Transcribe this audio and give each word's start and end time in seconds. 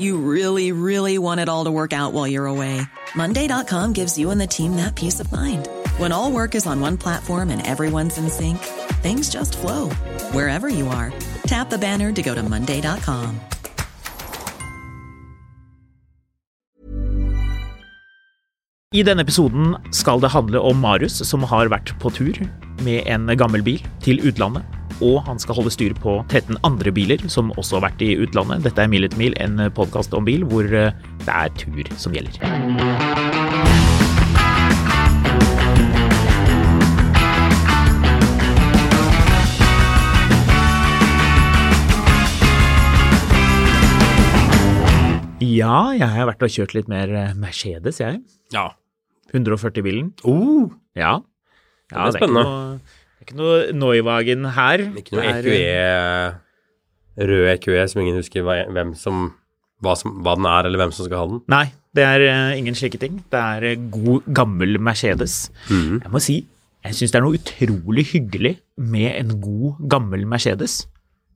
You 0.00 0.16
really, 0.16 0.72
really 0.72 1.18
want 1.18 1.40
it 1.40 1.48
all 1.50 1.66
to 1.66 1.70
work 1.70 1.92
out 1.92 2.14
while 2.14 2.26
you're 2.26 2.46
away. 2.46 2.80
Monday.com 3.14 3.92
gives 3.92 4.16
you 4.18 4.30
and 4.30 4.40
the 4.40 4.46
team 4.46 4.76
that 4.76 4.94
peace 4.96 5.20
of 5.20 5.30
mind. 5.30 5.68
When 5.98 6.10
all 6.10 6.32
work 6.32 6.54
is 6.54 6.66
on 6.66 6.80
one 6.80 6.96
platform 6.96 7.50
and 7.50 7.60
everyone's 7.66 8.16
in 8.16 8.30
sync, 8.30 8.58
things 9.02 9.28
just 9.28 9.58
flow 9.58 9.90
wherever 10.32 10.70
you 10.70 10.88
are. 10.88 11.12
Tap 11.44 11.68
the 11.68 11.78
banner 11.78 12.12
to 12.12 12.22
go 12.22 12.34
to 12.34 12.42
Monday.com. 12.42 13.40
I 18.90 19.04
denne 19.06 19.22
episoden 19.22 19.76
skal 19.94 20.18
det 20.18 20.32
handle 20.32 20.64
om 20.66 20.80
Marius, 20.82 21.20
som 21.28 21.44
har 21.46 21.68
vært 21.70 21.92
på 22.02 22.10
tur 22.10 22.40
med 22.82 23.04
en 23.06 23.28
gammel 23.38 23.62
bil 23.62 23.84
til 24.02 24.18
utlandet. 24.26 24.79
Og 25.00 25.22
han 25.24 25.38
skal 25.40 25.56
holde 25.56 25.72
styr 25.72 25.94
på 25.96 26.18
13 26.28 26.58
andre 26.66 26.92
biler 26.92 27.22
som 27.32 27.52
også 27.56 27.78
har 27.78 27.86
vært 27.88 28.04
i 28.04 28.10
utlandet. 28.20 28.64
Dette 28.66 28.84
er 28.84 28.90
Mil 28.92 29.06
etter 29.08 29.20
mil, 29.20 29.36
en 29.40 29.56
podkast 29.76 30.12
om 30.16 30.26
bil 30.28 30.44
hvor 30.50 30.66
eh, 30.68 30.92
det 31.24 31.36
er 31.36 31.54
tur 31.60 31.92
som 32.00 32.16
gjelder. 32.16 33.50
Ja, 45.40 45.90
jeg 45.96 46.04
har 46.12 46.28
vært 46.28 46.42
og 46.44 46.52
kjørt 46.52 46.74
litt 46.76 46.88
mer 46.92 47.10
eh, 47.16 47.30
Mercedes, 47.38 47.98
jeg. 48.02 48.20
Ja. 48.52 48.68
140-bilen. 49.32 50.12
Oh, 50.28 50.68
Ja. 50.98 51.20
ja 51.90 52.04
Det 52.10 52.14
er 52.14 52.18
spennende. 52.18 52.42
det 52.44 52.50
er 52.52 52.99
ikke 53.30 53.40
noe 53.40 53.58
Neuwagen 53.76 54.48
her. 54.56 54.86
ikke 54.98 55.16
noe 55.16 55.28
EQE, 55.30 56.38
rød 57.30 57.50
EQE 57.54 57.84
som 57.92 58.02
ingen 58.02 58.18
husker 58.18 58.44
hvem 58.44 58.94
som, 58.98 59.28
hva 59.84 59.94
som, 59.98 60.18
hva 60.24 60.34
den 60.38 60.48
er, 60.50 60.66
eller 60.66 60.82
hvem 60.82 60.94
som 60.96 61.06
skal 61.06 61.22
ha 61.22 61.28
den. 61.30 61.42
Nei, 61.52 61.66
det 61.96 62.06
er 62.06 62.26
eh, 62.26 62.58
ingen 62.58 62.76
slike 62.78 63.00
ting. 63.02 63.20
Det 63.30 63.40
er 63.40 63.66
eh, 63.72 63.88
god, 63.92 64.26
gammel 64.36 64.78
Mercedes. 64.82 65.48
Mm. 65.70 66.00
Jeg 66.04 66.12
må 66.12 66.22
si, 66.22 66.38
jeg 66.86 66.96
syns 66.96 67.12
det 67.12 67.20
er 67.20 67.26
noe 67.26 67.40
utrolig 67.40 68.06
hyggelig 68.12 68.54
med 68.78 69.10
en 69.14 69.36
god, 69.42 69.82
gammel 69.90 70.24
Mercedes. 70.28 70.84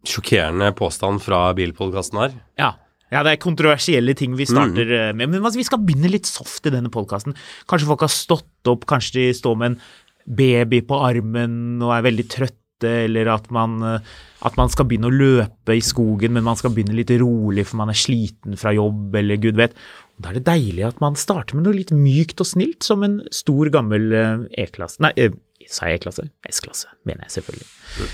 Sjokkerende 0.09 0.71
påstand 0.77 1.23
fra 1.25 1.49
bilpodkasten 1.57 2.21
her. 2.21 2.39
Ja. 2.61 2.75
ja, 3.11 3.25
det 3.27 3.35
er 3.35 3.43
kontroversielle 3.43 4.15
ting 4.19 4.37
vi 4.39 4.47
starter 4.51 4.95
eh, 4.99 5.11
med, 5.17 5.33
men 5.33 5.43
altså, 5.43 5.59
vi 5.61 5.67
skal 5.67 5.83
begynne 5.83 6.13
litt 6.13 6.31
soft 6.31 6.67
i 6.69 6.75
denne 6.75 6.93
podkasten. 6.93 7.37
Kanskje 7.71 7.91
folk 7.91 8.07
har 8.07 8.15
stått 8.15 8.71
opp, 8.71 8.87
kanskje 8.91 9.19
de 9.21 9.29
står 9.37 9.59
med 9.61 9.73
en 9.73 9.79
baby 10.25 10.83
på 10.87 10.99
armen 11.07 11.83
og 11.85 11.95
er 11.97 12.07
veldig 12.07 12.27
trøtte, 12.33 12.61
eller 13.07 13.31
at 13.33 13.47
man, 13.55 13.77
eh, 13.87 14.15
at 14.45 14.57
man 14.61 14.71
skal 14.73 14.89
begynne 14.89 15.09
å 15.09 15.15
løpe 15.15 15.77
i 15.77 15.85
skogen, 15.85 16.35
men 16.37 16.45
man 16.47 16.59
skal 16.59 16.75
begynne 16.75 16.97
litt 16.97 17.13
rolig 17.21 17.67
for 17.69 17.81
man 17.81 17.93
er 17.93 17.99
sliten 17.99 18.59
fra 18.61 18.75
jobb, 18.77 19.15
eller 19.21 19.41
gud 19.41 19.61
vet. 19.61 19.77
Da 20.21 20.31
er 20.31 20.39
det 20.39 20.47
deilig 20.47 20.85
at 20.87 21.01
man 21.03 21.17
starter 21.19 21.57
med 21.57 21.67
noe 21.67 21.79
litt 21.79 21.95
mykt 21.95 22.43
og 22.43 22.51
snilt, 22.51 22.85
som 22.87 23.05
en 23.07 23.21
stor, 23.35 23.71
gammel 23.75 24.13
eh, 24.15 24.65
E-klasse 24.67 25.03
Nei, 25.05 25.15
eh, 25.17 25.35
sa 25.71 25.89
jeg 25.89 26.03
E-klasse? 26.03 26.29
S-klasse, 26.51 26.93
mener 27.09 27.27
jeg 27.27 27.39
selvfølgelig. 27.39 28.11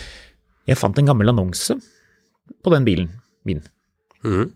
Jeg 0.71 0.79
fant 0.79 0.99
en 1.01 1.11
gammel 1.11 1.33
annonse 1.33 1.77
på 2.63 2.73
den 2.75 2.87
bilen 2.87 3.11
min. 3.49 3.65
Mm. 4.23 4.53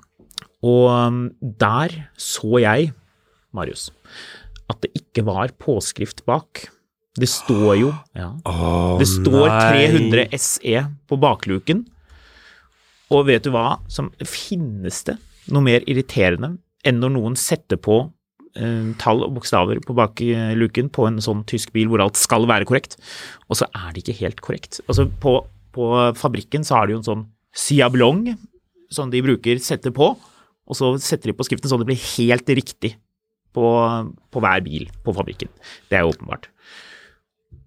Og 0.65 1.33
der 1.61 1.95
så 2.21 2.61
jeg, 2.63 2.93
Marius, 3.57 3.91
at 4.71 4.81
det 4.85 4.93
ikke 4.97 5.25
var 5.27 5.53
påskrift 5.61 6.23
bak. 6.29 6.69
Det 7.15 7.29
står 7.31 7.77
jo 7.79 7.93
ja, 8.17 8.33
oh, 8.43 8.97
Det 8.99 9.07
står 9.07 9.47
nei. 9.47 9.85
300 9.87 10.41
SE 10.41 10.81
på 11.07 11.19
bakluken. 11.23 11.85
Og 13.15 13.29
vet 13.29 13.45
du 13.45 13.53
hva 13.55 13.79
som 13.93 14.11
finnes 14.27 15.05
det 15.07 15.15
noe 15.53 15.63
mer 15.65 15.85
irriterende 15.91 16.57
enn 16.85 17.01
når 17.01 17.13
noen 17.15 17.37
setter 17.39 17.79
på 17.81 18.01
eh, 18.59 18.91
tall 19.01 19.23
og 19.27 19.37
bokstaver 19.37 19.81
på 19.85 19.97
bakluken 19.97 20.91
på 20.93 21.07
en 21.09 21.21
sånn 21.23 21.45
tysk 21.49 21.73
bil 21.77 21.91
hvor 21.93 22.03
alt 22.05 22.19
skal 22.21 22.49
være 22.51 22.67
korrekt, 22.69 22.97
og 23.49 23.61
så 23.61 23.69
er 23.71 23.93
det 23.93 24.05
ikke 24.05 24.19
helt 24.23 24.43
korrekt. 24.45 24.81
Altså 24.89 25.07
på, 25.23 25.39
på 25.77 25.91
fabrikken 26.19 26.67
så 26.67 26.81
har 26.81 26.89
de 26.89 26.97
jo 26.97 27.03
en 27.03 27.09
sånn 27.09 27.27
siablong 27.55 28.27
som 28.93 29.13
de 29.13 29.23
bruker, 29.25 29.61
setter 29.63 29.95
på, 29.95 30.15
og 30.65 30.79
så 30.79 30.95
setter 31.03 31.31
de 31.31 31.37
på 31.37 31.47
skriften 31.47 31.71
så 31.71 31.79
det 31.81 31.89
blir 31.89 32.09
helt 32.17 32.51
riktig 32.57 32.95
på, 33.55 33.65
på 34.33 34.43
hver 34.43 34.65
bil 34.67 34.89
på 35.05 35.15
fabrikken. 35.17 35.53
Det 35.89 35.99
er 35.99 36.05
jo 36.05 36.15
åpenbart. 36.15 36.49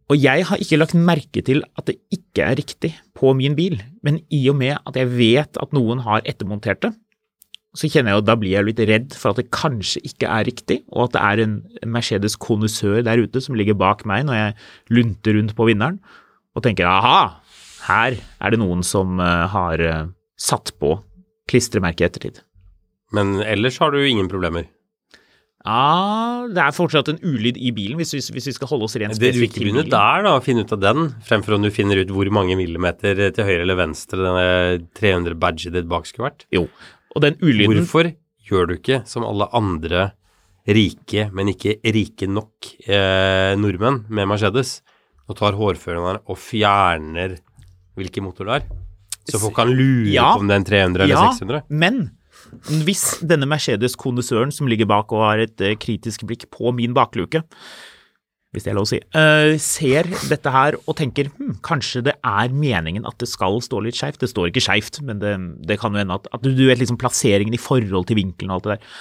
Og 0.07 0.15
jeg 0.15 0.45
har 0.47 0.61
ikke 0.63 0.79
lagt 0.79 0.95
merke 0.95 1.43
til 1.43 1.65
at 1.75 1.89
det 1.89 1.97
ikke 2.13 2.45
er 2.45 2.55
riktig 2.59 2.93
på 3.17 3.33
min 3.35 3.57
bil, 3.57 3.75
men 4.05 4.21
i 4.31 4.45
og 4.47 4.55
med 4.59 4.77
at 4.79 4.95
jeg 4.95 5.11
vet 5.11 5.59
at 5.59 5.75
noen 5.75 5.99
har 6.05 6.23
ettermontert 6.23 6.79
det, 6.85 6.93
så 7.77 7.89
kjenner 7.91 8.13
jeg 8.13 8.21
jo, 8.21 8.25
da 8.25 8.35
blir 8.39 8.55
jeg 8.55 8.65
litt 8.65 8.79
redd 8.89 9.17
for 9.17 9.33
at 9.33 9.41
det 9.41 9.51
kanskje 9.53 10.01
ikke 10.07 10.29
er 10.31 10.47
riktig, 10.47 10.79
og 10.89 11.07
at 11.07 11.17
det 11.17 11.23
er 11.27 11.41
en 11.43 11.57
Mercedes 11.93 12.37
kondisør 12.39 13.03
der 13.05 13.21
ute 13.21 13.43
som 13.43 13.57
ligger 13.59 13.77
bak 13.77 14.05
meg 14.09 14.25
når 14.25 14.39
jeg 14.39 14.55
lunter 14.97 15.37
rundt 15.37 15.53
på 15.57 15.67
vinneren, 15.69 15.99
og 16.57 16.63
tenker 16.65 16.89
aha, 16.89 17.43
her 17.85 18.17
er 18.17 18.53
det 18.53 18.61
noen 18.63 18.81
som 18.87 19.19
eh, 19.21 19.43
har 19.51 19.83
eh, 19.83 20.07
satt 20.39 20.73
på 20.81 20.95
klistremerket 21.51 22.09
ettertid. 22.09 22.41
Men 23.15 23.37
ellers 23.43 23.77
har 23.83 23.93
du 23.93 24.01
ingen 24.01 24.31
problemer. 24.31 24.65
Ja, 25.65 26.45
det 26.53 26.61
er 26.63 26.75
fortsatt 26.75 27.09
en 27.11 27.17
ulyd 27.25 27.57
i 27.59 27.71
bilen, 27.75 27.97
hvis 27.99 28.13
vi, 28.15 28.19
hvis 28.35 28.45
vi 28.47 28.53
skal 28.55 28.69
holde 28.69 28.85
oss 28.87 28.95
rent 28.95 29.15
Det, 29.17 29.19
du 29.19 29.25
spesifikt 29.25 29.57
ikke 29.57 29.63
til 29.65 29.71
bilen. 29.73 29.89
der, 29.91 30.21
da, 30.23 30.35
å 30.37 30.43
finne 30.45 30.63
ut 30.63 30.71
av 30.71 30.79
den, 30.83 31.09
fremfor 31.27 31.57
om 31.57 31.65
du 31.65 31.71
finner 31.73 31.99
ut 32.03 32.13
hvor 32.13 32.29
mange 32.31 32.55
millimeter 32.59 33.19
til 33.35 33.43
høyre 33.47 33.65
eller 33.65 33.79
venstre 33.79 34.21
denne 34.21 34.45
300-badget 34.99 35.73
ditt 35.75 35.89
bak 35.91 36.05
skulle 36.07 36.29
vært. 36.29 36.45
Jo, 36.55 36.67
og 37.15 37.23
den 37.25 37.35
ulyden 37.41 37.81
Hvorfor 37.81 38.11
gjør 38.47 38.69
du 38.69 38.75
ikke 38.77 39.01
som 39.09 39.25
alle 39.27 39.49
andre 39.57 40.11
rike, 40.67 41.27
men 41.35 41.51
ikke 41.51 41.77
rike 41.83 42.27
nok 42.31 42.69
eh, 42.87 43.55
nordmenn 43.59 44.03
med 44.11 44.27
Mercedes, 44.29 44.77
og 45.27 45.35
tar 45.39 45.57
hårføreren 45.59 46.21
og 46.23 46.37
fjerner 46.39 47.37
hvilken 47.97 48.23
motor 48.23 48.47
det 48.47 48.61
er? 48.61 48.69
Så 49.27 49.41
folk 49.41 49.57
kan 49.57 49.67
lure 49.67 50.07
Ja. 50.13 50.29
på 50.37 50.39
om 50.45 50.47
det 50.47 50.55
er 50.55 50.61
en 50.61 50.69
300 50.95 51.03
eller 51.03 51.15
ja, 51.17 51.25
600? 51.35 51.63
Men 51.67 51.97
hvis 52.85 53.19
denne 53.25 53.49
Mercedes-kondisøren 53.49 54.53
som 54.53 54.69
ligger 54.69 54.89
bak 54.89 55.13
og 55.15 55.25
har 55.25 55.43
et 55.45 55.63
eh, 55.63 55.77
kritisk 55.79 56.25
blikk 56.29 56.47
på 56.53 56.73
min 56.75 56.95
bakluke, 56.97 57.43
hvis 58.55 58.63
det 58.63 58.71
er 58.71 58.77
lov 58.77 58.87
å 58.87 58.89
si, 58.89 58.97
eh, 58.97 59.53
ser 59.61 60.07
dette 60.31 60.51
her 60.53 60.77
og 60.79 60.95
tenker 60.97 61.29
hm, 61.35 61.59
kanskje 61.65 62.05
det 62.07 62.15
er 62.25 62.53
meningen 62.55 63.05
at 63.05 63.19
det 63.21 63.29
skal 63.29 63.59
stå 63.61 63.83
litt 63.83 63.99
skeivt. 63.99 64.21
Det 64.23 64.31
står 64.31 64.49
ikke 64.49 64.63
skeivt, 64.63 65.01
men 65.05 65.19
det, 65.21 65.35
det 65.67 65.79
kan 65.81 65.93
jo 65.93 66.01
hende 66.01 66.17
at, 66.17 66.29
at 66.33 66.43
du, 66.45 66.53
du 66.55 66.65
vet 66.69 66.81
liksom 66.81 66.99
plasseringen 67.01 67.55
i 67.55 67.61
forhold 67.61 68.07
til 68.09 68.21
vinkelen 68.21 68.53
og 68.53 68.59
alt 68.59 68.67
det 68.67 68.77
der. 68.77 68.91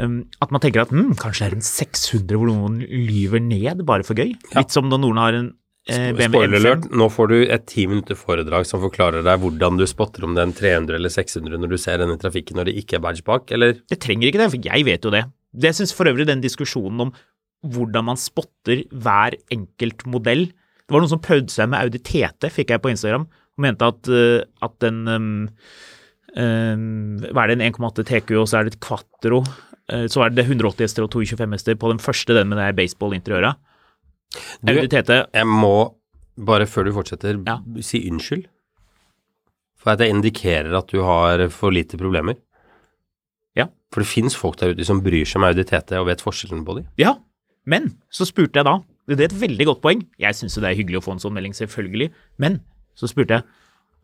Um, 0.00 0.14
at 0.40 0.54
man 0.54 0.62
tenker 0.62 0.86
at 0.86 0.92
hm, 0.94 1.12
kanskje 1.20 1.44
det 1.44 1.50
er 1.50 1.58
en 1.58 1.66
600 1.66 2.38
hvor 2.38 2.48
noen 2.48 2.78
lyver 2.80 3.42
ned 3.44 3.82
bare 3.88 4.06
for 4.06 4.16
gøy. 4.16 4.32
Litt 4.56 4.72
som 4.72 4.88
når 4.88 5.02
noen 5.02 5.20
har 5.20 5.36
en 5.36 5.50
Spoiler 5.82 6.30
M5. 6.30 6.58
alert, 6.60 6.84
nå 6.94 7.08
får 7.10 7.30
du 7.32 7.36
et 7.42 7.64
ti 7.66 7.88
minutter 7.90 8.14
foredrag 8.14 8.68
som 8.68 8.78
forklarer 8.84 9.24
deg 9.26 9.40
hvordan 9.42 9.80
du 9.80 9.82
spotter 9.90 10.22
om 10.22 10.36
det 10.36 10.44
er 10.44 10.46
en 10.46 10.54
300 10.54 10.94
eller 10.94 11.10
600 11.10 11.58
når 11.58 11.72
du 11.72 11.78
ser 11.80 11.98
den 11.98 12.12
i 12.14 12.20
trafikken 12.22 12.60
når 12.60 12.70
det 12.70 12.76
ikke 12.78 13.00
er 13.00 13.02
badge 13.02 13.24
bak, 13.26 13.50
eller? 13.50 13.80
Det 13.90 13.98
trenger 14.04 14.28
ikke 14.28 14.44
det, 14.44 14.50
for 14.52 14.68
jeg 14.70 14.86
vet 14.86 15.08
jo 15.08 15.10
det. 15.10 15.24
Det 15.50 15.72
syns 15.74 15.94
for 15.96 16.06
øvrig 16.06 16.28
den 16.28 16.44
diskusjonen 16.44 17.08
om 17.08 17.10
hvordan 17.74 18.06
man 18.12 18.18
spotter 18.18 18.84
hver 18.90 19.36
enkelt 19.54 20.06
modell 20.10 20.48
Det 20.50 20.94
var 20.94 21.02
noen 21.02 21.12
som 21.12 21.22
prøvde 21.22 21.50
seg 21.54 21.68
med 21.70 21.78
Audi 21.78 21.98
TT, 22.02 22.46
fikk 22.50 22.72
jeg 22.74 22.82
på 22.82 22.90
Instagram, 22.92 23.26
og 23.26 23.66
mente 23.66 23.90
at, 23.90 24.12
eh, 24.12 24.46
at 24.62 24.78
den 24.82 25.02
um, 25.08 25.28
um, 26.36 26.86
Hva 27.26 27.44
er 27.44 27.52
det, 27.52 27.58
en 27.58 27.66
1,8 27.72 28.06
TQ, 28.06 28.32
og 28.38 28.48
så 28.50 28.60
er 28.60 28.66
det 28.66 28.76
et 28.76 28.82
Quatro, 28.86 29.42
eh, 29.90 30.06
så 30.10 30.26
er 30.26 30.34
det 30.34 30.46
180 30.46 30.86
hester 30.86 31.06
og 31.06 31.12
225 31.14 31.58
hester 31.58 31.78
på 31.78 31.90
den 31.90 32.02
første, 32.02 32.38
den 32.38 32.50
med 32.50 32.62
det 32.62 32.70
baseball-interiøret. 32.78 33.58
Audi 34.68 34.88
TT. 34.88 35.10
Jeg 35.34 35.46
må, 35.48 35.72
bare 36.38 36.66
før 36.66 36.84
du 36.88 36.92
fortsetter, 36.96 37.38
Ja. 37.46 37.58
si 37.80 38.00
unnskyld. 38.10 38.46
For 39.82 39.90
at 39.92 40.00
jeg 40.00 40.10
indikerer 40.14 40.76
at 40.78 40.88
du 40.92 41.02
har 41.02 41.48
for 41.50 41.70
lite 41.74 41.98
problemer. 41.98 42.36
Ja. 43.58 43.66
For 43.92 44.00
det 44.00 44.08
fins 44.08 44.34
folk 44.38 44.56
der 44.60 44.72
ute 44.74 44.84
som 44.86 45.02
bryr 45.02 45.26
seg 45.26 45.36
om 45.42 45.44
Audi 45.48 45.64
TT 45.64 45.92
og 45.98 46.06
vet 46.06 46.22
forskjellen 46.22 46.64
på 46.64 46.76
dem. 46.78 46.86
Ja, 46.96 47.16
men 47.66 47.96
så 48.10 48.24
spurte 48.26 48.54
jeg 48.60 48.64
da 48.64 48.78
Det 49.08 49.18
er 49.18 49.24
et 49.24 49.40
veldig 49.40 49.66
godt 49.66 49.80
poeng. 49.82 50.06
Jeg 50.18 50.32
syns 50.38 50.54
jo 50.56 50.62
det 50.62 50.70
er 50.70 50.78
hyggelig 50.78 51.00
å 51.00 51.04
få 51.04 51.12
en 51.16 51.18
sånn 51.18 51.34
melding, 51.34 51.52
selvfølgelig. 51.52 52.12
Men 52.38 52.60
så 52.94 53.08
spurte 53.10 53.34
jeg 53.40 53.42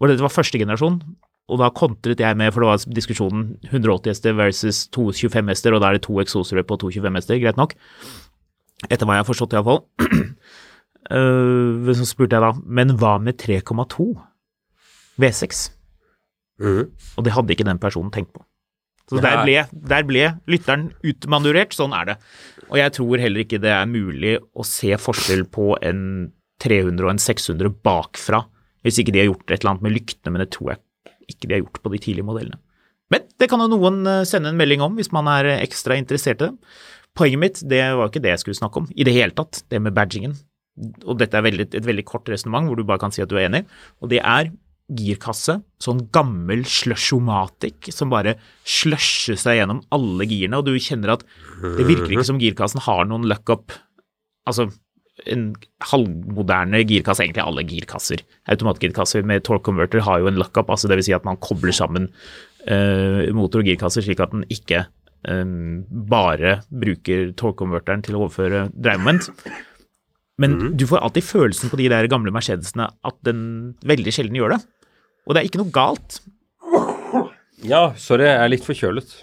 Var 0.01 0.09
det 0.09 0.17
det 0.19 0.23
var 0.27 0.35
første 0.35 0.59
generasjon? 0.59 1.01
og 1.49 1.59
da 1.63 1.71
kontret 1.73 2.19
jeg 2.21 2.37
med, 2.37 2.53
for 2.53 2.61
det 2.61 2.69
var 2.69 2.83
diskusjonen 2.93 3.57
180 3.73 4.11
hester 4.11 4.35
versus 4.37 4.83
225 4.93 5.49
hester, 5.49 5.73
og 5.73 5.81
da 5.81 5.89
er 5.89 5.93
det 5.97 6.03
to 6.05 6.13
eksosere 6.21 6.61
på 6.63 6.77
225 6.77 7.15
hester, 7.17 7.39
greit 7.41 7.57
nok. 7.57 7.73
Etter 8.87 9.09
hva 9.09 9.17
jeg 9.19 9.25
har 9.25 9.29
forstått, 9.29 9.57
iallfall. 9.59 9.83
Uh, 11.11 11.91
så 11.99 12.07
spurte 12.07 12.39
jeg 12.39 12.45
da, 12.45 12.53
men 12.65 12.95
hva 13.01 13.17
med 13.23 13.41
3,2 13.41 14.13
V6? 15.19 15.65
Mm. 16.63 16.85
Og 17.19 17.27
det 17.27 17.35
hadde 17.35 17.55
ikke 17.55 17.67
den 17.67 17.81
personen 17.83 18.13
tenkt 18.15 18.35
på. 18.37 18.45
Så 19.09 19.23
der 19.25 19.39
er- 19.39 19.45
ble, 19.47 19.57
der 19.73 20.05
ble 20.05 20.25
lytteren 20.51 20.91
utmanurert, 21.03 21.73
sånn 21.73 21.95
er 21.97 22.11
det. 22.11 22.17
Og 22.69 22.77
jeg 22.77 22.93
tror 22.99 23.23
heller 23.23 23.45
ikke 23.45 23.61
det 23.63 23.73
er 23.73 23.89
mulig 23.89 24.37
å 24.53 24.67
se 24.69 24.93
forskjell 25.01 25.47
på 25.49 25.73
en 25.81 26.33
300 26.61 27.07
og 27.07 27.15
en 27.15 27.23
600 27.23 27.73
bakfra, 27.87 28.43
hvis 28.85 29.01
ikke 29.01 29.15
de 29.15 29.23
har 29.23 29.31
gjort 29.31 29.51
et 29.51 29.63
eller 29.63 29.73
annet 29.75 29.87
med 29.87 29.95
lyktene, 29.97 30.35
men 30.35 30.43
det 30.45 30.51
tror 30.55 30.75
jeg 30.75 30.83
ikke 31.33 31.49
de 31.49 31.55
har 31.57 31.63
gjort 31.65 31.81
på 31.83 31.93
de 31.95 31.99
tidlige 32.05 32.27
modellene. 32.29 32.61
Men 33.09 33.25
det 33.41 33.49
kan 33.49 33.63
jo 33.65 33.71
noen 33.73 34.03
eh, 34.07 34.25
sende 34.29 34.51
en 34.53 34.59
melding 34.61 34.83
om 34.85 34.97
hvis 34.99 35.11
man 35.17 35.29
er 35.33 35.49
eh, 35.55 35.63
ekstra 35.65 35.97
interessert 35.97 36.43
i 36.43 36.51
det. 36.51 36.53
Poenget 37.19 37.43
mitt, 37.43 37.61
det 37.67 37.83
var 37.99 38.11
ikke 38.11 38.23
det 38.23 38.37
jeg 38.37 38.45
skulle 38.45 38.61
snakke 38.61 38.83
om 38.83 38.89
i 38.95 39.07
det 39.07 39.15
hele 39.17 39.35
tatt, 39.35 39.65
det 39.73 39.83
med 39.83 39.97
badgingen. 39.97 40.37
Og 41.05 41.19
dette 41.19 41.35
er 41.35 41.43
veldig, 41.43 41.69
et 41.75 41.87
veldig 41.87 42.07
kort 42.07 42.29
resonnement 42.31 42.69
hvor 42.69 42.79
du 42.79 42.87
bare 42.87 43.03
kan 43.03 43.15
si 43.15 43.25
at 43.25 43.31
du 43.31 43.37
er 43.39 43.49
enig, 43.49 43.65
og 43.99 44.13
det 44.13 44.23
er 44.23 44.53
girkasse, 44.89 45.59
sånn 45.85 46.07
gammel 46.15 46.63
slushomatic 46.65 47.91
som 47.93 48.13
bare 48.13 48.39
slusher 48.65 49.37
seg 49.37 49.59
gjennom 49.59 49.83
alle 49.93 50.25
girene, 50.31 50.61
og 50.61 50.69
du 50.69 50.79
kjenner 50.81 51.17
at 51.19 51.27
det 51.61 51.85
virker 51.89 52.15
ikke 52.15 52.29
som 52.31 52.41
girkassen 52.41 52.81
har 52.87 53.05
noen 53.11 53.27
lockup. 53.29 53.75
Altså, 54.49 54.71
en 55.29 55.51
halvmoderne 55.91 56.81
girkasse, 56.89 57.27
egentlig 57.27 57.45
alle 57.45 57.67
girkasser, 57.69 58.23
automatgirkasser 58.49 59.27
med 59.29 59.45
torque 59.45 59.67
converter 59.67 60.05
har 60.07 60.23
jo 60.23 60.31
en 60.31 60.39
lockup, 60.41 60.71
altså 60.71 60.89
det 60.89 61.01
vil 61.01 61.09
si 61.11 61.17
at 61.17 61.27
man 61.27 61.41
kobler 61.43 61.75
sammen 61.75 62.09
uh, 62.71 63.27
motor 63.37 63.65
og 63.65 63.69
girkasser 63.69 64.07
slik 64.07 64.23
at 64.25 64.33
den 64.33 64.47
ikke 64.53 64.87
bare 65.23 66.61
bruker 66.71 67.33
torque 67.37 67.59
converteren 67.59 68.05
til 68.07 68.17
å 68.17 68.25
overføre 68.27 68.69
dreiemoment. 68.73 69.31
Men 70.39 70.77
du 70.79 70.87
får 70.87 71.03
alltid 71.03 71.27
følelsen 71.27 71.73
på 71.73 71.81
de 71.81 71.89
der 71.91 72.07
gamle 72.11 72.31
Mercedesene 72.35 72.87
at 72.87 73.17
den 73.27 73.41
veldig 73.83 74.15
sjelden 74.15 74.39
gjør 74.39 74.55
det. 74.55 74.61
Og 75.27 75.35
det 75.35 75.43
er 75.43 75.49
ikke 75.51 75.61
noe 75.61 75.75
galt. 75.75 76.21
Ja, 77.67 77.89
sorry, 77.99 78.29
jeg 78.29 78.39
er 78.39 78.53
litt 78.53 78.67
forkjølet. 78.67 79.17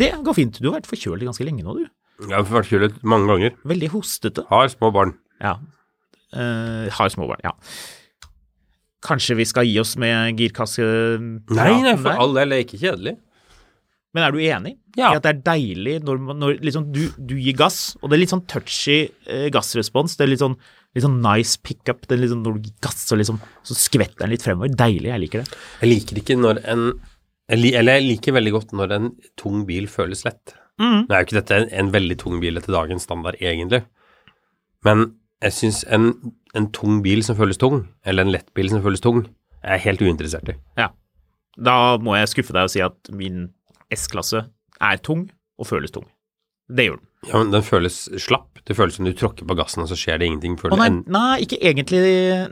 Det 0.00 0.10
går 0.24 0.36
fint. 0.38 0.60
Du 0.62 0.70
har 0.70 0.78
vært 0.78 0.88
forkjølet 0.88 1.28
ganske 1.28 1.44
lenge 1.44 1.66
nå, 1.66 1.76
du. 1.76 1.84
Jeg 2.24 2.32
har 2.32 2.44
vært 2.44 2.54
forkjølet 2.54 3.00
mange 3.04 3.28
ganger. 3.28 3.56
Veldig 3.68 3.90
hostete. 3.92 4.44
Har 4.48 4.68
små 4.72 4.90
barn. 4.96 5.14
Ja. 5.44 5.58
Uh, 6.32 6.88
har 6.94 7.12
små 7.12 7.28
barn, 7.28 7.42
ja. 7.44 7.52
Kanskje 9.04 9.36
vi 9.38 9.46
skal 9.48 9.68
gi 9.68 9.76
oss 9.80 9.94
med 10.00 10.40
girkasse... 10.40 10.84
Nei, 11.52 11.72
nei, 11.84 11.94
for 12.00 12.16
all 12.16 12.36
del, 12.36 12.52
det 12.52 12.58
er 12.58 12.66
ikke 12.66 12.80
kjedelig. 12.80 13.16
Men 14.14 14.24
er 14.26 14.32
du 14.34 14.40
enig 14.42 14.72
Ja. 14.98 15.12
i 15.12 15.16
at 15.20 15.22
det 15.22 15.30
er 15.30 15.42
deilig 15.46 15.92
når, 16.02 16.18
når 16.34 16.56
liksom 16.66 16.88
du, 16.90 17.04
du 17.16 17.36
gir 17.38 17.54
gass, 17.58 17.96
og 18.02 18.10
det 18.10 18.16
er 18.16 18.22
litt 18.24 18.32
sånn 18.32 18.46
touchy 18.50 18.96
eh, 19.30 19.46
gassrespons, 19.54 20.16
det 20.18 20.24
er 20.26 20.32
litt 20.32 20.42
sånn, 20.42 20.56
litt 20.96 21.04
sånn 21.04 21.20
nice 21.22 21.60
pickup, 21.62 22.08
det 22.10 22.16
er 22.16 22.22
litt 22.24 22.32
sånn 22.32 22.42
når 22.42 22.56
du 22.58 22.66
gir 22.70 22.74
gass 22.82 23.04
og 23.14 23.20
liksom, 23.22 23.38
så 23.62 23.76
skvetter 23.78 24.24
den 24.24 24.32
litt 24.34 24.42
fremover. 24.42 24.72
Deilig, 24.74 25.12
jeg 25.12 25.22
liker 25.26 25.44
det. 25.44 25.60
Jeg 25.84 25.92
liker 25.92 26.22
ikke 26.24 26.38
når 26.40 26.62
en 26.74 26.84
Eller 27.50 27.82
jeg 27.98 28.02
liker 28.06 28.34
veldig 28.36 28.52
godt 28.54 28.72
når 28.78 28.92
en 28.94 29.06
tung 29.38 29.64
bil 29.66 29.86
føles 29.90 30.20
lett. 30.26 30.52
Mm. 30.78 31.06
Nå 31.06 31.14
er 31.14 31.22
jo 31.22 31.26
ikke 31.26 31.38
dette 31.40 31.56
en, 31.56 31.64
en 31.80 31.88
veldig 31.90 32.16
tung 32.20 32.36
bil 32.42 32.56
etter 32.60 32.70
dagens 32.74 33.02
standard, 33.02 33.34
egentlig. 33.42 33.80
Men 34.86 35.08
jeg 35.42 35.56
syns 35.56 35.80
en, 35.90 36.12
en 36.54 36.68
tung 36.76 37.00
bil 37.02 37.24
som 37.26 37.34
føles 37.38 37.58
tung, 37.58 37.88
eller 38.06 38.22
en 38.26 38.30
lett 38.30 38.46
bil 38.54 38.70
som 38.70 38.82
føles 38.84 39.02
tung, 39.02 39.24
er 39.64 39.76
jeg 39.78 39.84
helt 39.88 40.04
uinteressert 40.06 40.52
i. 40.52 40.54
Ja. 40.78 40.88
Da 41.58 41.74
må 41.98 42.14
jeg 42.16 42.30
skuffe 42.30 42.54
deg 42.54 42.68
og 42.68 42.72
si 42.72 42.80
at 42.86 43.10
min 43.12 43.48
S-klasse 43.94 44.46
er 44.80 45.04
tung 45.04 45.28
og 45.60 45.68
føles 45.68 45.92
tung. 45.94 46.06
Det 46.70 46.86
gjør 46.86 47.00
den. 47.00 47.06
Ja, 47.28 47.40
men 47.42 47.50
den 47.52 47.64
føles 47.66 47.96
slapp. 48.22 48.60
Det 48.64 48.76
føles 48.78 48.96
som 48.96 49.08
du 49.08 49.12
tråkker 49.16 49.48
på 49.48 49.56
gassen, 49.58 49.82
og 49.84 49.90
så 49.90 49.98
skjer 49.98 50.20
det 50.20 50.28
ingenting 50.30 50.54
før 50.60 50.72
den 50.72 50.80
nei, 50.80 50.90
nei, 51.12 51.40
ikke 51.44 51.58
egentlig 51.58 52.00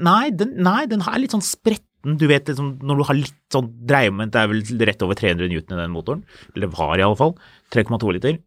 Nei, 0.04 0.24
den, 0.34 0.56
nei, 0.64 0.82
den 0.90 1.04
er 1.04 1.22
litt 1.22 1.36
sånn 1.36 1.44
spretten. 1.44 2.18
Du 2.20 2.26
vet 2.30 2.50
liksom, 2.50 2.74
når 2.84 3.00
du 3.00 3.06
har 3.08 3.18
litt 3.18 3.38
sånn 3.54 3.70
dreiemoment, 3.88 4.34
det 4.34 4.42
er 4.42 4.50
vel 4.50 4.84
rett 4.90 5.04
over 5.06 5.18
300 5.18 5.50
newton 5.50 5.78
i 5.78 5.80
den 5.80 5.94
motoren. 5.94 6.24
Eller 6.54 6.70
var 6.74 6.98
i 6.98 7.06
alle 7.06 7.18
fall. 7.18 7.34
3,2 7.74 8.14
liter. 8.18 8.38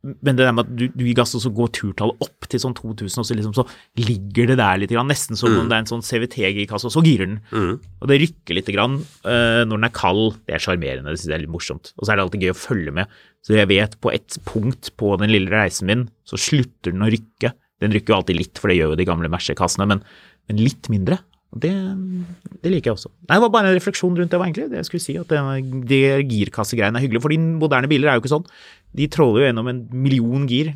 Men 0.00 0.36
det 0.38 0.46
der 0.46 0.54
med 0.56 0.64
at 0.64 0.70
du, 0.72 0.86
du 0.96 1.02
gir 1.04 1.16
gass, 1.18 1.34
og 1.36 1.42
så 1.44 1.50
går 1.52 1.72
turtallet 1.76 2.22
opp 2.24 2.46
til 2.48 2.62
sånn 2.62 2.76
2000, 2.76 3.20
og 3.20 3.26
så 3.28 3.36
liksom 3.36 3.56
så 3.56 3.66
ligger 4.00 4.48
det 4.48 4.56
der 4.60 4.80
litt, 4.80 4.94
grann, 4.94 5.10
nesten 5.12 5.36
som 5.36 5.52
om 5.52 5.68
det 5.68 5.76
er 5.76 5.84
en 5.84 5.90
sånn 5.90 6.04
CVT-girkasse, 6.06 6.88
og 6.88 6.94
så 6.94 7.02
girer 7.04 7.28
den. 7.28 7.40
Mm. 7.52 7.74
Og 8.00 8.08
det 8.08 8.20
rykker 8.22 8.56
litt 8.56 8.70
grann, 8.72 8.96
uh, 9.26 9.60
når 9.68 9.74
den 9.74 9.88
er 9.90 9.94
kald. 9.96 10.38
Det 10.48 10.56
er 10.56 10.64
sjarmerende, 10.64 11.12
det 11.12 11.20
synes 11.20 11.34
jeg 11.34 11.36
er 11.36 11.44
litt 11.44 11.52
morsomt. 11.52 11.92
Og 11.98 12.06
så 12.06 12.14
er 12.14 12.16
det 12.16 12.24
alltid 12.24 12.46
gøy 12.46 12.54
å 12.54 12.60
følge 12.62 12.96
med. 12.96 13.18
Så 13.44 13.56
jeg 13.56 13.70
vet 13.72 13.98
på 14.00 14.12
et 14.14 14.40
punkt 14.48 14.92
på 15.00 15.12
den 15.20 15.34
lille 15.34 15.52
reisen 15.52 15.90
min, 15.90 16.06
så 16.28 16.40
slutter 16.40 16.96
den 16.96 17.04
å 17.04 17.12
rykke. 17.12 17.52
Den 17.84 17.92
rykker 17.96 18.14
jo 18.14 18.20
alltid 18.22 18.40
litt, 18.40 18.60
for 18.60 18.72
det 18.72 18.80
gjør 18.80 18.94
jo 18.94 19.00
de 19.00 19.08
gamle 19.08 19.28
Merce-kassene, 19.32 19.88
men, 19.88 20.00
men 20.48 20.64
litt 20.64 20.88
mindre. 20.92 21.20
Og 21.50 21.62
det, 21.64 21.72
det 22.62 22.70
liker 22.70 22.92
jeg 22.92 22.96
også. 22.98 23.10
Nei, 23.26 23.36
det 23.36 23.42
var 23.42 23.52
bare 23.56 23.72
en 23.72 23.78
refleksjon 23.78 24.14
rundt 24.18 24.30
det, 24.30 24.38
var 24.38 24.46
egentlig 24.46 24.68
det 24.70 24.82
jeg 24.82 24.88
skulle 24.88 25.02
si. 25.02 25.16
At 25.18 25.32
det, 25.32 25.40
det 25.90 26.02
girkassegreiene 26.30 27.00
er 27.00 27.06
hyggelig. 27.06 27.22
For 27.24 27.34
de 27.34 27.40
moderne 27.58 27.90
biler 27.90 28.10
er 28.10 28.18
jo 28.18 28.22
ikke 28.22 28.34
sånn. 28.36 28.46
De 28.96 29.08
tråler 29.10 29.42
jo 29.42 29.48
gjennom 29.48 29.70
en 29.72 29.80
million 30.06 30.46
gir. 30.50 30.72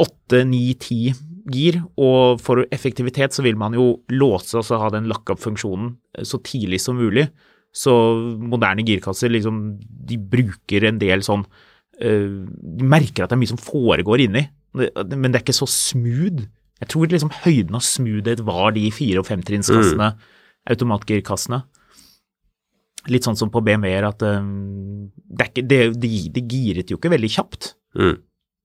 Åtte, 0.00 0.40
ni, 0.48 0.62
ti 0.80 1.00
gir. 1.52 1.82
Og 2.00 2.40
for 2.44 2.64
effektivitet 2.72 3.36
så 3.36 3.44
vil 3.44 3.60
man 3.60 3.76
jo 3.76 3.90
låse, 4.12 4.56
altså 4.56 4.80
ha 4.80 4.90
den 4.94 5.08
lock-up-funksjonen 5.12 5.94
så 6.26 6.40
tidlig 6.46 6.80
som 6.84 6.96
mulig. 7.00 7.28
Så 7.76 7.92
moderne 8.40 8.86
girkasser, 8.88 9.28
liksom, 9.34 9.76
de 10.08 10.16
bruker 10.16 10.86
en 10.88 11.00
del 11.00 11.20
sånn 11.26 11.42
eh, 12.00 12.30
De 12.48 12.86
merker 12.88 13.26
at 13.26 13.28
det 13.28 13.36
er 13.36 13.42
mye 13.42 13.52
som 13.52 13.60
foregår 13.60 14.24
inni, 14.24 14.46
men 14.76 15.28
det 15.28 15.34
er 15.34 15.44
ikke 15.44 15.60
så 15.60 15.68
smooth. 15.68 16.46
Jeg 16.82 16.90
tror 16.92 17.08
liksom 17.08 17.32
høyden 17.44 17.76
av 17.78 17.84
smoothhet 17.86 18.42
var 18.44 18.74
de 18.76 18.84
fire- 18.92 19.22
og 19.22 19.28
femtrinnskassene, 19.30 20.10
automatgirkassene. 20.68 21.62
Litt 23.12 23.24
sånn 23.26 23.38
som 23.38 23.52
på 23.54 23.62
BMW-er 23.64 24.08
at 24.08 24.22
um, 24.26 25.06
det 25.14 25.46
ikke, 25.52 25.62
det, 25.70 25.78
det, 26.02 26.10
det, 26.34 26.42
giret 26.50 26.90
jo 26.90 26.98
ikke 26.98 27.12
veldig 27.14 27.30
kjapt, 27.36 27.74
Mm. 27.96 28.18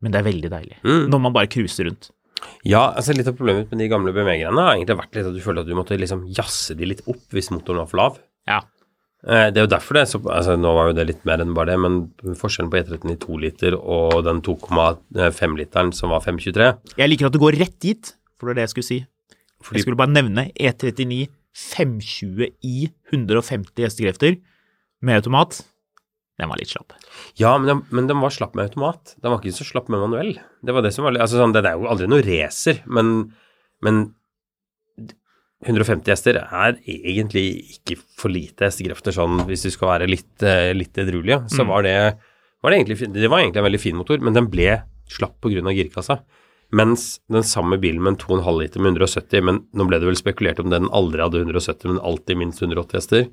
men 0.03 0.11
det 0.11 0.17
er 0.19 0.25
veldig 0.25 0.49
deilig. 0.51 0.77
Mm. 0.83 1.05
Når 1.13 1.19
man 1.23 1.31
bare 1.37 1.47
cruiser 1.47 1.87
rundt. 1.87 2.09
Ja, 2.67 2.89
altså 2.97 3.13
litt 3.15 3.29
av 3.29 3.37
problemet 3.37 3.69
med 3.71 3.79
de 3.79 3.87
gamle 3.87 4.11
BMW-greiene 4.11 4.65
har 4.65 4.73
egentlig 4.75 4.97
vært 4.97 5.15
litt 5.15 5.29
at 5.29 5.37
du 5.37 5.43
føler 5.45 5.61
at 5.63 5.69
du 5.69 5.75
måtte 5.77 5.95
liksom 6.01 6.25
jazze 6.35 6.75
de 6.75 6.89
litt 6.89 7.03
opp 7.07 7.31
hvis 7.31 7.51
motoren 7.53 7.83
var 7.83 7.87
for 7.91 8.01
lav. 8.01 8.17
Ja. 8.49 8.57
Eh, 9.27 9.51
Det 9.53 9.57
er 9.61 9.67
jo 9.67 9.69
derfor 9.75 9.93
det 9.99 10.07
så 10.09 10.17
altså 10.25 10.55
Nå 10.57 10.71
var 10.73 10.87
jo 10.89 10.93
det 10.97 11.05
litt 11.07 11.25
mer 11.25 11.37
enn 11.43 11.53
bare 11.53 11.67
det, 11.75 11.79
men 11.79 12.11
forskjellen 12.39 12.71
på 12.73 12.79
E13 12.81 13.11
i 13.13 13.17
2 13.21 13.37
liter 13.43 13.75
og 13.77 14.23
den 14.25 14.41
2,5-literen 14.41 15.93
som 15.93 16.09
var 16.09 16.23
523 16.25 16.97
Jeg 16.97 17.09
liker 17.11 17.27
at 17.29 17.33
du 17.35 17.39
går 17.39 17.59
rett 17.59 17.77
dit, 17.79 18.13
for 18.39 18.47
det 18.49 18.51
er 18.51 18.55
det 18.61 18.65
jeg 18.69 18.73
skulle 18.75 18.89
si. 18.89 18.99
Fordi- 19.61 19.77
Jeg 19.77 19.85
skulle 19.85 19.97
bare 20.01 20.15
nevne 20.15 20.47
E 20.59 20.71
E39 20.71 21.27
520 21.53 22.47
i 22.63 22.89
150 23.11 23.83
hestekrefter 23.85 24.39
med 25.01 25.15
automat. 25.21 25.61
Den 26.39 26.49
var 26.49 26.57
litt 26.57 26.69
slapp. 26.71 26.93
Ja, 27.37 27.57
men 27.59 27.67
den, 27.67 27.81
men 27.91 28.07
den 28.07 28.19
var 28.21 28.29
slapp 28.33 28.55
med 28.55 28.69
automat. 28.71 29.15
Den 29.21 29.29
var 29.31 29.39
ikke 29.41 29.53
så 29.53 29.65
slapp 29.67 29.89
med 29.89 29.99
manuell. 29.99 30.39
Det 30.65 30.73
var 30.73 30.81
det 30.81 30.93
som 30.95 31.03
var 31.05 31.11
litt- 31.11 31.21
altså 31.21 31.37
sånn, 31.37 31.53
Det 31.53 31.63
er 31.65 31.77
jo 31.77 31.85
aldri 31.91 32.07
noe 32.07 32.23
racer, 32.23 32.79
men, 32.87 33.33
men 33.83 34.15
150 35.65 36.09
hester 36.09 36.37
er 36.41 36.77
egentlig 36.89 37.45
ikke 37.77 37.97
for 38.17 38.33
lite 38.33 38.65
hestekrefter 38.69 39.13
sånn 39.13 39.43
hvis 39.45 39.65
du 39.67 39.71
skal 39.73 39.91
være 39.95 40.09
litt, 40.09 40.41
eh, 40.43 40.71
litt 40.73 40.97
edruelig. 40.97 41.43
Så 41.53 41.65
var 41.69 41.83
det, 41.85 41.95
var 42.63 42.71
det 42.73 42.79
egentlig 42.81 43.13
Det 43.13 43.29
var 43.29 43.39
egentlig 43.43 43.61
en 43.61 43.67
veldig 43.69 43.81
fin 43.83 43.97
motor, 43.99 44.17
men 44.25 44.33
den 44.33 44.49
ble 44.49 44.79
slapp 45.11 45.37
pga. 45.41 45.61
girkassa. 45.75 46.21
Mens 46.73 47.19
den 47.29 47.43
samme 47.43 47.75
bilen 47.77 47.99
med 48.01 48.13
en 48.13 48.17
2,5 48.17 48.61
liter 48.61 48.79
med 48.79 48.95
170, 48.95 49.41
men 49.43 49.57
nå 49.75 49.85
ble 49.89 49.99
det 49.99 50.07
vel 50.07 50.15
spekulert 50.15 50.59
om 50.63 50.69
den 50.71 50.87
aldri 50.87 51.19
hadde 51.19 51.41
170, 51.43 51.83
men 51.91 51.99
alltid 51.99 52.37
minst 52.39 52.61
180 52.63 52.95
hester. 52.95 53.25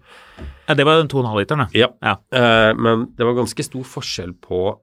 Ja, 0.66 0.74
det 0.74 0.84
var 0.84 0.98
den 0.98 1.08
2,5-literen, 1.08 1.68
Ja. 1.72 1.88
Ja. 2.02 2.16
Eh, 2.34 2.74
men 2.74 3.12
det 3.16 3.24
var 3.24 3.38
ganske 3.38 3.62
stor 3.62 3.84
forskjell 3.86 4.34
på, 4.42 4.80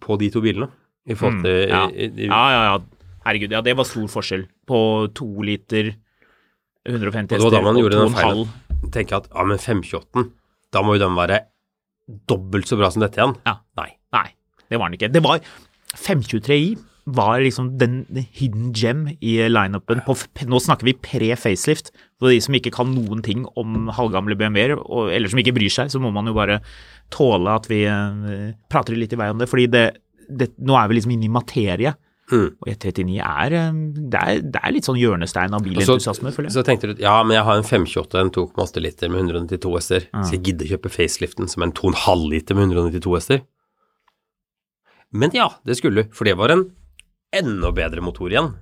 på 0.00 0.16
de 0.18 0.30
to 0.32 0.40
bilene. 0.40 0.70
I 1.06 1.12
forhold 1.12 1.42
til 1.44 1.68
Mm, 1.68 1.68
ja. 1.68 1.82
i, 1.92 2.06
i, 2.24 2.26
Ja, 2.30 2.44
ja, 2.50 2.62
ja. 2.72 2.78
Herregud, 3.26 3.52
ja, 3.52 3.60
det 3.60 3.76
var 3.76 3.84
stor 3.84 4.08
forskjell 4.08 4.46
på 4.66 4.80
to 5.14 5.28
liter 5.44 5.92
150 6.84 7.34
Og 7.34 7.40
det 7.40 7.44
var 7.46 7.54
da 7.54 7.64
man 7.64 7.80
gjorde 7.80 8.00
den 8.00 8.14
2,5. 8.14 8.20
feilen. 8.20 8.88
Tenke 8.94 9.18
at 9.20 9.28
ja, 9.30 9.44
men 9.48 9.60
528, 9.60 10.24
da 10.74 10.82
må 10.84 10.96
jo 10.96 11.04
den 11.04 11.16
være 11.16 11.42
dobbelt 12.28 12.68
så 12.68 12.76
bra 12.76 12.90
som 12.92 13.04
dette 13.04 13.20
igjen. 13.20 13.36
Ja. 13.46 13.58
Nei. 13.80 13.90
Nei, 14.14 14.26
det 14.68 14.80
var 14.80 14.90
den 14.90 14.98
ikke. 14.98 15.12
Det 15.14 15.22
var 15.24 15.40
523i 15.94 16.74
var 17.04 17.42
liksom 17.44 17.74
den 17.78 18.04
hidden 18.32 18.72
gem 18.72 19.04
i 19.20 19.36
lineupen. 19.48 20.00
På, 20.06 20.16
nå 20.48 20.60
snakker 20.62 20.88
vi 20.88 20.96
pre-facelift. 20.96 21.90
For 22.18 22.32
de 22.32 22.40
som 22.40 22.56
ikke 22.56 22.72
kan 22.72 22.94
noen 22.94 23.20
ting 23.24 23.44
om 23.60 23.90
halvgamle 23.92 24.36
BMW-er, 24.40 24.78
eller 25.12 25.28
som 25.28 25.40
ikke 25.42 25.54
bryr 25.56 25.72
seg, 25.72 25.92
så 25.92 26.00
må 26.00 26.12
man 26.14 26.30
jo 26.30 26.36
bare 26.36 26.62
tåle 27.12 27.52
at 27.52 27.68
vi 27.68 27.82
eh, 27.88 28.54
prater 28.72 28.96
litt 28.96 29.12
i 29.12 29.20
vei 29.20 29.28
om 29.34 29.42
det. 29.42 29.50
Fordi 29.50 29.68
det, 29.72 29.84
det, 30.28 30.54
nå 30.64 30.78
er 30.80 30.88
vi 30.88 30.98
liksom 30.98 31.12
inne 31.16 31.28
i 31.28 31.34
materie. 31.34 31.92
Mm. 32.32 32.46
Og 32.62 32.68
E39 32.72 33.18
er, 33.20 33.54
det 34.10 34.20
er, 34.20 34.38
det 34.40 34.60
er 34.64 34.72
litt 34.72 34.86
sånn 34.88 34.96
hjørnestein 34.96 35.52
av 35.52 35.60
bilentusiasme, 35.66 36.30
føler 36.32 36.48
jeg. 36.48 36.54
Så 36.56 36.62
tenkte 36.64 36.88
du 36.94 37.02
ja, 37.02 37.18
men 37.22 37.36
jeg 37.36 37.44
har 37.44 37.58
en 37.60 37.66
528, 37.68 38.20
en 38.22 38.30
2,8 38.32 38.80
liter 38.80 39.10
med 39.12 39.26
192 39.28 39.74
hester. 39.76 40.06
Mm. 40.14 40.22
Så 40.24 40.32
jeg 40.38 40.42
gidder 40.48 40.70
kjøpe 40.72 40.92
faceliften 40.94 41.50
som 41.52 41.66
en 41.66 41.72
2,5 41.76 42.24
liter 42.32 42.56
med 42.56 42.70
192 42.72 43.14
hester. 43.18 43.42
Men 45.14 45.30
ja, 45.36 45.50
det 45.68 45.76
skulle 45.78 46.02
du, 46.06 46.14
for 46.16 46.24
det 46.26 46.34
var 46.40 46.50
en 46.54 46.64
enda 47.34 47.70
bedre 47.76 48.02
motor 48.02 48.32
igjen. 48.32 48.52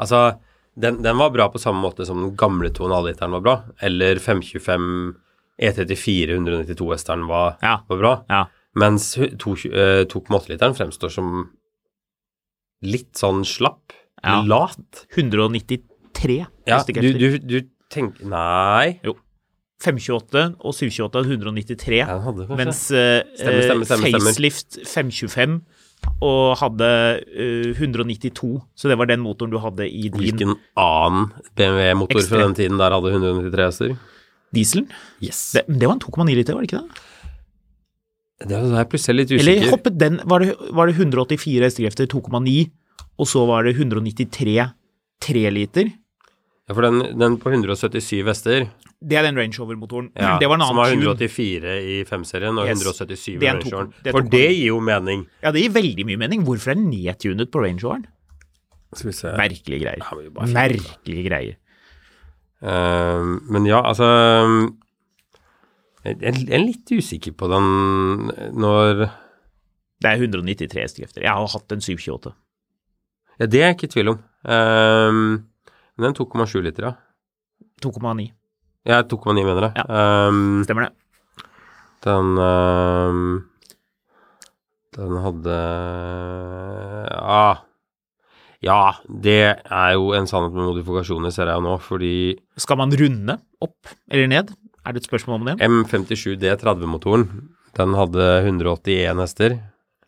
Altså, 0.00 0.38
den, 0.80 1.02
den 1.04 1.18
var 1.20 1.32
bra 1.34 1.48
på 1.52 1.60
samme 1.60 1.82
måte 1.82 2.06
som 2.08 2.22
den 2.22 2.36
gamle 2.40 2.70
2,5-literen 2.72 3.34
var 3.36 3.42
bra, 3.44 3.56
eller 3.84 4.20
525 4.22 4.86
E34 5.60 6.38
192-hesteren 6.38 7.26
var, 7.28 7.58
Ja. 7.60 7.80
var 7.90 7.98
bra. 8.00 8.14
Ja. 8.32 8.44
Mens 8.80 9.10
hu- 9.18 9.34
to- 9.36 9.58
eh, 9.68 10.06
2,8-literen 10.08 10.76
fremstår 10.78 11.12
som 11.12 11.50
litt 12.82 13.14
sånn 13.20 13.42
slapp, 13.44 13.92
Ja. 14.24 14.42
lat. 14.44 15.06
193 15.16 16.46
Ja, 16.66 16.82
du, 16.84 17.12
du, 17.16 17.38
du 17.38 17.60
tenker 17.90 18.26
Nei. 18.28 18.98
528 19.80 20.42
og 20.60 20.74
728 20.76 21.20
er 21.22 21.30
193, 21.40 22.00
Ja, 22.02 22.18
hadde 22.20 22.46
mens 22.52 22.82
uh, 22.92 23.22
stemme, 23.32 23.62
stemme, 23.64 23.86
stemmer, 23.88 24.10
stemmer. 24.10 24.26
facelift 24.28 24.76
525 24.84 25.60
og 26.24 26.56
hadde 26.60 26.90
uh, 27.32 27.70
192, 27.80 28.50
så 28.76 28.88
det 28.92 28.98
var 29.00 29.08
den 29.08 29.20
motoren 29.24 29.52
du 29.52 29.58
hadde 29.60 29.88
i 29.88 30.08
din 30.12 30.20
Hvilken 30.20 30.54
annen 30.80 31.30
BMW-motor 31.56 32.24
fra 32.28 32.42
den 32.44 32.56
tiden 32.60 32.80
der 32.80 32.92
hadde 32.96 33.12
193 33.14 33.64
hester? 33.70 33.96
Dieselen. 34.52 34.88
Yes. 35.22 35.52
Det, 35.56 35.64
det 35.68 35.86
var 35.88 35.96
en 35.96 36.04
2,9 36.04 36.34
liter, 36.36 36.56
var 36.56 36.64
det 36.64 36.72
ikke 36.72 36.82
det? 36.84 37.06
Det 38.40 38.56
er 38.56 38.84
plutselig 38.88 39.16
litt 39.26 39.32
Eller 39.36 39.58
usikker. 39.60 39.70
hoppet 39.74 39.98
den 40.00 40.20
Var 40.24 40.38
det, 40.40 40.54
var 40.72 40.88
det 40.88 40.94
184 40.96 41.60
hestekrefter 41.66 42.06
2,9, 42.08 42.70
og 43.20 43.26
så 43.28 43.42
var 43.46 43.64
det 43.68 43.74
193 43.76 44.70
3 45.20 45.50
liter? 45.52 45.90
Ja, 46.70 46.74
for 46.74 46.86
den, 46.86 47.02
den 47.18 47.36
på 47.42 47.50
177 47.50 48.22
hester, 48.24 48.68
Det 49.02 49.16
er 49.18 49.24
den 49.26 49.36
Range 49.36 49.56
Rover-motoren. 49.58 50.10
ja, 50.16 50.38
det 50.38 50.48
var 50.48 50.56
en 50.56 50.62
som 50.64 50.76
har 50.78 50.92
184 50.94 51.74
i 51.82 52.04
5-serien 52.04 52.56
og 52.56 52.68
Yes. 52.68 52.78
177 52.84 53.42
i 53.42 53.46
Range 53.46 53.70
Roveren. 53.72 53.92
er 54.04 54.12
For 54.12 54.22
det 54.22 54.46
gir 54.54 54.66
jo 54.70 54.80
mening. 54.80 55.26
Ja, 55.42 55.50
det 55.52 55.62
gir 55.64 55.72
veldig 55.74 56.06
mye 56.06 56.16
mening. 56.20 56.44
Hvorfor 56.46 56.70
er 56.70 56.74
den 56.78 56.90
nedtunet 56.92 57.50
på 57.50 57.64
Range 57.64 57.80
Roveren? 57.82 58.06
Skal 58.94 59.10
vi 59.10 59.16
se. 59.16 59.32
Merkelige 59.36 59.82
greier. 59.84 60.00
Ja. 60.00 60.46
Merkelige 60.54 61.24
greier. 61.28 61.56
Uh, 62.62 63.40
men 63.50 63.64
ja, 63.66 63.80
altså 63.82 64.04
jeg, 66.04 66.46
er 66.48 66.62
litt 66.62 66.88
usikker 66.88 67.34
på 67.36 67.48
den 67.52 68.30
når 68.56 69.06
Det 70.00 70.08
er 70.08 70.22
193 70.24 70.80
hestekrefter. 70.80 71.26
Jeg 71.26 71.36
har 71.36 71.52
hatt 71.52 71.74
en 71.76 71.84
728. 71.84 72.32
Ja, 73.40 73.46
det 73.46 73.60
er 73.60 73.70
jeg 73.70 73.76
ikke 73.78 73.88
i 73.90 73.94
tvil 73.94 74.12
om. 74.14 74.20
Eh, 74.44 75.20
men 76.00 76.06
den 76.08 76.16
2,7 76.16 76.60
liter, 76.64 76.88
ja. 76.88 76.94
2,9. 77.84 78.30
Ja, 78.88 79.02
2,9 79.04 79.44
mener 79.44 79.66
jeg. 79.68 79.72
Ja. 79.76 80.28
Um, 80.28 80.62
Stemmer 80.64 80.88
det? 80.88 80.94
Den 82.04 82.38
um, 82.40 83.24
Den 84.96 85.18
hadde 85.20 85.56
Ja. 87.12 87.48
Ja, 88.60 88.80
det 89.08 89.40
er 89.56 89.92
jo 89.96 90.10
en 90.16 90.26
sannhet 90.28 90.52
med 90.52 90.66
modifikasjoner, 90.68 91.32
ser 91.32 91.48
jeg 91.48 91.56
jo 91.60 91.64
nå, 91.64 91.76
fordi 91.80 92.14
Skal 92.60 92.76
man 92.80 92.92
runde 92.92 93.38
opp 93.64 93.92
eller 94.10 94.28
ned? 94.28 94.52
Er 94.86 94.92
det 94.92 95.02
et 95.02 95.08
spørsmål 95.10 95.40
om 95.40 95.46
det? 95.50 95.58
M57 95.60 96.36
D30-motoren, 96.40 97.26
den 97.76 97.94
hadde 97.94 98.26
181 98.46 99.20
hester. 99.20 99.58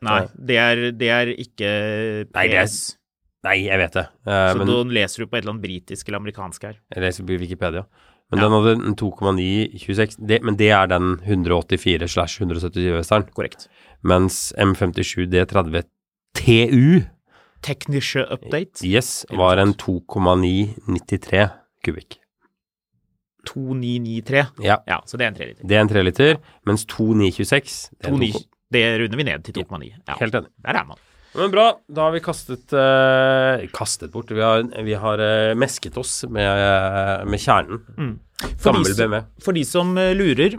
Nei, 0.03 0.23
det 0.35 0.57
er, 0.59 0.81
det 0.99 1.09
er 1.15 1.27
ikke 1.37 1.69
Nei, 2.35 2.47
det 2.49 2.57
er- 2.59 2.65
PS. 2.67 2.97
Nei, 3.45 3.57
jeg 3.67 3.79
vet 3.79 3.93
det. 3.93 4.07
Eh, 4.27 4.53
Så 4.53 4.59
men 4.59 4.67
da 4.67 4.83
leser 4.95 5.19
du 5.23 5.27
på 5.27 5.37
et 5.37 5.43
eller 5.45 5.53
annet 5.57 5.63
britisk 5.67 6.09
eller 6.09 6.19
amerikansk 6.23 6.63
her. 6.63 6.77
Jeg 6.95 7.03
leser 7.03 7.25
på 7.27 7.39
Wikipedia. 7.39 7.85
Men 8.31 8.39
Ja. 8.41 8.49
den 8.49 8.53
hadde 8.57 8.87
en 8.89 8.95
2,926, 8.97 10.43
men 10.43 10.57
det 10.57 10.71
er 10.71 10.87
den 10.87 11.19
184 11.21 12.09
slash 12.09 12.39
177 12.41 12.97
hesteren. 12.97 13.27
Korrekt. 13.35 13.69
Mens 14.03 14.53
M57 14.57 15.27
D30 15.29 15.83
TU 16.35 17.03
Technische 17.63 18.25
update. 18.33 18.83
Yes, 18.85 19.25
var 19.31 19.59
en 19.59 19.75
2,993 19.75 21.51
kubikk. 21.85 22.17
2993. 23.49 24.45
Ja, 24.65 24.77
Ja, 24.89 25.01
så 25.07 25.17
det 25.19 25.25
er 25.27 25.33
en 25.33 25.39
3 25.39 25.47
liter. 25.53 25.67
det 25.69 25.77
er 25.77 25.81
en 25.85 25.89
3 25.93 26.03
liter, 26.07 26.37
mens 26.67 26.85
2,926 26.87 27.91
det 27.99 28.07
er 28.07 28.13
en 28.13 28.19
29, 28.21 28.33
2,9. 28.33 28.47
det 28.73 28.85
runder 29.03 29.17
vi 29.17 29.27
ned 29.29 29.45
til 29.45 29.55
2,9. 29.63 29.91
Ja, 30.09 30.15
Helt 30.21 30.35
enig. 30.35 30.51
der 30.65 30.79
er 30.81 30.85
man. 30.89 30.97
Men 31.35 31.51
bra, 31.51 31.67
da 31.89 32.03
har 32.09 32.13
vi 32.13 32.21
kastet 32.21 32.75
uh, 32.77 33.63
Kastet 33.73 34.11
bort. 34.13 34.29
Vi 34.29 34.41
har, 34.45 34.63
vi 34.85 34.93
har 35.01 35.17
uh, 35.23 35.55
mesket 35.57 35.97
oss 35.97 36.27
med, 36.29 36.45
uh, 36.45 37.25
med 37.25 37.41
kjernen. 37.41 37.81
For 38.61 38.73
Gammel 38.73 38.85
de, 38.85 38.95
som- 38.99 39.17
for 39.41 39.53
de 39.57 39.63
som 39.65 39.95
lurer, 39.97 40.59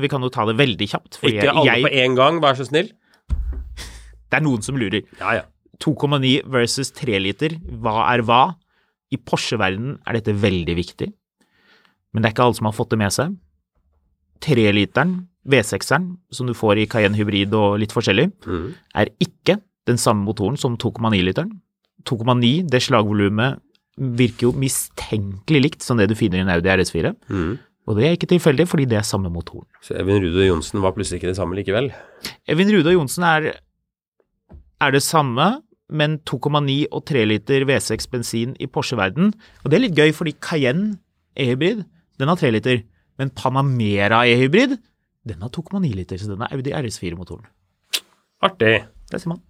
vi 0.00 0.08
kan 0.08 0.20
jo 0.24 0.30
ta 0.32 0.44
det 0.48 0.56
veldig 0.58 0.88
kjapt. 0.90 1.20
Ikke 1.22 1.50
alle 1.52 1.64
jeg, 1.70 1.84
på 1.84 1.92
én 1.92 2.16
gang, 2.16 2.40
vær 2.42 2.56
så 2.58 2.64
snill. 2.66 2.88
det 4.30 4.38
er 4.40 4.42
noen 4.42 4.62
som 4.64 4.76
lurer. 4.80 5.04
Ja, 5.20 5.34
ja. 5.38 5.42
2,9 5.78 6.42
versus 6.50 6.90
3 6.90 7.20
liter, 7.22 7.54
hva 7.78 8.08
er 8.10 8.22
hva? 8.26 8.40
I 9.14 9.16
Porsche-verdenen 9.22 10.00
er 10.04 10.18
dette 10.18 10.34
veldig 10.34 10.74
viktig, 10.76 11.12
men 12.12 12.22
det 12.22 12.30
er 12.30 12.34
ikke 12.36 12.46
alle 12.48 12.58
som 12.58 12.68
har 12.70 12.76
fått 12.76 12.90
det 12.94 12.98
med 13.00 13.12
seg. 13.14 13.36
3-literen, 14.44 15.14
V6-eren, 15.48 16.10
som 16.34 16.46
du 16.48 16.54
får 16.56 16.82
i 16.82 16.86
Cayenne 16.90 17.16
Hybrid 17.18 17.54
og 17.56 17.78
litt 17.82 17.94
forskjellig, 17.94 18.28
mm. 18.46 18.66
er 19.00 19.10
ikke 19.24 19.58
den 19.88 19.98
samme 20.00 20.26
motoren 20.28 20.58
som 20.60 20.76
2,9-literen. 20.78 21.54
2,9, 22.08 22.68
det 22.70 22.82
slagvolumet 22.84 23.58
virker 23.98 24.48
jo 24.48 24.52
mistenkelig 24.54 25.62
likt 25.64 25.82
som 25.82 25.98
det 25.98 26.06
du 26.10 26.14
finner 26.18 26.38
i 26.38 26.44
en 26.46 26.52
Audi 26.54 26.70
RS4, 26.70 27.14
Mm. 27.28 27.56
og 27.88 27.96
det 27.96 28.04
er 28.06 28.14
ikke 28.14 28.28
tilfeldig 28.30 28.68
fordi 28.68 28.84
det 28.86 28.98
er 29.00 29.06
samme 29.08 29.30
motoren. 29.32 29.66
Så 29.82 29.96
Evin 29.98 30.22
Rude 30.22 30.46
Johnsen 30.46 30.80
var 30.84 30.92
plutselig 30.94 31.18
ikke 31.18 31.32
det 31.32 31.36
samme 31.40 31.56
likevel. 31.58 31.90
Evin 32.46 32.70
Rude 32.70 32.92
og 32.92 33.00
Johnsen 33.00 33.24
er, 33.24 33.50
er 34.80 34.90
det 34.94 35.02
samme, 35.02 35.62
men 35.90 36.18
2,9 36.28 36.84
og 36.92 37.04
3 37.08 37.24
liter 37.26 37.64
V6 37.64 38.10
bensin 38.12 38.54
i 38.60 38.66
Porsche-verden. 38.68 39.32
Og 39.64 39.70
det 39.70 39.78
er 39.78 39.84
litt 39.86 39.96
gøy, 39.96 40.12
fordi 40.12 40.34
Cayenne 40.36 40.98
E-hybrid, 41.34 41.86
den 42.18 42.30
har 42.32 42.38
3 42.40 42.50
liter, 42.54 42.82
men 43.18 43.30
Panamera 43.34 44.24
E-hybrid, 44.28 44.76
den 45.28 45.42
har 45.44 45.50
2,9 45.54 45.94
liter, 45.94 46.18
så 46.20 46.30
den 46.32 46.42
er 46.46 46.52
Audi 46.54 46.72
RS4-motoren. 46.74 47.46
Artig. 48.44 48.76
Det 49.10 49.20
sier 49.20 49.32
man. 49.34 49.40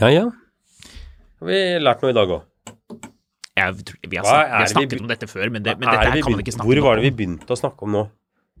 Ja, 0.00 0.08
ja. 0.10 0.24
Har 1.40 1.50
vi 1.50 1.60
lært 1.82 2.02
noe 2.02 2.10
i 2.14 2.16
dag 2.16 2.32
òg? 2.34 2.42
Jeg, 3.54 3.84
tror- 3.86 4.10
vi 4.10 4.18
har, 4.18 4.24
snakket, 4.66 4.90
vi 4.90 4.96
har 4.98 5.04
om 5.04 5.10
dette 5.12 5.28
før, 5.30 5.50
men, 5.54 5.62
det, 5.62 5.76
men 5.78 5.86
dette 5.86 6.22
kan 6.24 6.34
man 6.34 6.42
ikke 6.42 6.54
snakke 6.56 6.66
om. 6.66 6.72
Hvor 6.72 6.82
var 6.88 6.98
det 6.98 7.04
vi 7.06 7.12
begynte 7.20 7.54
å 7.54 7.58
snakke 7.60 7.86
om 7.86 7.92
nå? 7.94 8.02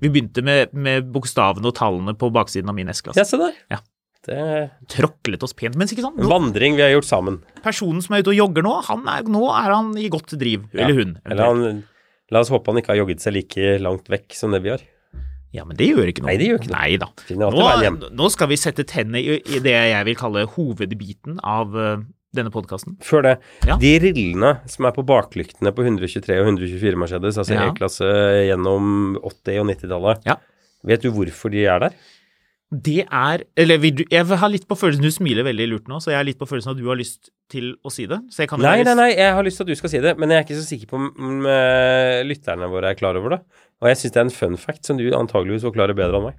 Vi 0.04 0.10
begynte 0.10 0.42
med, 0.46 0.70
med 0.74 1.08
bokstavene 1.14 1.66
og 1.70 1.74
tallene 1.78 2.14
på 2.18 2.30
baksiden 2.34 2.70
av 2.70 2.76
min 2.78 2.90
S-klasse. 2.92 3.18
Ja, 3.18 3.26
se 3.26 3.40
der. 3.40 3.56
Ja. 3.72 3.80
Det 4.24 4.36
Tråklet 4.88 5.42
oss 5.44 5.52
pent, 5.52 5.74
men 5.76 5.90
ikke 5.90 6.00
sant? 6.04 6.16
en 6.16 6.24
Nå, 6.24 6.30
vandring 6.30 6.78
vi 6.78 6.84
har 6.84 6.94
gjort 6.94 7.08
sammen. 7.10 7.42
personen 7.64 8.00
som 8.04 8.14
er 8.16 8.22
ute 8.24 8.32
og 8.32 8.38
jogger 8.38 8.64
nå, 8.64 8.72
han 8.86 9.02
er, 9.10 9.26
nå 9.28 9.42
er 9.52 9.74
han 9.74 9.90
i 10.00 10.06
godt 10.12 10.32
driv. 10.40 10.64
Ja. 10.72 10.86
Eller 10.86 10.96
hun. 11.00 11.10
Eller 11.26 11.44
han 11.50 11.82
La 12.32 12.40
oss 12.40 12.50
håpe 12.52 12.70
han 12.72 12.80
ikke 12.80 12.94
har 12.94 13.02
jogget 13.02 13.20
seg 13.24 13.34
like 13.36 13.76
langt 13.84 14.08
vekk 14.08 14.32
som 14.36 14.54
det 14.54 14.62
vi 14.64 14.72
har. 14.72 14.84
Ja, 15.54 15.62
men 15.68 15.76
det 15.78 15.86
gjør 15.92 16.08
ikke 16.10 16.24
noe. 16.24 16.32
Nei, 16.32 16.38
det 16.40 16.48
gjør 16.48 16.62
ikke 16.64 16.72
noe. 17.38 17.50
Nei. 17.54 17.90
Nå, 17.94 18.08
nå 18.18 18.28
skal 18.32 18.48
vi 18.50 18.56
sette 18.58 18.82
tennene 18.90 19.20
i, 19.22 19.36
i 19.38 19.60
det 19.62 19.74
jeg 19.76 20.06
vil 20.08 20.16
kalle 20.18 20.46
hovedbiten 20.50 21.36
av 21.46 21.76
uh, 21.78 22.00
denne 22.34 22.50
podkasten. 22.50 22.96
Før 23.06 23.22
det, 23.28 23.34
Ja. 23.68 23.76
de 23.78 23.92
rillene 24.02 24.56
som 24.70 24.88
er 24.88 24.96
på 24.96 25.04
baklyktene 25.06 25.70
på 25.76 25.84
123 25.86 26.40
og 26.40 26.48
124 26.56 26.98
Mercedes, 26.98 27.38
altså 27.38 27.54
Ja. 27.54 27.68
E-klasse 27.70 28.08
gjennom 28.48 29.14
80- 29.22 29.60
og 29.62 29.68
90-tallet, 29.70 30.26
Ja. 30.26 30.36
vet 30.90 31.06
du 31.06 31.12
hvorfor 31.14 31.54
de 31.54 31.62
er 31.70 31.78
der? 31.86 31.94
Det 32.74 33.04
er 33.04 33.44
Eller 33.60 33.84
jeg 33.84 34.24
har 34.26 34.50
litt 34.50 34.64
på 34.66 34.76
følelsen 34.78 35.04
Du 35.04 35.12
smiler 35.14 35.46
veldig 35.46 35.66
lurt 35.70 35.90
nå, 35.90 35.96
så 36.02 36.10
jeg 36.10 36.20
har 36.20 36.26
litt 36.26 36.40
på 36.40 36.48
følelsen 36.48 36.72
at 36.72 36.80
du 36.80 36.86
har 36.88 36.98
lyst 36.98 37.30
til 37.52 37.66
å 37.84 37.90
si 37.92 38.06
det. 38.10 38.18
Så 38.32 38.42
jeg 38.42 38.48
kan 38.50 38.62
Nei, 38.64 38.78
nei, 38.86 38.94
nei, 38.98 39.10
jeg 39.12 39.34
har 39.36 39.44
lyst 39.44 39.60
til 39.60 39.66
at 39.66 39.72
du 39.74 39.78
skal 39.78 39.90
si 39.92 40.00
det, 40.02 40.12
men 40.18 40.32
jeg 40.32 40.40
er 40.40 40.44
ikke 40.46 40.56
så 40.56 40.64
sikker 40.64 40.88
på 40.90 40.96
om 40.98 41.46
eh, 41.50 42.24
lytterne 42.24 42.66
våre 42.72 42.86
er 42.90 42.96
klar 42.98 43.14
over 43.20 43.30
det. 43.36 43.40
Og 43.84 43.88
jeg 43.90 43.98
syns 44.00 44.14
det 44.14 44.20
er 44.22 44.26
en 44.26 44.38
fun 44.38 44.56
fact 44.60 44.82
som 44.88 44.96
du 44.98 45.06
antageligvis 45.12 45.66
forklarer 45.66 45.94
bedre 45.98 46.16
enn 46.18 46.26
meg. 46.30 46.36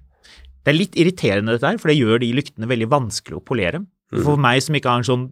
Det 0.66 0.70
er 0.74 0.80
litt 0.80 0.96
irriterende 0.98 1.54
dette 1.54 1.70
her, 1.70 1.82
for 1.82 1.88
det 1.92 2.00
gjør 2.00 2.18
de 2.24 2.38
lyktene 2.40 2.72
veldig 2.72 2.90
vanskelig 2.90 3.36
å 3.38 3.46
polere. 3.46 3.80
Mm. 4.10 4.24
For 4.26 4.36
meg 4.42 4.58
som 4.66 4.76
ikke 4.80 4.90
har 4.90 5.00
en 5.04 5.12
sånn, 5.12 5.26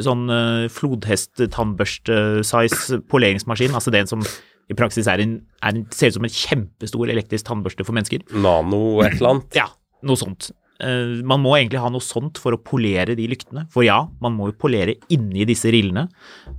sånn 0.00 0.24
uh, 0.32 0.72
flodhest-tannbørste-size 0.72 3.02
poleringsmaskin, 3.12 3.76
altså 3.76 3.92
den 3.92 4.08
som 4.08 4.20
i 4.68 4.74
praksis 4.76 5.08
er 5.12 5.18
en, 5.20 5.44
er 5.60 5.68
en, 5.74 5.84
ser 5.92 6.08
ut 6.08 6.16
som 6.18 6.26
en 6.28 6.38
kjempestor 6.38 7.06
elektrisk 7.12 7.44
tannbørste 7.48 7.84
for 7.84 7.94
mennesker, 7.96 8.20
Nano 8.32 8.80
et 9.04 9.12
eller 9.18 9.30
annet. 9.34 9.50
Ja, 9.60 9.68
noe 10.06 10.20
sånt. 10.20 10.50
Eh, 10.78 11.18
man 11.26 11.42
må 11.42 11.56
egentlig 11.56 11.80
ha 11.82 11.90
noe 11.90 12.04
sånt 12.04 12.38
for 12.38 12.54
å 12.54 12.60
polere 12.62 13.16
de 13.18 13.26
lyktene. 13.30 13.64
For 13.74 13.86
ja, 13.86 13.98
man 14.22 14.36
må 14.36 14.50
jo 14.50 14.58
polere 14.62 14.94
inni 15.14 15.46
disse 15.48 15.72
rillene. 15.74 16.06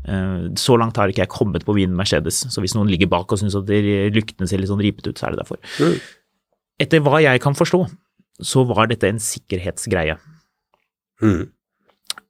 Eh, 0.04 0.50
så 0.60 0.76
langt 0.80 1.00
har 1.00 1.12
ikke 1.12 1.24
jeg 1.24 1.34
kommet 1.34 1.68
på 1.68 1.76
min 1.78 1.96
Mercedes, 1.98 2.42
så 2.52 2.64
hvis 2.64 2.76
noen 2.76 2.92
ligger 2.92 3.12
bak 3.12 3.32
og 3.32 3.42
syns 3.42 3.58
at 3.60 3.70
lyktene 4.16 4.50
ser 4.50 4.62
litt 4.62 4.72
sånn 4.72 4.84
ripete 4.84 5.14
ut, 5.14 5.20
så 5.20 5.30
er 5.30 5.36
det 5.36 5.44
derfor. 5.44 5.64
Etter 6.80 7.04
hva 7.04 7.24
jeg 7.24 7.44
kan 7.44 7.56
forstå, 7.56 7.84
så 8.40 8.64
var 8.68 8.92
dette 8.92 9.08
en 9.08 9.20
sikkerhetsgreie. 9.24 10.20
Mm. 11.24 11.50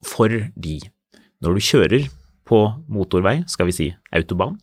Fordi 0.06 0.80
når 1.44 1.58
du 1.58 1.64
kjører 1.64 2.10
på 2.50 2.64
motorvei, 2.90 3.44
skal 3.50 3.70
vi 3.70 3.76
si 3.76 3.88
autobahn, 4.16 4.58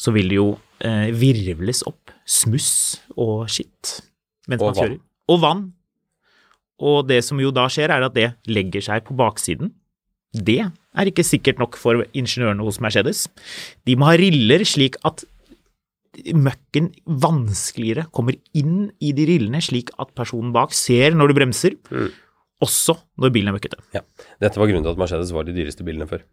så 0.00 0.12
vil 0.16 0.32
det 0.32 0.38
jo 0.38 0.48
eh, 0.84 1.10
virvles 1.12 1.84
opp 1.88 2.12
smuss 2.24 3.00
og 3.20 3.44
skitt 3.52 3.98
mens 4.48 4.62
Og 4.62 4.70
man 4.70 4.78
kjører. 4.78 4.98
Og 5.30 5.42
vann. 5.44 5.66
Og 6.80 7.04
det 7.08 7.20
som 7.26 7.40
jo 7.42 7.52
da 7.54 7.66
skjer, 7.70 7.92
er 7.92 8.06
at 8.06 8.16
det 8.16 8.30
legger 8.48 8.84
seg 8.84 9.04
på 9.06 9.16
baksiden. 9.18 9.74
Det 10.30 10.62
er 10.62 11.10
ikke 11.10 11.26
sikkert 11.26 11.60
nok 11.60 11.76
for 11.78 12.04
ingeniørene 12.16 12.64
hos 12.64 12.80
Mercedes. 12.82 13.26
De 13.86 13.96
må 13.98 14.08
ha 14.08 14.16
riller 14.18 14.64
slik 14.66 14.96
at 15.06 15.24
møkken 16.34 16.90
vanskeligere 17.22 18.08
kommer 18.14 18.36
inn 18.56 18.90
i 19.02 19.12
de 19.16 19.26
rillene, 19.28 19.60
slik 19.62 19.92
at 20.02 20.10
personen 20.18 20.54
bak 20.54 20.74
ser 20.74 21.14
når 21.16 21.30
du 21.30 21.38
bremser, 21.38 21.76
også 22.60 22.96
når 23.20 23.34
bilen 23.34 23.50
er 23.52 23.56
møkkete. 23.56 23.80
Ja. 23.96 24.04
Dette 24.42 24.60
var 24.60 24.70
grunnen 24.70 24.86
til 24.86 24.94
at 24.94 25.00
Mercedes 25.00 25.34
var 25.34 25.46
de 25.46 25.54
dyreste 25.56 25.86
bilene 25.86 26.08
før. 26.10 26.24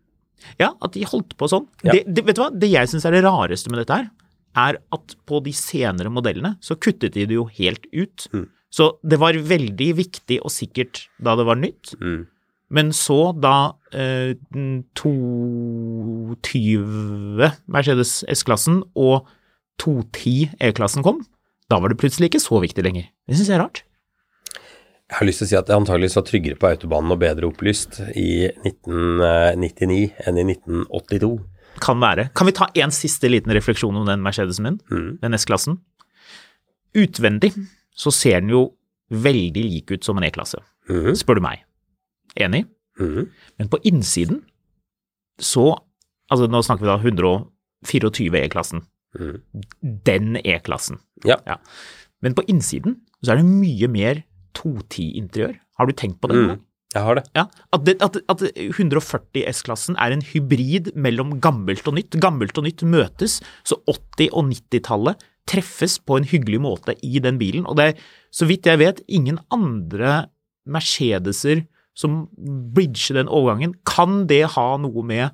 Ja, 0.61 0.71
at 0.83 0.93
de 0.93 1.05
holdt 1.07 1.33
på 1.37 1.49
sånn. 1.49 1.65
Ja. 1.85 1.95
Det, 1.95 2.03
det, 2.09 2.25
vet 2.27 2.37
du 2.37 2.43
hva? 2.43 2.51
Det 2.53 2.69
jeg 2.69 2.89
syns 2.91 3.07
er 3.07 3.15
det 3.15 3.23
rareste 3.25 3.71
med 3.73 3.81
dette 3.81 3.97
her, 3.97 4.09
er 4.57 4.79
at 4.93 5.15
på 5.29 5.39
de 5.45 5.53
senere 5.53 6.11
modellene 6.13 6.55
så 6.63 6.77
kuttet 6.79 7.15
de 7.17 7.25
det 7.29 7.37
jo 7.37 7.47
helt 7.59 7.85
ut. 7.93 8.27
Mm. 8.33 8.47
Så 8.77 8.91
det 9.01 9.17
var 9.21 9.33
veldig 9.49 9.87
viktig 9.97 10.37
og 10.45 10.51
sikkert 10.53 11.05
da 11.23 11.33
det 11.39 11.45
var 11.47 11.57
nytt. 11.57 11.95
Mm. 11.97 12.25
Men 12.77 12.89
så, 12.93 13.31
da 13.39 13.53
eh, 13.95 14.35
220 14.99 17.47
Mercedes 17.71 18.19
S-klassen 18.35 18.81
og 18.99 19.27
210 19.81 20.57
E-klassen 20.67 21.05
kom, 21.05 21.23
da 21.71 21.79
var 21.81 21.93
det 21.93 21.99
plutselig 22.01 22.31
ikke 22.31 22.43
så 22.43 22.59
viktig 22.63 22.83
lenger. 22.85 23.05
Det 23.27 23.37
syns 23.37 23.51
jeg 23.51 23.57
er 23.59 23.63
rart. 23.65 23.79
Jeg 25.07 25.21
har 25.21 25.27
lyst 25.29 25.39
til 25.39 25.47
å 25.47 25.51
si 25.53 25.55
at 25.55 25.69
jeg 25.71 25.79
antageligvis 25.79 26.17
var 26.19 26.25
tryggere 26.27 26.59
på 26.59 26.67
autobanen 26.67 27.13
og 27.15 27.21
bedre 27.21 27.47
opplyst 27.47 28.01
i 28.19 28.49
1999 28.67 30.01
enn 30.27 30.39
i 30.41 30.43
1982. 30.51 31.29
Kan 31.83 32.01
være. 32.03 32.25
Kan 32.35 32.49
vi 32.49 32.55
ta 32.57 32.67
en 32.83 32.91
siste 32.95 33.29
liten 33.31 33.53
refleksjon 33.55 33.95
om 33.95 34.07
den 34.09 34.23
Mercedesen 34.25 34.65
min, 34.67 34.79
Mm. 34.91 35.11
den 35.21 35.37
S-klassen? 35.37 35.77
Utvendig 36.97 37.53
så 37.97 38.11
ser 38.13 38.41
den 38.43 38.49
jo 38.53 38.61
veldig 39.11 39.63
lik 39.65 39.91
ut 39.95 40.03
som 40.05 40.17
en 40.19 40.23
E-klasse, 40.27 40.59
Mhm. 40.89 41.15
spør 41.17 41.35
du 41.39 41.41
meg. 41.41 41.63
Enig? 42.37 42.65
Mhm. 42.99 43.27
Men 43.59 43.69
på 43.69 43.79
innsiden 43.83 44.43
så 45.39 45.77
Altså, 46.29 46.43
nå 46.51 46.59
snakker 46.59 46.83
vi 46.83 46.89
da 46.91 46.97
124 46.99 48.35
E-klassen. 48.43 48.81
Mhm. 49.15 49.37
Den 50.03 50.35
E-klassen. 50.43 50.97
Ja. 51.23 51.37
Men 52.21 52.33
på 52.35 52.43
innsiden 52.51 52.97
så 53.23 53.31
er 53.31 53.37
det 53.37 53.45
mye 53.45 53.87
mer 53.87 54.23
210-interiør. 54.53 55.55
Har 55.79 55.85
du 55.87 55.93
tenkt 55.93 56.19
på 56.19 56.27
det? 56.27 56.35
Mm. 56.35 56.59
Jeg 56.95 57.03
har 57.03 57.15
det. 57.15 57.23
Ja, 57.35 57.45
at, 57.71 57.85
det, 57.85 57.95
at, 58.01 58.17
at 58.27 58.43
140 58.57 59.45
S-klassen 59.53 59.95
er 59.99 60.11
en 60.11 60.21
hybrid 60.33 60.91
mellom 60.95 61.39
gammelt 61.39 61.87
og 61.87 61.95
nytt. 61.95 62.19
Gammelt 62.19 62.57
og 62.57 62.65
nytt 62.67 62.83
møtes, 62.83 63.39
så 63.67 63.79
80- 63.87 64.29
og 64.33 64.49
90-tallet 64.51 65.23
treffes 65.47 65.97
på 66.03 66.17
en 66.19 66.27
hyggelig 66.27 66.59
måte 66.63 66.97
i 67.05 67.21
den 67.23 67.39
bilen. 67.39 67.65
Og 67.67 67.77
det 67.79 67.91
er, 67.91 68.01
så 68.33 68.47
vidt 68.49 68.67
jeg 68.67 68.81
vet, 68.81 69.03
ingen 69.07 69.39
andre 69.53 70.27
Mercedeser 70.67 71.63
som 71.97 72.25
bridger 72.75 73.21
den 73.21 73.31
overgangen. 73.31 73.77
Kan 73.87 74.25
det 74.29 74.43
ha 74.57 74.67
noe 74.81 75.05
med 75.07 75.31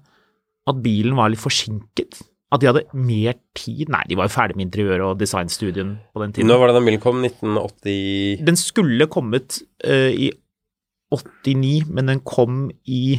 at 0.70 0.84
bilen 0.84 1.18
var 1.18 1.34
litt 1.34 1.42
forsinket? 1.42 2.22
At 2.54 2.62
de 2.62 2.70
hadde 2.70 2.86
mer 2.94 3.36
tid? 3.58 3.90
Nei, 3.92 4.04
de 4.08 4.18
var 4.20 4.30
jo 4.30 4.36
ferdig 4.36 4.60
med 4.60 4.68
interiøret 4.68 5.08
og 5.08 5.20
designstudien 5.20 5.96
på 6.14 6.22
den 6.22 6.36
tiden. 6.36 6.52
Når 6.52 6.62
var 6.62 6.70
det 6.70 6.78
den 6.78 6.88
bilen 6.88 7.02
kom? 7.02 7.24
1980 7.26 8.46
Den 8.46 8.60
skulle 8.62 9.10
kommet 9.12 9.58
uh, 9.88 10.12
i 10.14 10.30
89, 11.14 11.90
men 11.90 12.14
den 12.14 12.22
kom 12.26 12.68
i 12.86 13.18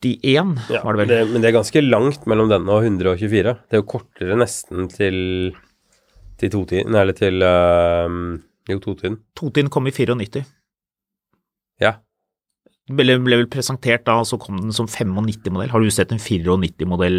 91, 0.00 0.54
ja, 0.72 0.80
var 0.84 0.96
det 0.96 1.02
vel. 1.02 1.10
det, 1.12 1.18
Men 1.32 1.42
det 1.42 1.50
er 1.50 1.58
ganske 1.58 1.82
langt 1.84 2.22
mellom 2.30 2.48
denne 2.48 2.72
og 2.72 2.86
124. 2.86 3.52
Det 3.68 3.76
er 3.76 3.82
jo 3.82 3.88
kortere 3.90 4.38
nesten 4.40 4.88
til 4.92 5.18
til 6.40 6.48
totiden, 6.54 6.94
eller 6.96 7.12
til 7.12 7.42
øh, 7.44 8.38
Jo, 8.70 8.78
totiden. 8.80 9.18
Totiden 9.36 9.68
kom 9.68 9.86
i 9.90 9.92
94. 9.92 10.40
Ja. 11.80 11.98
Ble, 12.90 13.18
ble 13.22 13.36
vel 13.42 13.48
presentert 13.50 14.06
da, 14.06 14.16
og 14.22 14.26
så 14.28 14.38
kom 14.40 14.56
den 14.60 14.72
som 14.72 14.88
95-modell. 14.88 15.70
Har 15.70 15.82
du 15.84 15.90
sett 15.92 16.12
en 16.14 16.22
94-modell 16.22 17.18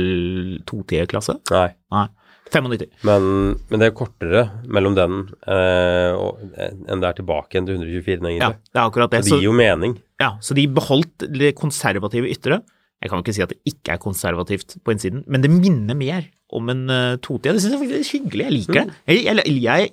2T-klasse? 0.66 1.38
Nei. 1.54 1.68
Nei. 1.94 2.08
95. 2.52 2.92
Men, 3.08 3.30
men 3.72 3.82
det 3.82 3.88
er 3.88 3.96
kortere 3.96 4.44
mellom 4.68 4.98
den 4.98 5.22
eh, 5.48 6.12
og, 6.18 6.42
enn 6.60 7.02
det 7.02 7.10
er 7.10 7.18
tilbake 7.22 7.56
igjen 7.56 7.70
til 7.70 7.80
124, 7.80 8.20
egentlig. 8.20 8.42
Ja, 8.44 8.52
det 8.52 8.82
er 8.82 8.84
akkurat 8.84 9.16
det. 9.16 9.24
Så 9.26 9.36
det 9.36 9.42
gir 9.42 9.50
jo 9.50 9.56
mening. 9.56 9.96
Ja, 10.22 10.34
så 10.44 10.58
de 10.58 10.68
beholdt 10.72 11.28
det 11.32 11.54
konservative 11.60 12.30
ytre. 12.32 12.62
Jeg 13.02 13.10
kan 13.10 13.18
jo 13.18 13.26
ikke 13.26 13.34
si 13.34 13.46
at 13.46 13.54
det 13.54 13.72
ikke 13.72 13.96
er 13.96 14.02
konservativt 14.02 14.76
på 14.86 14.94
innsiden, 14.94 15.24
men 15.32 15.42
det 15.42 15.50
minner 15.54 15.98
mer 15.98 16.28
om 16.54 16.70
en 16.70 16.84
uh, 16.92 17.16
2T. 17.18 17.48
Det 17.48 17.64
syns 17.64 17.74
jeg 17.74 17.82
faktisk 17.82 17.98
er 17.98 18.20
hyggelig. 18.20 18.46
Jeg 18.46 18.56
liker 18.58 18.78
det. 18.78 19.00
Jeg, 19.16 19.56
jeg, 19.64 19.90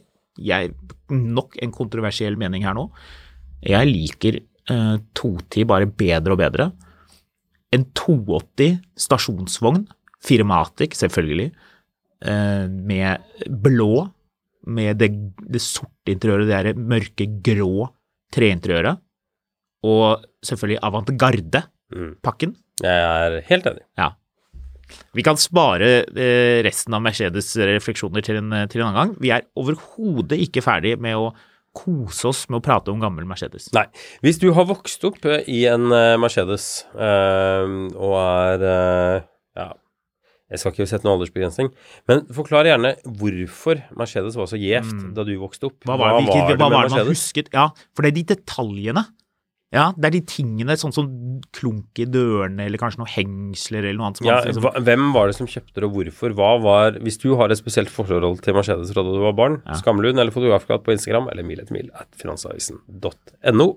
jeg, 0.50 0.74
Nok 1.08 1.56
en 1.64 1.72
kontroversiell 1.72 2.36
mening 2.36 2.66
her 2.68 2.76
nå. 2.76 2.84
Jeg 3.64 3.88
liker 3.88 4.42
uh, 4.68 4.98
210 5.16 5.64
bare 5.70 5.88
bedre 5.88 6.36
og 6.36 6.42
bedre. 6.42 6.68
En 7.72 7.86
280 7.96 8.76
stasjonsvogn, 9.00 9.86
Firmatic 10.24 10.96
selvfølgelig, 10.98 11.52
eh, 11.52 11.64
med 12.18 13.22
blå, 13.62 14.08
med 14.66 14.98
det, 14.98 15.08
det 15.38 15.60
sorte 15.62 16.10
interiøret, 16.10 16.48
det 16.48 16.56
der 16.74 16.80
mørke 16.82 17.28
grå 17.46 17.86
treinteriøret, 18.34 18.98
og 19.86 20.24
selvfølgelig 20.44 20.80
avantgarde-pakken. 20.88 22.56
Jeg 22.82 23.04
er 23.04 23.38
helt 23.48 23.68
enig. 23.70 23.84
Ja. 23.98 24.12
Vi 25.16 25.24
kan 25.26 25.38
spare 25.40 25.90
eh, 26.08 26.58
resten 26.64 26.96
av 26.96 27.02
Mercedes 27.04 27.52
refleksjoner 27.60 28.24
til 28.24 28.40
en, 28.40 28.54
til 28.72 28.82
en 28.82 28.88
annen 28.88 28.98
gang. 28.98 29.14
Vi 29.20 29.32
er 29.34 29.46
overhodet 29.58 30.40
ikke 30.48 30.64
ferdig 30.64 30.96
med 31.02 31.18
å 31.18 31.30
kose 31.76 32.30
oss 32.30 32.44
med 32.48 32.60
å 32.60 32.64
prate 32.64 32.92
om 32.92 33.00
gammel 33.02 33.26
Mercedes. 33.28 33.68
Nei. 33.76 33.86
Hvis 34.24 34.40
du 34.42 34.50
har 34.56 34.68
vokst 34.68 35.04
opp 35.06 35.24
eh, 35.28 35.44
i 35.46 35.64
en 35.70 35.92
eh, 35.94 36.16
Mercedes 36.20 36.86
øh, 36.94 37.74
og 37.94 38.14
er 38.22 38.68
eh, 38.72 39.18
Ja, 39.18 39.37
jeg 40.50 40.58
skal 40.62 40.72
ikke 40.72 40.88
sette 40.88 41.04
noen 41.04 41.18
aldersbegrensning, 41.18 41.70
men 42.08 42.24
forklar 42.32 42.64
gjerne 42.70 42.94
hvorfor 43.04 43.82
Mercedes 44.00 44.36
var 44.38 44.46
så 44.48 44.56
gjevt 44.60 45.14
da 45.14 45.24
du 45.28 45.34
vokste 45.42 45.68
opp. 45.68 45.78
Mm. 45.84 45.90
Hva 45.90 45.96
var, 46.00 46.18
det, 46.18 46.26
hva 46.32 46.40
var 46.40 46.56
det 46.56 46.58
man 46.58 46.90
Mercedes? 46.90 47.08
husket? 47.12 47.50
Ja, 47.52 47.68
for 47.94 48.02
det 48.06 48.12
er 48.14 48.18
de 48.22 48.26
detaljene. 48.34 49.04
Ja, 49.68 49.90
det 49.92 50.06
er 50.08 50.12
de 50.14 50.20
tingene, 50.24 50.78
sånn 50.80 50.94
som 50.96 51.08
klunk 51.52 52.00
i 52.00 52.06
dørene, 52.08 52.64
eller 52.64 52.80
kanskje 52.80 53.02
noen 53.02 53.10
hengsler 53.12 53.84
eller 53.84 53.98
noe 53.98 54.06
annet. 54.08 54.16
Som 54.22 54.26
Ja, 54.30 54.36
man 54.38 54.46
liksom- 54.48 54.64
hva, 54.64 54.72
hvem 54.80 55.12
var 55.12 55.26
det 55.28 55.34
som 55.36 55.46
kjøpte 55.46 55.74
det, 55.74 55.84
og 55.84 55.92
hvorfor? 55.92 56.32
Hva 56.32 56.62
var 56.62 56.92
Hvis 57.04 57.20
du 57.20 57.36
har 57.36 57.50
et 57.52 57.58
spesielt 57.60 57.90
forhold 57.92 58.40
til 58.40 58.54
Mercedes 58.56 58.88
fra 58.94 59.02
da 59.04 59.12
du 59.12 59.20
var 59.20 59.34
barn, 59.36 59.60
Skamlund 59.76 60.16
eller 60.18 60.32
Fotografkatt 60.32 60.82
på 60.84 60.92
Instagram, 60.96 61.28
eller 61.28 61.42
mil 61.44 61.60
etter 61.60 61.72
mil 61.76 61.90
at 61.94 62.08
finansavisen.no. 62.16 63.76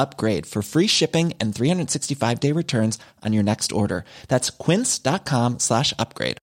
upgrade 0.00 0.46
for 0.46 0.62
free 0.62 0.86
shipping 0.86 1.34
and 1.38 1.54
365 1.54 2.40
day 2.40 2.52
returns 2.52 2.98
on 3.22 3.32
your 3.32 3.42
next 3.42 3.72
order. 3.72 4.04
That's 4.28 4.50
quince.com 4.50 5.58
slash 5.58 5.94
upgrade. 5.98 6.38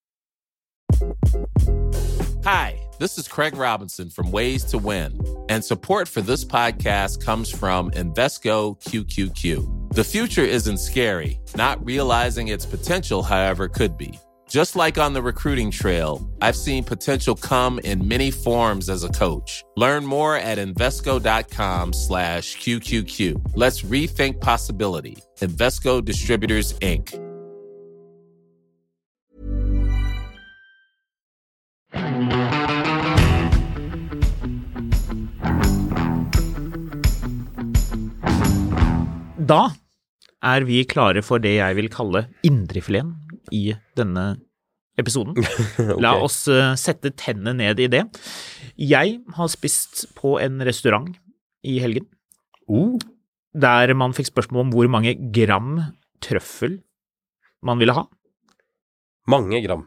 Hi, 2.43 2.79
this 2.99 3.17
is 3.17 3.27
Craig 3.27 3.55
Robinson 3.57 4.09
from 4.09 4.31
Ways 4.31 4.63
to 4.65 4.77
Win, 4.77 5.19
and 5.49 5.63
support 5.63 6.07
for 6.07 6.21
this 6.21 6.45
podcast 6.45 7.23
comes 7.23 7.49
from 7.49 7.91
Invesco 7.91 8.79
QQQ. 8.81 9.93
The 9.93 10.03
future 10.03 10.45
isn't 10.45 10.77
scary, 10.77 11.39
not 11.55 11.83
realizing 11.85 12.47
its 12.47 12.65
potential, 12.65 13.21
however, 13.21 13.67
could 13.67 13.97
be. 13.97 14.17
Just 14.49 14.77
like 14.77 14.97
on 14.97 15.11
the 15.11 15.21
recruiting 15.21 15.71
trail, 15.71 16.25
I've 16.41 16.55
seen 16.55 16.85
potential 16.85 17.35
come 17.35 17.79
in 17.79 18.07
many 18.07 18.31
forms 18.31 18.87
as 18.87 19.03
a 19.03 19.09
coach. 19.09 19.63
Learn 19.75 20.05
more 20.05 20.37
at 20.37 20.57
Invesco.com 20.57 21.91
slash 21.91 22.55
QQQ. 22.57 23.51
Let's 23.55 23.81
rethink 23.83 24.39
possibility. 24.39 25.17
Invesco 25.41 26.03
Distributors, 26.03 26.73
Inc. 26.79 27.11
Da 39.47 39.69
er 40.43 40.63
vi 40.67 40.83
klare 40.83 41.21
for 41.23 41.39
det 41.39 41.55
jeg 41.55 41.75
vil 41.75 41.87
kalle 41.91 42.27
indrefileten 42.43 43.26
i 43.55 43.71
denne 43.97 44.25
episoden. 44.97 45.37
La 46.03 46.15
oss 46.23 46.47
eh, 46.51 46.73
sette 46.79 47.11
tennene 47.19 47.53
ned 47.59 47.79
i 47.83 47.89
det. 47.91 48.03
Jeg 48.81 49.19
har 49.37 49.51
spist 49.53 50.07
på 50.17 50.35
en 50.41 50.59
restaurant 50.65 51.11
i 51.67 51.79
helgen, 51.83 52.07
Oh, 52.67 52.97
der 53.55 53.93
man 53.95 54.11
fikk 54.11 54.27
spørsmål 54.27 54.65
om 54.65 54.71
hvor 54.73 54.89
mange 54.91 55.13
gram 55.33 55.77
trøffel 56.19 56.81
man 57.63 57.79
ville 57.79 57.93
ha. 57.95 58.03
mange 59.31 59.61
gram. 59.63 59.85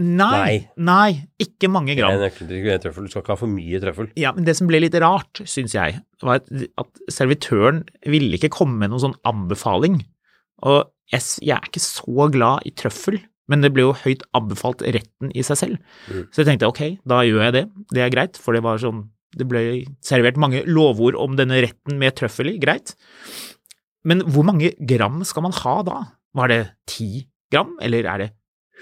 Nei, 0.00 0.66
nei, 0.80 1.26
ikke 1.42 1.68
mange 1.70 1.94
gram. 1.98 2.14
trøffel. 2.18 3.04
Du 3.06 3.10
skal 3.12 3.22
ikke 3.22 3.34
ha 3.34 3.38
for 3.40 3.50
mye 3.50 3.80
trøffel. 3.82 4.08
Ja, 4.18 4.32
men 4.34 4.46
det 4.46 4.54
som 4.58 4.66
ble 4.70 4.80
litt 4.82 4.94
rart, 5.02 5.42
syns 5.50 5.74
jeg, 5.76 6.00
var 6.22 6.40
at 6.40 7.02
servitøren 7.12 7.82
ville 8.08 8.38
ikke 8.38 8.50
komme 8.54 8.78
med 8.80 8.90
noen 8.92 9.02
sånn 9.06 9.18
anbefaling. 9.28 10.00
Og 10.66 10.88
jeg, 11.10 11.26
jeg 11.42 11.56
er 11.56 11.68
ikke 11.68 11.82
så 11.82 12.28
glad 12.32 12.66
i 12.68 12.72
trøffel, 12.76 13.20
men 13.50 13.64
det 13.64 13.72
ble 13.74 13.88
jo 13.88 13.96
høyt 14.04 14.22
anbefalt 14.36 14.84
retten 14.86 15.32
i 15.34 15.42
seg 15.46 15.58
selv. 15.58 15.94
Mm. 16.06 16.26
Så 16.30 16.42
jeg 16.42 16.50
tenkte 16.52 16.70
ok, 16.70 16.82
da 17.10 17.22
gjør 17.26 17.48
jeg 17.48 17.56
det. 17.56 17.64
Det 17.90 18.04
er 18.04 18.12
greit, 18.14 18.38
for 18.38 18.56
det 18.56 18.62
var 18.66 18.82
sånn 18.82 19.08
Det 19.30 19.46
ble 19.46 19.60
servert 20.02 20.38
mange 20.42 20.64
lovord 20.66 21.14
om 21.14 21.36
denne 21.38 21.60
retten 21.62 22.00
med 22.00 22.16
trøffel 22.18 22.48
i, 22.50 22.56
greit. 22.58 22.96
Men 24.02 24.24
hvor 24.26 24.42
mange 24.48 24.72
gram 24.90 25.20
skal 25.28 25.44
man 25.44 25.54
ha 25.54 25.74
da? 25.86 25.98
Var 26.34 26.50
det 26.50 26.60
ti 26.90 27.28
gram, 27.52 27.76
eller 27.78 28.08
er 28.10 28.24
det 28.24 28.28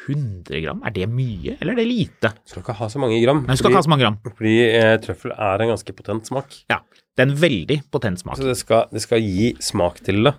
100 0.06 0.62
gram? 0.64 0.80
Er 0.88 0.94
det 0.94 1.08
mye, 1.12 1.58
eller 1.58 1.74
er 1.74 1.82
det 1.82 1.88
lite? 1.90 2.32
Du 2.44 2.54
skal 2.54 2.64
ikke 2.64 2.78
ha 2.80 2.88
så 2.88 3.02
mange 3.02 3.20
gram. 3.20 3.42
Nei, 3.44 3.56
du 3.56 3.60
skal 3.60 3.74
ikke 3.74 3.82
ha 3.82 3.86
så 3.88 3.92
mange 3.92 4.06
gram. 4.06 4.18
fordi 4.24 4.56
eh, 4.70 4.94
trøffel 5.04 5.36
er 5.36 5.64
en 5.64 5.72
ganske 5.74 5.96
potent 6.00 6.32
smak. 6.32 6.60
Ja, 6.72 6.80
det 7.12 7.24
er 7.24 7.28
en 7.28 7.38
veldig 7.40 7.80
potent 7.92 8.24
smak. 8.24 8.40
Så 8.40 8.48
det 8.48 8.56
skal, 8.60 8.86
det 8.94 9.04
skal 9.04 9.24
gi 9.24 9.52
smak 9.64 10.00
til 10.06 10.22
det. 10.28 10.36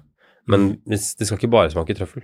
Men 0.50 0.70
det, 0.90 1.00
skal 1.00 1.38
ikke 1.38 1.52
bare 1.54 1.72
smake 1.74 1.96
trøffel, 1.98 2.24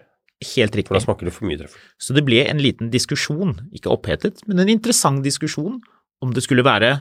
Helt 0.55 0.73
riktig. 0.75 0.89
for 0.89 0.97
da 0.97 1.03
smaker 1.03 1.29
det 1.29 1.33
for 1.35 1.47
mye 1.47 1.59
trøffel. 1.61 1.81
Så 2.01 2.15
det 2.17 2.25
ble 2.27 2.41
en 2.49 2.59
liten 2.59 2.89
diskusjon, 2.91 3.53
ikke 3.75 3.91
opphetet, 3.93 4.41
men 4.49 4.59
en 4.59 4.71
interessant 4.73 5.21
diskusjon 5.23 5.77
om 6.25 6.33
det 6.33 6.43
skulle 6.43 6.65
være 6.65 6.97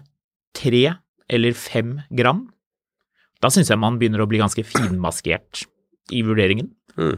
tre 0.55 0.85
eller 1.33 1.57
fem 1.57 1.97
gram. 2.15 2.45
Da 3.43 3.49
syns 3.53 3.73
jeg 3.73 3.81
man 3.81 3.99
begynner 3.99 4.23
å 4.23 4.29
bli 4.31 4.39
ganske 4.43 4.63
finmaskert 4.69 5.65
i 6.13 6.23
vurderingen. 6.23 6.71
Mm. 7.01 7.17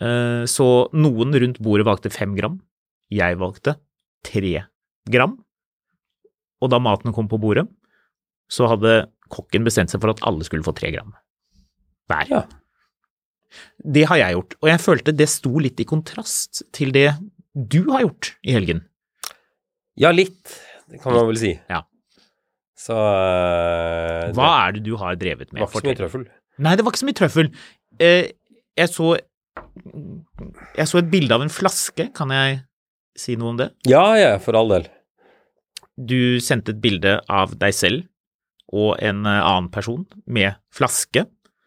Eh, 0.00 0.44
Så 0.46 0.88
noen 0.94 1.34
rundt 1.34 1.58
bordet 1.60 1.86
valgte 1.86 2.10
fem 2.14 2.34
gram. 2.38 2.60
Jeg 3.10 3.36
valgte 3.36 3.76
tre 4.24 4.64
gram. 5.10 5.36
Og 6.62 6.70
da 6.70 6.78
maten 6.78 7.12
kom 7.12 7.28
på 7.28 7.40
bordet, 7.40 7.66
så 8.50 8.68
hadde 8.70 9.10
kokken 9.30 9.64
bestemt 9.66 9.90
seg 9.92 10.00
for 10.02 10.10
at 10.14 10.22
alle 10.26 10.44
skulle 10.46 10.64
få 10.66 10.74
tre 10.76 10.90
gram 10.94 11.12
hver. 12.10 12.26
Ja. 12.30 12.42
Det 13.82 14.04
har 14.10 14.20
jeg 14.20 14.36
gjort, 14.36 14.56
og 14.62 14.68
jeg 14.72 14.80
følte 14.84 15.14
det 15.16 15.28
sto 15.32 15.52
litt 15.62 15.80
i 15.82 15.86
kontrast 15.88 16.62
til 16.76 16.92
det 16.94 17.08
du 17.54 17.80
har 17.90 18.04
gjort 18.06 18.32
i 18.46 18.54
helgen. 18.54 18.84
Ja, 20.00 20.12
litt, 20.14 20.54
det 20.90 21.00
kan 21.02 21.12
man 21.16 21.26
vel 21.28 21.38
si. 21.40 21.54
Ja. 21.68 21.82
Så 22.80 22.94
eh, 22.96 24.30
Hva 24.36 24.50
er 24.66 24.76
det 24.78 24.84
du 24.86 24.94
har 25.00 25.18
drevet 25.20 25.50
med? 25.52 25.60
det 25.60 25.66
var 25.66 25.72
ikke 25.74 25.82
så 25.82 25.90
mye 25.90 25.98
trøffel. 25.98 26.22
Nei, 26.60 26.76
det 26.78 26.84
var 26.86 26.92
ikke 26.94 27.02
så 27.02 27.08
mye 27.10 27.18
trøffel. 27.20 27.50
Eh, 28.00 28.30
Jeg 28.78 28.88
så 28.94 29.10
Jeg 30.78 30.86
så 30.88 30.98
et 31.02 31.10
bilde 31.12 31.34
av 31.34 31.42
en 31.44 31.52
flaske, 31.52 32.06
kan 32.16 32.30
jeg 32.32 32.60
si 33.18 33.34
noe 33.36 33.52
om 33.52 33.58
det? 33.58 33.66
Ja, 33.90 34.14
ja, 34.16 34.30
for 34.40 34.56
all 34.56 34.70
del. 34.72 34.86
Du 36.00 36.38
sendte 36.40 36.72
et 36.72 36.80
bilde 36.80 37.18
av 37.28 37.52
deg 37.60 37.74
selv 37.76 38.06
og 38.72 38.94
en 39.02 39.24
eh, 39.26 39.40
annen 39.42 39.68
person 39.74 40.06
med 40.26 40.54
flaske, 40.72 41.26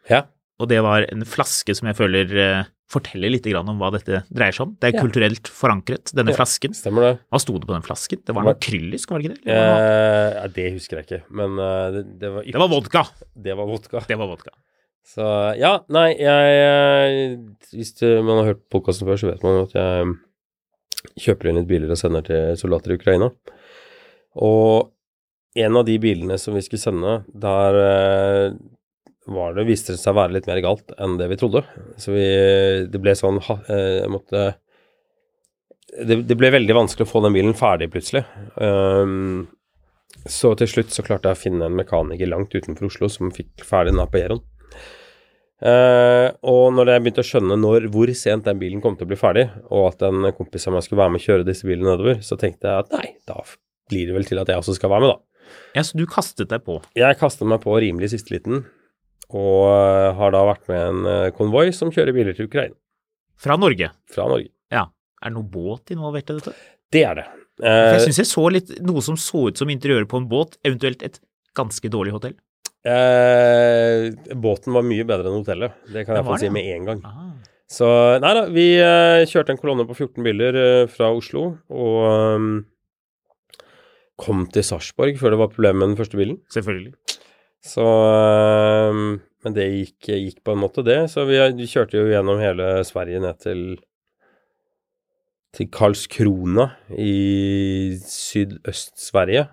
Ja. 0.09 0.23
Og 0.61 0.69
det 0.69 0.79
var 0.85 1.05
en 1.11 1.25
flaske 1.25 1.73
som 1.75 1.87
jeg 1.89 1.97
føler 1.97 2.33
eh, 2.37 2.63
forteller 2.93 3.31
litt 3.33 3.47
grann 3.49 3.69
om 3.71 3.79
hva 3.81 3.89
dette 3.95 4.19
dreier 4.29 4.53
seg 4.53 4.67
om. 4.67 4.73
Det 4.79 4.91
er 4.91 4.97
Ja. 4.97 5.01
kulturelt 5.01 5.49
forankret, 5.49 6.11
denne 6.13 6.29
Ja. 6.29 6.37
flasken. 6.37 6.75
Stemmer 6.77 7.01
det. 7.07 7.13
Hva 7.31 7.39
sto 7.41 7.55
det 7.57 7.65
på 7.65 7.73
den 7.73 7.81
flasken? 7.87 8.21
Det 8.25 8.35
var 8.35 8.43
noe 8.45 8.53
kryllisk, 8.61 9.09
var 9.09 9.19
det 9.19 9.31
ikke 9.31 9.43
det? 9.45 9.55
Eh, 9.55 10.33
ja, 10.37 10.47
det 10.47 10.67
husker 10.75 10.97
jeg 10.99 11.07
ikke, 11.07 11.21
men 11.31 11.57
eh, 11.57 11.87
det, 11.95 12.03
det 12.19 12.29
var 12.35 12.43
ikke... 12.43 12.51
det 12.53 12.61
var 12.61 12.69
vodka. 12.75 13.03
Det 13.47 13.57
var 13.57 13.65
vodka. 13.71 14.03
Det 14.07 14.17
var 14.19 14.27
vodka. 14.29 14.51
Så 15.03 15.25
ja, 15.59 15.73
nei, 15.91 16.13
jeg 16.15 16.53
eh, 16.63 17.37
Hvis 17.73 17.97
man 18.23 18.37
har 18.39 18.53
hørt 18.53 18.61
podkasten 18.71 19.07
før, 19.09 19.17
så 19.19 19.31
vet 19.33 19.43
man 19.43 19.63
at 19.65 19.73
jeg 19.73 20.13
kjøper 21.19 21.49
inn 21.49 21.57
litt 21.59 21.67
biler 21.67 21.91
og 21.91 21.97
sender 21.99 22.23
til 22.23 22.53
soldater 22.61 22.93
i 22.93 22.95
Ukraina. 23.01 23.31
Og 24.39 24.91
en 25.55 25.75
av 25.77 25.83
de 25.85 25.97
bilene 26.01 26.37
som 26.39 26.55
vi 26.55 26.61
skulle 26.65 26.81
sende, 26.81 27.17
der 27.35 28.53
var 29.53 29.61
det, 29.61 29.69
viste 29.69 29.95
det 29.95 30.01
seg 30.01 30.13
å 30.13 30.19
være 30.19 30.35
litt 30.35 30.49
mer 30.49 30.61
galt 30.65 30.93
enn 30.97 31.17
det 31.19 31.29
vi 31.31 31.39
trodde. 31.39 31.63
Så 32.01 32.13
vi 32.15 32.27
Det 32.91 33.01
ble 33.01 33.15
sånn 33.17 33.39
eh, 33.39 34.03
Jeg 34.03 34.11
måtte 34.11 34.53
det, 35.93 36.23
det 36.25 36.37
ble 36.39 36.49
veldig 36.53 36.73
vanskelig 36.73 37.05
å 37.05 37.11
få 37.11 37.21
den 37.21 37.35
bilen 37.35 37.53
ferdig 37.53 37.91
plutselig. 37.93 38.23
Um, 38.57 39.45
så 40.25 40.53
til 40.57 40.69
slutt 40.71 40.93
så 40.95 41.03
klarte 41.05 41.29
jeg 41.29 41.37
å 41.37 41.41
finne 41.43 41.67
en 41.67 41.77
mekaniker 41.77 42.29
langt 42.31 42.55
utenfor 42.55 42.87
Oslo 42.89 43.09
som 43.11 43.29
fikk 43.35 43.61
ferdig 43.67 43.93
den 43.93 44.01
Apayeroen. 44.01 44.41
Uh, 45.63 46.33
og 46.49 46.73
når 46.75 46.91
jeg 46.91 47.03
begynte 47.03 47.23
å 47.23 47.27
skjønne 47.27 47.57
når, 47.59 47.85
hvor 47.93 48.09
sent 48.17 48.49
den 48.49 48.57
bilen 48.59 48.81
kom 48.83 48.97
til 48.97 49.07
å 49.07 49.11
bli 49.11 49.19
ferdig, 49.19 49.45
og 49.69 49.91
at 49.93 50.01
en 50.09 50.31
kompis 50.35 50.65
av 50.67 50.75
meg 50.75 50.87
skulle 50.87 51.03
være 51.03 51.13
med 51.13 51.21
å 51.21 51.27
kjøre 51.27 51.47
disse 51.47 51.67
bilene 51.67 51.93
nedover, 51.93 52.23
så 52.25 52.39
tenkte 52.41 52.67
jeg 52.71 52.87
at 52.87 52.97
nei, 52.97 53.13
da 53.29 53.37
blir 53.91 54.09
det 54.09 54.17
vel 54.17 54.27
til 54.27 54.41
at 54.41 54.49
jeg 54.51 54.63
også 54.63 54.75
skal 54.79 54.91
være 54.91 55.05
med, 55.05 55.13
da. 55.13 55.53
Ja, 55.77 55.83
så 55.85 55.99
du 55.99 56.07
kastet 56.09 56.49
deg 56.51 56.65
på. 56.65 56.79
Jeg 56.97 57.19
kastet 57.19 57.47
meg 57.47 57.61
på 57.63 57.77
rimelig 57.79 58.11
siste 58.15 58.33
liten, 58.33 58.65
og 59.33 59.65
eh, 59.73 60.13
har 60.19 60.33
da 60.35 60.43
vært 60.51 60.67
med 60.69 60.81
en 60.87 61.05
eh, 61.09 61.29
konvoi 61.37 61.67
som 61.73 61.91
kjører 61.93 62.13
biler 62.15 62.35
til 62.37 62.47
Ukraina 62.49 62.75
Fra 63.41 63.57
Norge. 63.59 63.89
fra 64.13 64.27
Norge. 64.29 64.49
Ja. 64.71 64.85
Er 65.23 65.29
det 65.31 65.37
noe 65.37 65.49
båt 65.49 65.91
involvert 65.95 66.29
i 66.29 66.37
dette? 66.39 66.53
Det 66.93 67.03
er 67.09 67.15
det. 67.21 67.27
For 67.57 67.67
jeg 67.69 67.99
Eh, 67.99 68.05
syns 68.07 68.17
jeg 68.23 68.27
så 68.31 68.43
litt 68.49 68.71
noe 68.81 69.01
som 69.05 69.15
så 69.19 69.47
ut 69.51 69.59
som 69.59 69.69
interiøret 69.69 70.07
på 70.09 70.17
en 70.17 70.25
båt, 70.29 70.55
eventuelt 70.65 71.03
et 71.05 71.19
ganske 71.55 71.89
dårlig 71.93 72.13
hotell. 72.15 72.33
eh, 72.83 74.09
båten 74.35 74.73
var 74.75 74.83
mye 74.85 75.05
bedre 75.07 75.29
enn 75.29 75.37
hotellet, 75.41 75.75
det 75.93 76.05
kan 76.07 76.17
jeg 76.17 76.25
få 76.27 76.37
si 76.41 76.49
med 76.53 76.65
en 76.75 76.87
gang. 76.89 77.03
Aha. 77.05 77.27
Så 77.73 77.87
nei 78.21 78.33
da, 78.37 78.43
vi 78.53 78.65
eh, 78.81 79.23
kjørte 79.29 79.53
en 79.55 79.61
kolonne 79.61 79.85
på 79.89 79.95
14 79.95 80.25
biler 80.25 80.57
eh, 80.63 80.87
fra 80.91 81.07
Oslo, 81.15 81.45
og 81.71 81.95
um, 82.37 82.49
kom 84.21 84.43
til 84.53 84.65
Sarpsborg 84.67 85.17
før 85.21 85.33
det 85.33 85.39
var 85.41 85.53
problem 85.53 85.79
med 85.81 85.93
den 85.93 85.97
første 86.01 86.19
bilen. 86.19 86.37
Selvfølgelig. 86.53 86.93
Så 87.63 87.83
ehm, 87.83 89.21
Men 89.43 89.55
det 89.55 89.65
gikk, 89.69 90.11
gikk 90.11 90.43
på 90.43 90.53
en 90.55 90.61
måte, 90.61 90.83
det. 90.85 90.99
Så 91.11 91.25
vi, 91.27 91.39
kjørte 91.67 91.99
jo 91.99 92.11
gjennom 92.11 92.39
hele 92.39 92.77
Sverige 92.87 93.23
ned 93.23 93.41
til 93.43 93.65
til 95.53 95.69
Karlskrona 95.69 96.63
i 96.97 97.93
Sydøst-Sverige. 98.01 99.43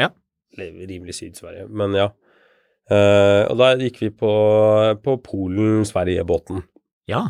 Ja. 0.00 0.08
Eller 0.54 0.86
rimelig 0.88 1.18
Syd-Sverige, 1.18 1.66
men 1.68 1.96
ja. 1.98 2.06
Uh, 2.90 3.44
og 3.52 3.58
da 3.60 3.74
gikk 3.78 4.00
vi 4.02 4.08
på, 4.22 4.30
på 5.04 5.18
Polen-Sverige-båten. 5.26 6.64
Ja. 7.10 7.26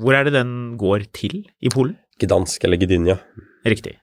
Hvor 0.00 0.16
er 0.16 0.26
det 0.26 0.34
den 0.34 0.50
går 0.80 1.04
til 1.14 1.42
i 1.60 1.72
Polen? 1.72 1.94
Gdansk 2.20 2.64
eller 2.64 2.80
Gdynia. 2.80 3.18
Riktig. 3.68 3.98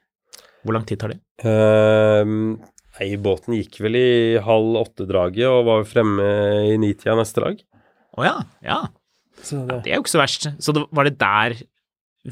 Hvor 0.64 0.78
lang 0.78 0.86
tid 0.88 1.02
tar 1.02 1.12
det? 1.12 1.18
Ehm, 1.44 2.62
nei, 3.00 3.08
båten 3.20 3.56
gikk 3.58 3.80
vel 3.84 3.96
i 3.98 4.08
halv 4.44 4.76
åtte-draget 4.84 5.46
og 5.50 5.64
var 5.68 5.86
fremme 5.88 6.26
i 6.72 6.76
nitida 6.80 7.16
neste 7.18 7.42
dag. 7.44 7.62
Å 8.14 8.26
ja. 8.26 8.34
Ja. 8.62 8.80
Så 9.42 9.64
det... 9.66 9.80
Det 9.84 9.92
er 9.92 9.98
jo 9.98 10.04
ikke 10.04 10.14
så 10.14 10.20
verst. 10.22 10.48
Så 10.62 10.72
det, 10.76 10.84
var 10.94 11.08
det 11.08 11.16
der 11.20 11.56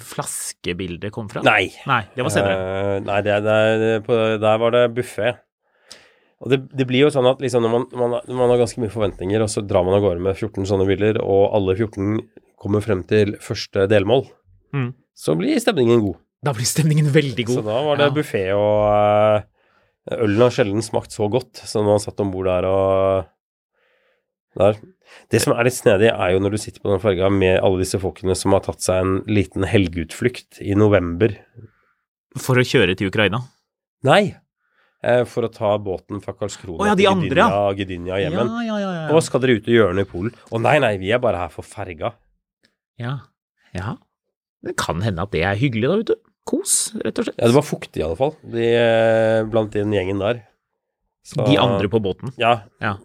flaskebildet 0.03 1.13
kom 1.13 1.29
fra? 1.29 1.43
Nei. 1.45 1.67
Nei, 1.89 2.03
det 2.15 2.25
var 2.25 2.33
senere. 2.33 2.59
Uh, 2.59 2.99
nei, 3.07 3.19
det, 3.27 3.39
det, 3.45 3.57
det, 3.83 3.91
på, 4.07 4.19
der 4.41 4.61
var 4.63 4.75
det 4.77 4.85
buffé. 4.97 5.33
Og 6.43 6.51
det, 6.51 6.59
det 6.75 6.87
blir 6.89 7.05
jo 7.05 7.11
sånn 7.15 7.29
at 7.31 7.43
liksom 7.43 7.63
når 7.63 7.73
man, 7.77 7.85
man, 7.99 8.15
man 8.35 8.51
har 8.55 8.63
ganske 8.65 8.81
mye 8.83 8.91
forventninger, 8.91 9.45
og 9.45 9.51
så 9.53 9.63
drar 9.63 9.85
man 9.87 9.95
av 9.99 10.03
gårde 10.07 10.25
med 10.25 10.39
14 10.39 10.67
sånne 10.73 10.87
biler, 10.89 11.21
og 11.23 11.53
alle 11.59 11.77
14 11.79 12.17
kommer 12.63 12.83
frem 12.85 13.05
til 13.09 13.37
første 13.43 13.89
delmål, 13.91 14.29
Mm. 14.73 14.95
så 15.13 15.35
blir 15.37 15.59
stemningen 15.61 16.01
god. 16.01 16.15
Da 16.49 16.55
blir 16.57 16.65
stemningen 16.65 17.11
veldig 17.13 17.45
god. 17.45 17.59
Så 17.59 17.65
da 17.67 17.75
var 17.85 17.99
det 18.01 18.07
Ja. 18.07 18.13
buffé, 18.17 18.41
og 18.57 18.87
eh, 18.89 19.43
ølen 20.11 20.43
har 20.43 20.55
sjelden 20.55 20.83
smakt 20.85 21.15
så 21.15 21.29
godt 21.31 21.63
som 21.69 21.85
når 21.87 21.99
man 21.99 22.05
satt 22.05 22.23
om 22.25 22.33
bord 22.35 22.49
der 22.51 22.67
og 22.69 23.31
der. 24.59 24.79
Det 25.33 25.41
som 25.45 25.55
er 25.55 25.67
litt 25.69 25.77
snedig, 25.77 26.11
er 26.13 26.35
jo 26.35 26.41
når 26.43 26.55
du 26.55 26.61
sitter 26.61 26.83
på 26.83 26.91
den 26.91 27.01
ferga 27.03 27.29
med 27.33 27.59
alle 27.61 27.83
disse 27.83 28.01
folkene 28.01 28.37
som 28.39 28.55
har 28.57 28.65
tatt 28.65 28.85
seg 28.85 29.03
en 29.03 29.19
liten 29.31 29.67
helgeutflukt 29.69 30.61
i 30.65 30.77
november. 30.79 31.35
For 32.41 32.61
å 32.61 32.65
kjøre 32.65 32.97
til 32.99 33.13
Ukraina. 33.13 33.43
Nei! 34.09 34.35
Eh, 35.03 35.25
for 35.27 35.47
å 35.47 35.51
ta 35.53 35.73
båten 35.83 36.21
fra 36.23 36.35
Karlskrona 36.39 36.79
oh, 36.79 36.87
ja, 36.87 36.95
til 36.99 37.09
andre, 37.11 37.43
ja. 37.43 37.63
Gdynia, 37.75 38.21
igjen. 38.23 38.37
ja, 38.39 38.77
ja, 38.79 38.91
ja. 38.95 39.07
Og 39.11 39.25
skal 39.27 39.43
dere 39.43 39.57
ut 39.59 39.67
og 39.67 39.75
gjøre 39.75 39.97
noe 39.99 40.07
i 40.07 40.11
Polen? 40.13 40.37
Å 40.47 40.61
nei, 40.63 40.77
nei, 40.85 40.93
vi 41.03 41.11
er 41.11 41.23
bare 41.23 41.41
her 41.43 41.53
for 41.53 41.67
ferga. 41.67 42.15
ja. 43.03 43.19
ja. 43.75 43.97
Det 44.63 44.77
kan 44.79 45.01
hende 45.03 45.25
at 45.27 45.33
det 45.35 45.41
er 45.43 45.59
hyggelig, 45.59 45.89
da, 45.91 45.95
vet 45.99 46.13
du. 46.13 46.32
Kos, 46.49 46.93
rett 46.99 47.19
og 47.21 47.25
slett. 47.29 47.39
Ja, 47.39 47.47
det 47.51 47.55
var 47.55 47.63
fuktig 47.67 48.01
i 48.03 48.05
alle 48.07 48.19
fall, 48.19 48.33
de, 48.43 48.65
eh, 48.75 49.45
blant 49.51 49.73
den 49.77 49.93
gjengen 49.95 50.19
der. 50.19 50.43
Så- 51.25 51.47
De 51.47 51.57
andre 51.57 51.89
på 51.89 52.01
båten. 52.03 52.33
Ja. 52.37 52.63
Ja. 52.83 52.97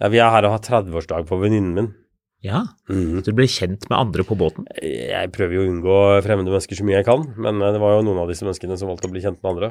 ja 0.00 0.08
vi 0.08 0.18
er 0.18 0.30
her 0.34 0.44
og 0.48 0.56
har 0.56 0.58
30-årsdag 0.66 1.28
på 1.28 1.38
venninnen 1.40 1.74
min. 1.74 1.94
Ja, 2.42 2.64
mm. 2.90 3.20
så 3.22 3.30
du 3.30 3.36
ble 3.38 3.46
kjent 3.46 3.86
med 3.88 3.96
andre 4.00 4.24
på 4.26 4.34
båten? 4.34 4.66
Jeg 4.82 5.30
prøver 5.30 5.54
jo 5.54 5.62
å 5.62 5.68
unngå 5.70 5.98
fremmede 6.26 6.50
mennesker 6.50 6.74
så 6.74 6.82
mye 6.88 6.98
jeg 6.98 7.06
kan, 7.06 7.22
men 7.38 7.62
eh, 7.62 7.70
det 7.70 7.78
var 7.78 7.94
jo 8.00 8.02
noen 8.08 8.18
av 8.24 8.28
disse 8.32 8.42
menneskene 8.42 8.76
som 8.76 8.88
valgte 8.90 9.06
å 9.06 9.12
bli 9.14 9.22
kjent 9.22 9.38
med 9.44 9.52
andre. 9.52 9.70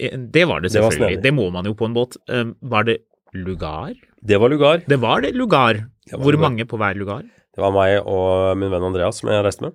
Eh, 0.00 0.16
Det 0.18 0.42
var 0.50 0.60
det 0.60 0.72
Det 0.72 0.82
var 0.82 0.90
selvfølgelig. 0.90 1.20
snedig. 1.20 1.22
Det, 1.22 1.32
må 1.38 1.52
man 1.54 1.64
jo 1.70 1.74
på 1.78 1.86
en 1.86 1.94
båt. 1.94 2.16
Var 2.26 2.82
det 2.84 2.98
lugar? 3.32 3.94
Det 4.26 4.40
var 4.42 4.48
lugar. 4.50 4.82
Det 4.88 4.98
var 4.98 5.20
det 5.22 5.32
lugar. 5.38 5.74
Det 6.04 6.18
var 6.18 6.24
Hvor 6.24 6.32
lugar. 6.34 6.50
mange 6.50 6.66
på 6.66 6.76
hver 6.76 6.96
lugar? 6.98 7.22
Det 7.22 7.62
var 7.62 7.70
meg 7.70 8.02
og 8.04 8.58
min 8.58 8.70
venn 8.70 8.82
Andreas 8.90 9.20
som 9.22 9.30
jeg 9.30 9.44
reiste 9.44 9.62
med. 9.62 9.72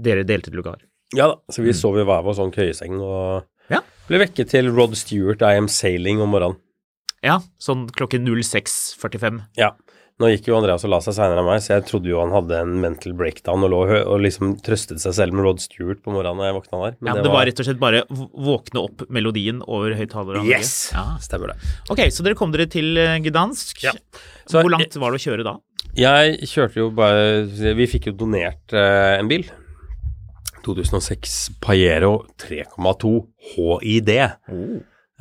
Dere 0.00 0.24
delte 0.24 0.50
lugar. 0.56 0.80
Ja 1.16 1.26
da, 1.32 1.36
så 1.52 1.62
vi 1.64 1.72
sov 1.74 1.98
i 1.98 2.04
hver 2.06 2.22
vår 2.26 2.36
sånn 2.38 2.52
køyeseng 2.54 3.00
og 3.02 3.46
Ja. 3.70 3.80
ble 4.08 4.18
vekket 4.24 4.50
til 4.52 4.70
Rod 4.70 4.94
Stewart, 4.98 5.42
I 5.42 5.56
Am 5.58 5.66
Sailing 5.68 6.20
om 6.22 6.30
morgenen. 6.30 6.56
Ja, 7.22 7.40
sånn 7.60 7.88
klokken 7.90 8.24
06.45. 8.26 9.42
Ja. 9.58 9.72
Nå 10.20 10.28
gikk 10.28 10.50
jo 10.50 10.56
Andreas 10.58 10.82
og 10.84 10.90
la 10.92 10.98
seg 11.00 11.14
seinere 11.16 11.40
enn 11.40 11.46
meg, 11.48 11.62
så 11.64 11.78
jeg 11.78 11.86
trodde 11.88 12.10
jo 12.10 12.18
han 12.20 12.32
hadde 12.34 12.52
en 12.60 12.74
mental 12.82 13.14
breakdown 13.16 13.62
og 13.64 13.70
lå 13.72 13.78
og 14.04 14.18
liksom 14.20 14.50
trøstet 14.60 15.00
seg 15.00 15.14
selv 15.16 15.32
med 15.32 15.46
Rod 15.46 15.62
Stewart 15.64 16.02
på 16.04 16.12
morgenen 16.12 16.42
da 16.42 16.50
jeg 16.50 16.56
våkna 16.58 16.80
der. 16.82 16.96
Ja, 17.08 17.14
det, 17.24 17.30
var 17.32 17.46
rett 17.48 17.62
og 17.62 17.64
slett 17.70 17.80
bare 17.80 18.02
våkne 18.10 18.82
opp 18.84 19.06
melodien 19.08 19.62
over 19.66 19.94
høyttalerne? 19.96 20.44
Yes! 20.44 20.90
Ja. 20.92 21.16
Stemmer 21.24 21.54
det. 21.54 21.70
Ok, 21.88 22.04
så 22.12 22.26
dere 22.26 22.36
kom 22.36 22.52
dere 22.52 22.68
til 22.68 23.00
eh, 23.00 23.16
Gdansk. 23.24 23.80
Ja. 23.86 23.92
Så- 24.44 24.60
Hvor 24.60 24.70
langt 24.76 24.94
var 25.00 25.16
det 25.16 25.22
å 25.22 25.24
kjøre 25.24 25.44
da? 25.48 25.56
Jeg 25.96 26.36
kjørte 26.46 26.76
jo 26.76 26.90
bare 26.94 27.46
Vi 27.74 27.86
fikk 27.88 28.10
jo 28.10 28.12
donert 28.12 28.76
eh, 28.76 29.16
en 29.18 29.26
bil. 29.32 29.48
2006 30.66 31.38
Pajero 31.62 32.26
3,2 32.40 33.14
HID. 33.52 34.10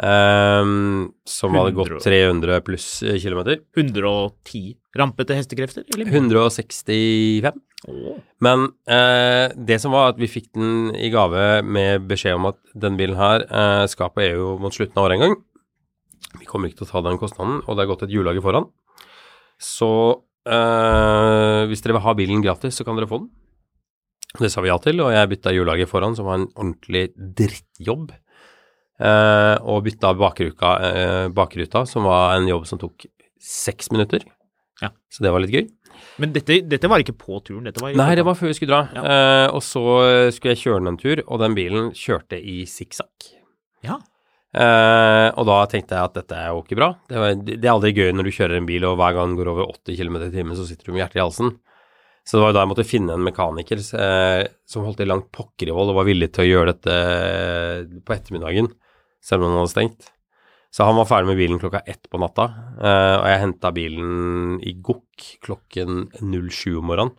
ehm, 0.02 1.10
som 1.28 1.56
hadde 1.56 1.76
gått 1.76 2.04
300 2.04 2.62
pluss 2.66 3.04
kilometer. 3.22 3.60
110 3.76 4.78
rampete 4.96 5.38
hestekrefter? 5.38 5.84
Eller? 5.94 6.08
165. 6.08 7.60
Oh. 7.88 8.18
Men 8.44 8.68
uh, 8.92 9.48
det 9.56 9.80
som 9.80 9.94
var 9.96 10.14
at 10.14 10.20
vi 10.20 10.30
fikk 10.32 10.50
den 10.58 10.96
i 10.98 11.12
gave 11.14 11.62
med 11.64 12.08
beskjed 12.10 12.40
om 12.40 12.50
at 12.52 12.60
denne 12.74 13.00
bilen 13.00 13.20
her 13.20 13.46
uh, 13.48 13.86
skal 13.92 14.12
på 14.14 14.26
EU 14.26 14.58
mot 14.62 14.76
slutten 14.76 15.00
av 15.00 15.08
året 15.08 15.20
en 15.20 15.28
gang. 15.28 15.38
Vi 16.40 16.48
kommer 16.50 16.70
ikke 16.70 16.84
til 16.84 16.90
å 16.90 16.94
ta 16.94 17.04
den 17.08 17.20
kostnaden, 17.22 17.62
og 17.66 17.78
det 17.78 17.86
er 17.86 17.92
gått 17.92 18.04
et 18.06 18.14
hjullager 18.14 18.44
foran. 18.44 18.68
Så 19.60 19.92
uh, 20.20 21.62
hvis 21.70 21.84
dere 21.84 21.98
vil 21.98 22.06
ha 22.06 22.16
bilen 22.18 22.44
gratis, 22.44 22.78
så 22.78 22.88
kan 22.88 23.00
dere 23.00 23.10
få 23.10 23.24
den. 23.24 23.32
Det 24.38 24.52
sa 24.54 24.62
vi 24.62 24.70
ja 24.70 24.78
til, 24.82 25.00
og 25.02 25.14
jeg 25.14 25.30
bytta 25.32 25.54
hjullaget 25.56 25.90
foran, 25.90 26.14
som 26.18 26.28
var 26.30 26.38
en 26.38 26.50
ordentlig 26.54 27.08
drittjobb. 27.18 28.12
Eh, 29.00 29.56
og 29.64 29.82
bytta 29.88 30.12
bakruta, 30.20 30.74
eh, 30.86 31.28
bakruta, 31.34 31.86
som 31.90 32.06
var 32.06 32.36
en 32.38 32.50
jobb 32.50 32.68
som 32.70 32.82
tok 32.82 33.08
seks 33.42 33.90
minutter. 33.96 34.26
Ja. 34.84 34.92
Så 35.10 35.24
det 35.26 35.32
var 35.34 35.42
litt 35.42 35.56
gøy. 35.56 35.66
Men 36.22 36.36
dette, 36.36 36.60
dette 36.68 36.88
var 36.92 37.02
ikke 37.02 37.18
på 37.18 37.40
turen? 37.44 37.66
Var 37.74 37.98
Nei, 37.98 38.14
det 38.16 38.24
var 38.28 38.38
før 38.38 38.52
vi 38.52 38.60
skulle 38.60 38.76
dra. 38.76 39.02
Eh, 39.02 39.48
og 39.50 39.64
så 39.66 39.84
skulle 40.36 40.54
jeg 40.54 40.64
kjøre 40.66 40.84
den 40.84 40.94
en 40.94 41.02
tur, 41.02 41.24
og 41.26 41.42
den 41.42 41.58
bilen 41.58 41.90
kjørte 41.98 42.38
i 42.38 42.62
sikksakk. 42.70 43.32
Ja. 43.88 43.98
Eh, 44.50 45.28
og 45.38 45.46
da 45.46 45.58
tenkte 45.70 45.98
jeg 45.98 46.10
at 46.10 46.16
dette 46.18 46.38
er 46.38 46.54
jo 46.54 46.64
ikke 46.64 46.78
bra. 46.80 46.94
Det, 47.10 47.18
var, 47.22 47.34
det 47.38 47.60
er 47.62 47.74
aldri 47.74 47.94
gøy 47.94 48.14
når 48.14 48.30
du 48.30 48.36
kjører 48.36 48.60
en 48.60 48.70
bil, 48.70 48.86
og 48.90 49.00
hver 49.00 49.18
gang 49.18 49.32
den 49.32 49.40
går 49.40 49.52
over 49.52 49.74
80 49.74 50.00
km 50.00 50.22
i 50.26 50.32
timen, 50.34 50.58
så 50.58 50.66
sitter 50.70 50.90
du 50.90 50.94
med 50.94 51.04
hjertet 51.04 51.20
i 51.20 51.24
halsen. 51.26 51.58
Så 52.30 52.38
det 52.38 52.44
var 52.44 52.54
da 52.54 52.62
jeg 52.62 52.70
måtte 52.70 52.86
finne 52.86 53.16
en 53.18 53.26
mekaniker 53.26 53.80
eh, 53.82 54.44
som 54.70 54.84
holdt 54.86 55.00
i 55.02 55.08
langt 55.10 55.32
pokker 55.34 55.72
i 55.72 55.74
vold 55.74 55.90
og 55.90 55.98
var 55.98 56.06
villig 56.06 56.28
til 56.36 56.44
å 56.44 56.50
gjøre 56.50 56.76
dette 56.76 56.98
eh, 56.98 57.80
på 58.06 58.14
ettermiddagen, 58.14 58.70
selv 59.18 59.48
om 59.48 59.50
den 59.50 59.62
hadde 59.64 59.72
stengt. 59.72 60.12
Så 60.70 60.86
han 60.86 61.00
var 61.00 61.10
ferdig 61.10 61.32
med 61.32 61.40
bilen 61.40 61.58
klokka 61.58 61.82
ett 61.90 62.06
på 62.06 62.22
natta, 62.22 62.46
eh, 62.78 63.16
og 63.16 63.26
jeg 63.32 63.42
henta 63.48 63.74
bilen 63.74 64.60
i 64.62 64.76
Gokk 64.78 65.26
klokken 65.48 66.06
07 66.22 66.78
om 66.78 66.92
morgenen. 66.92 67.18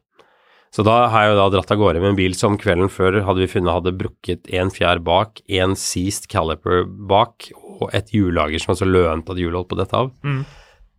Så 0.70 0.85
da 0.87 1.09
har 1.11 1.25
jeg 1.27 1.33
jo 1.33 1.38
da 1.40 1.49
dratt 1.57 1.75
av 1.75 1.81
gårde 1.81 1.99
med 1.99 2.12
en 2.12 2.20
bil 2.20 2.38
som 2.38 2.55
kvelden 2.55 2.92
før 2.94 3.25
hadde 3.27 3.42
vi 3.42 3.51
funnet 3.51 3.75
hadde 3.75 3.96
brukket 3.99 4.46
en 4.55 4.70
fjær 4.70 5.03
bak, 5.03 5.42
en 5.59 5.75
seized 5.75 6.31
caliper 6.31 6.85
bak 6.87 7.51
og 7.59 7.88
et 7.90 8.14
hjullager 8.14 8.62
som 8.62 8.77
var 8.77 8.79
så 8.85 8.87
løent 8.87 9.35
at 9.35 9.42
hjulet 9.42 9.59
holdt 9.59 9.75
på 9.75 9.81
dette 9.83 10.05
av. 10.07 10.14
Mm. 10.23 10.44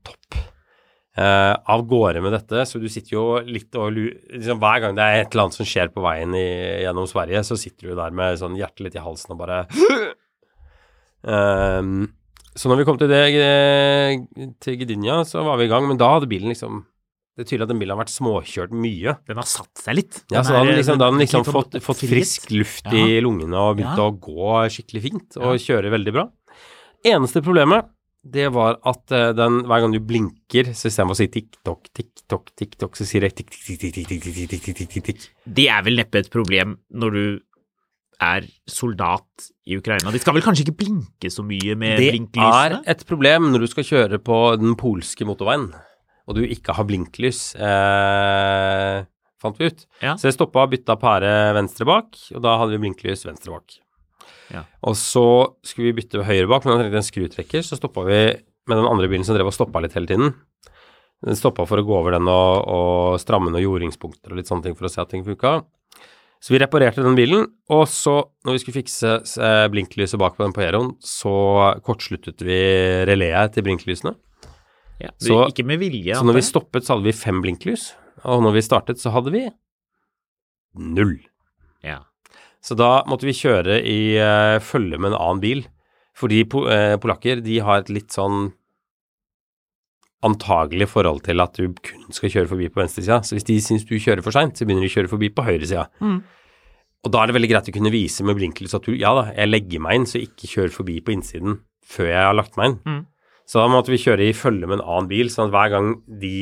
Topp. 0.03 0.50
Eh, 1.17 1.53
av 1.67 1.81
gårde 1.91 2.21
med 2.23 2.31
dette, 2.31 2.61
så 2.65 2.79
du 2.79 2.87
sitter 2.87 3.17
jo 3.17 3.23
litt 3.43 3.75
og 3.75 3.91
Liksom, 3.91 4.59
hver 4.61 4.79
gang 4.79 4.95
det 4.95 5.03
er 5.03 5.17
et 5.25 5.33
eller 5.33 5.43
annet 5.49 5.57
som 5.57 5.67
skjer 5.67 5.89
på 5.91 5.99
veien 6.05 6.31
i, 6.39 6.45
gjennom 6.85 7.03
Sverige, 7.09 7.41
så 7.43 7.57
sitter 7.59 7.89
du 7.91 7.95
der 7.99 8.11
med 8.15 8.39
sånn 8.39 8.55
hjertet 8.55 8.85
litt 8.85 8.95
i 8.95 9.03
halsen 9.03 9.33
og 9.35 9.41
bare 9.43 9.65
Ehm, 11.27 12.07
Så 12.55 12.67
når 12.71 12.81
vi 12.81 12.85
kom 12.87 12.97
til, 12.99 13.07
det, 13.11 13.19
eh, 13.39 14.23
til 14.59 14.79
Gdynia, 14.81 15.21
så 15.27 15.43
var 15.45 15.59
vi 15.59 15.67
i 15.67 15.71
gang, 15.71 15.85
men 15.87 15.99
da 15.99 16.09
hadde 16.17 16.27
bilen 16.31 16.49
liksom 16.51 16.85
Det 17.37 17.45
er 17.45 17.47
tydelig 17.47 17.63
at 17.63 17.69
den 17.71 17.79
bilen 17.79 17.95
har 17.95 18.01
vært 18.03 18.11
småkjørt 18.11 18.73
mye. 18.75 19.13
Den 19.25 19.37
har 19.39 19.47
satt 19.47 19.71
seg 19.79 19.95
litt. 19.95 20.17
Ja, 20.33 20.41
så 20.43 20.51
da 20.51 20.61
er- 20.61 20.65
den 20.67 20.75
liksom, 20.81 20.97
den 20.99 21.13
den 21.15 21.21
liksom 21.23 21.45
fått, 21.47 21.77
fått 21.81 22.01
frisk 22.03 22.49
luft 22.51 22.83
Ja. 22.91 22.91
i 22.91 23.21
lungene 23.21 23.55
og 23.55 23.77
begynt 23.77 23.95
Ja. 23.97 24.09
å 24.09 24.19
gå 24.19 24.67
skikkelig 24.67 25.01
fint 25.01 25.37
og 25.37 25.55
kjøre 25.57 25.89
veldig 25.89 26.11
bra. 26.11 26.29
Eneste 27.05 27.41
problemet, 27.41 27.87
det 28.21 28.51
var 28.53 28.77
at 28.85 29.11
eh, 29.15 29.31
den, 29.33 29.63
hver 29.69 29.81
gang 29.83 29.93
du 29.95 29.99
blinker, 30.05 30.73
så 30.77 30.87
istedenfor 30.89 31.15
å 31.15 31.19
si 31.19 31.27
tikk-tokk, 31.33 31.89
tikk-tokk, 31.97 32.51
tikk-tokk, 32.59 32.97
så 32.97 33.03
sier 33.07 33.23
jeg 33.25 33.33
tikk-tikk-tikk-tikk-tikk-tikk-tikk-tikk. 33.39 35.19
Det 35.45 35.67
er 35.73 35.81
vel 35.87 35.97
neppe 35.97 36.21
et 36.21 36.29
problem 36.33 36.75
når 36.93 37.09
du 37.17 37.25
er 38.21 38.45
soldat 38.69 39.49
i 39.65 39.77
Ukraina. 39.79 40.13
De 40.13 40.21
skal 40.21 40.35
vel 40.37 40.45
kanskje 40.45 40.67
ikke 40.67 40.79
blinke 40.83 41.31
så 41.33 41.41
mye 41.45 41.73
med 41.79 41.97
Det 41.97 42.13
er 42.37 42.77
et 42.93 43.01
problem 43.09 43.49
når 43.49 43.59
du 43.65 43.69
skal 43.71 43.87
kjøre 43.87 44.17
på 44.21 44.37
den 44.61 44.77
polske 44.77 45.25
motorveien, 45.25 45.71
og 46.29 46.37
du 46.37 46.45
ikke 46.45 46.77
har 46.77 46.85
blinklys, 46.85 47.55
eh, 47.57 49.01
fant 49.41 49.57
vi 49.57 49.71
ut. 49.73 49.87
Ja. 50.05 50.13
Så 50.13 50.29
jeg 50.29 50.37
stoppa 50.37 50.67
og 50.67 50.71
bytta 50.75 50.93
pære 51.01 51.57
venstre 51.57 51.89
bak, 51.89 52.13
og 52.37 52.45
da 52.45 52.59
hadde 52.61 52.77
vi 52.77 52.83
blinklys 52.85 53.25
venstre 53.25 53.57
bak. 53.57 53.81
Ja. 54.51 54.65
Og 54.83 54.95
så 54.99 55.23
skulle 55.63 55.91
vi 55.91 55.97
bytte 56.01 56.23
høyre 56.27 56.47
bak, 56.51 56.65
men 56.67 56.79
trengte 56.81 56.99
en 57.01 57.07
skrutrekker, 57.07 57.63
så 57.63 57.77
stoppa 57.79 58.03
vi 58.07 58.21
med 58.67 58.77
den 58.77 58.87
andre 58.87 59.07
bilen 59.11 59.23
som 59.27 59.35
drev 59.37 59.47
og 59.49 59.55
stoppa 59.55 59.81
litt 59.83 59.93
hele 59.97 60.09
tiden. 60.09 60.33
Den 61.21 61.37
stoppa 61.37 61.67
for 61.69 61.77
å 61.77 61.85
gå 61.85 61.93
over 61.99 62.15
den 62.17 62.27
og, 62.31 62.65
og 62.67 63.19
stramme 63.21 63.51
noen 63.53 63.61
jordingspunkter 63.63 64.33
og 64.33 64.39
litt 64.41 64.49
sånne 64.49 64.65
ting 64.65 64.75
for 64.77 64.87
å 64.87 64.91
se 64.91 65.01
at 65.03 65.11
ting 65.13 65.23
funka. 65.27 65.61
Så 66.41 66.55
vi 66.55 66.59
reparerte 66.63 67.03
den 67.05 67.13
bilen, 67.13 67.43
og 67.69 67.83
så, 67.87 68.15
når 68.47 68.55
vi 68.55 68.61
skulle 68.63 68.79
fikse 68.79 69.11
eh, 69.45 69.65
blinklyset 69.69 70.17
bak 70.17 70.33
på 70.33 70.41
den 70.41 70.55
Pajeroen, 70.55 70.95
så 71.05 71.33
kortsluttet 71.85 72.41
vi 72.41 72.57
reléet 73.05 73.53
til 73.53 73.67
blinklysene. 73.67 74.15
Ja, 75.01 75.11
Så- 75.21 75.43
ikke 75.53 75.65
med 75.69 75.77
vilje. 75.81 76.15
Så 76.17 76.25
når 76.25 76.39
vi 76.39 76.41
stoppet, 76.49 76.85
så 76.85 76.95
hadde 76.95 77.05
vi 77.05 77.13
fem 77.13 77.43
blinklys, 77.45 77.91
og 78.25 78.41
når 78.41 78.57
vi 78.57 78.65
startet, 78.65 78.97
så 79.01 79.13
hadde 79.13 79.29
vi 79.33 79.43
null. 80.73 81.19
Ja. 81.85 81.99
Så 82.61 82.77
da 82.77 83.01
måtte 83.09 83.25
vi 83.25 83.35
kjøre 83.35 83.79
i 83.81 83.99
uh, 84.21 84.57
følge 84.61 84.99
med 85.01 85.11
en 85.11 85.19
annen 85.19 85.43
bil, 85.43 85.63
fordi 86.17 86.43
po 86.49 86.65
uh, 86.67 86.97
polakker, 87.01 87.41
de 87.41 87.61
har 87.65 87.81
et 87.81 87.93
litt 87.93 88.13
sånn 88.13 88.51
antagelig 90.21 90.85
forhold 90.91 91.23
til 91.25 91.41
at 91.41 91.57
du 91.57 91.71
kun 91.81 92.13
skal 92.13 92.29
kjøre 92.29 92.51
forbi 92.51 92.69
på 92.69 92.81
venstresida. 92.83 93.23
Så 93.25 93.33
hvis 93.33 93.47
de 93.47 93.57
syns 93.63 93.87
du 93.89 93.95
kjører 93.97 94.21
for 94.21 94.35
seint, 94.35 94.53
så 94.53 94.67
begynner 94.67 94.85
de 94.85 94.91
å 94.91 94.95
kjøre 94.99 95.09
forbi 95.09 95.31
på 95.33 95.45
høyresida. 95.47 95.87
Mm. 96.03 96.19
Og 97.01 97.13
da 97.13 97.23
er 97.23 97.31
det 97.31 97.35
veldig 97.39 97.49
greit 97.49 97.71
å 97.71 97.73
kunne 97.73 97.93
vise 97.93 98.25
med 98.27 98.37
blinklys 98.37 98.77
at 98.77 98.85
du, 98.85 98.93
ja 98.93 99.15
da, 99.17 99.23
jeg 99.33 99.49
legger 99.49 99.81
meg 99.81 99.97
inn, 99.97 100.05
så 100.09 100.21
ikke 100.21 100.49
kjør 100.51 100.75
forbi 100.75 100.99
på 101.01 101.15
innsiden 101.15 101.57
før 101.91 102.11
jeg 102.11 102.27
har 102.27 102.37
lagt 102.37 102.59
meg 102.61 102.69
inn. 102.69 102.77
Mm. 102.85 103.01
Så 103.49 103.59
da 103.59 103.67
måtte 103.71 103.91
vi 103.91 103.99
kjøre 103.99 104.29
i 104.29 104.37
følge 104.37 104.69
med 104.69 104.77
en 104.77 104.85
annen 104.85 105.09
bil, 105.09 105.31
sånn 105.33 105.49
at 105.49 105.55
hver 105.55 105.71
gang 105.73 105.89
de, 106.21 106.35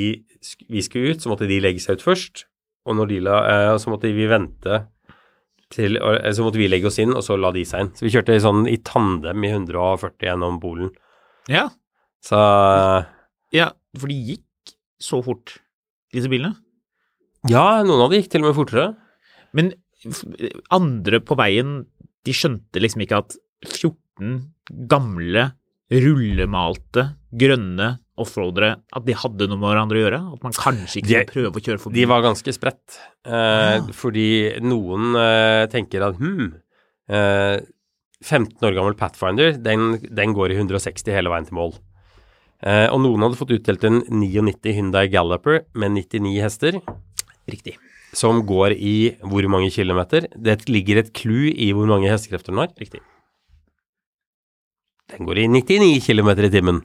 vi 0.69 0.83
skulle 0.85 1.15
ut, 1.15 1.23
så 1.23 1.31
måtte 1.31 1.47
de 1.49 1.61
legge 1.63 1.81
seg 1.81 1.97
ut 1.97 2.05
først, 2.05 2.43
og 2.85 2.99
når 2.99 3.09
de 3.13 3.21
la, 3.23 3.37
uh, 3.47 3.77
så 3.81 3.93
måtte 3.93 4.11
vi 4.13 4.27
vente 4.29 4.83
til, 5.73 5.97
eh, 5.97 6.31
så 6.33 6.43
måtte 6.45 6.57
vi 6.61 6.67
legge 6.69 6.87
oss 6.89 6.99
inn, 6.99 7.13
og 7.15 7.21
så 7.25 7.37
la 7.39 7.51
de 7.55 7.63
seg 7.67 7.81
inn. 7.85 7.91
Så 7.95 8.05
vi 8.07 8.11
kjørte 8.13 8.39
sånn 8.41 8.65
i 8.69 8.77
tandem 8.83 9.43
i 9.45 9.51
140 9.53 10.25
gjennom 10.29 10.59
Polen. 10.61 10.91
ja. 11.47 11.69
Så 12.21 12.35
Ja, 13.55 13.69
for 13.97 14.07
de 14.11 14.15
gikk 14.27 14.73
så 15.01 15.23
fort, 15.23 15.53
disse 16.11 16.27
bilene. 16.27 16.55
ja, 17.47 17.81
noen 17.83 18.01
av 18.03 18.09
de 18.11 18.19
gikk 18.19 18.31
til 18.33 18.43
og 18.43 18.49
med 18.49 18.57
fortere. 18.59 18.97
Men 19.53 19.71
andre 20.69 21.19
på 21.23 21.37
veien, 21.39 21.85
de 22.25 22.31
skjønte 22.35 22.81
liksom 22.83 23.01
ikke 23.05 23.21
at 23.23 23.37
14 23.65 24.51
gamle, 24.91 25.53
rullemalte, 25.89 27.15
grønne 27.33 27.99
offroadere, 28.19 28.75
at 28.93 29.05
de 29.07 29.13
hadde 29.17 29.47
noe 29.49 29.57
med 29.59 29.69
hverandre 29.71 29.97
å 29.99 30.03
gjøre? 30.05 30.19
At 30.35 30.43
man 30.45 30.55
kanskje 30.57 31.01
ikke 31.01 31.07
De- 31.09 31.25
prøve 31.31 31.51
å 31.59 31.63
kjøre 31.65 31.79
forbi? 31.83 31.95
De 32.01 32.05
var 32.11 32.21
ganske 32.25 32.53
spredt, 32.55 32.99
eh, 33.25 33.79
Ja. 33.79 33.81
fordi 33.95 34.59
noen 34.61 35.15
eh, 35.15 35.65
tenker 35.71 36.05
at 36.09 36.15
hm, 36.19 36.53
eh, 37.09 37.59
15 38.21 38.59
år 38.67 38.73
gammel 38.75 38.95
Pathfinder, 38.99 39.53
den, 39.63 39.97
den 40.13 40.33
går 40.35 40.51
i 40.51 40.57
160 40.59 41.13
hele 41.15 41.29
veien 41.31 41.45
til 41.47 41.55
mål. 41.55 41.73
Eh, 42.61 42.87
og 42.91 42.99
noen 42.99 43.21
hadde 43.23 43.37
fått 43.39 43.53
utdelt 43.55 43.83
en 43.87 44.01
99 44.11 44.73
Hyundai 44.75 45.07
Galloper 45.07 45.61
med 45.73 45.91
99 45.95 46.41
hester, 46.43 46.81
Riktig. 47.47 47.77
som 48.11 48.41
går 48.45 48.75
i 48.75 49.15
hvor 49.23 49.47
mange 49.47 49.71
kilometer? 49.71 50.27
Det 50.35 50.65
ligger 50.67 50.97
et 50.99 51.13
clou 51.13 51.47
i 51.47 51.71
hvor 51.71 51.87
mange 51.87 52.09
hestekrefter 52.11 52.51
den 52.51 52.57
har. 52.65 52.73
Riktig. 52.77 52.99
Den 55.09 55.25
går 55.25 55.39
i 55.41 55.47
99 55.47 56.03
kilometer 56.05 56.45
i 56.45 56.51
timen. 56.53 56.83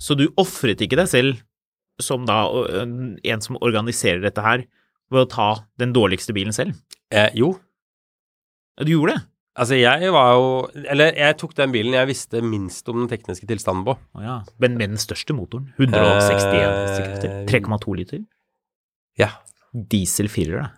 Så 0.00 0.16
du 0.16 0.26
ofret 0.40 0.80
ikke 0.84 0.96
deg 1.00 1.08
selv 1.10 1.40
som 2.00 2.24
da 2.24 2.38
en 3.28 3.42
som 3.44 3.58
organiserer 3.60 4.22
dette 4.24 4.40
her, 4.44 4.62
ved 5.12 5.26
å 5.26 5.28
ta 5.28 5.48
den 5.80 5.92
dårligste 5.92 6.32
bilen 6.32 6.54
selv? 6.56 6.78
Eh, 7.12 7.28
jo, 7.36 7.56
Du 8.80 8.92
gjorde 8.94 9.16
det? 9.18 9.22
altså 9.60 9.74
jeg 9.76 10.12
var 10.14 10.28
jo 10.38 10.44
Eller 10.88 11.10
jeg 11.18 11.36
tok 11.36 11.52
den 11.58 11.72
bilen 11.74 11.92
jeg 11.92 12.06
visste 12.08 12.40
minst 12.40 12.86
om 12.88 13.02
den 13.02 13.08
tekniske 13.10 13.44
tilstanden 13.50 13.84
på. 13.84 13.96
Oh, 14.16 14.22
ja. 14.24 14.36
Men 14.62 14.78
med 14.78 14.94
den 14.94 15.00
største 15.02 15.34
motoren. 15.36 15.66
161 15.76 16.54
Eh, 16.54 16.76
hestekrefter. 16.86 17.34
3,2 17.50 17.96
liter. 17.98 18.22
Ja. 19.18 19.28
Diesel 19.74 20.30
firer, 20.32 20.62
da. 20.62 20.68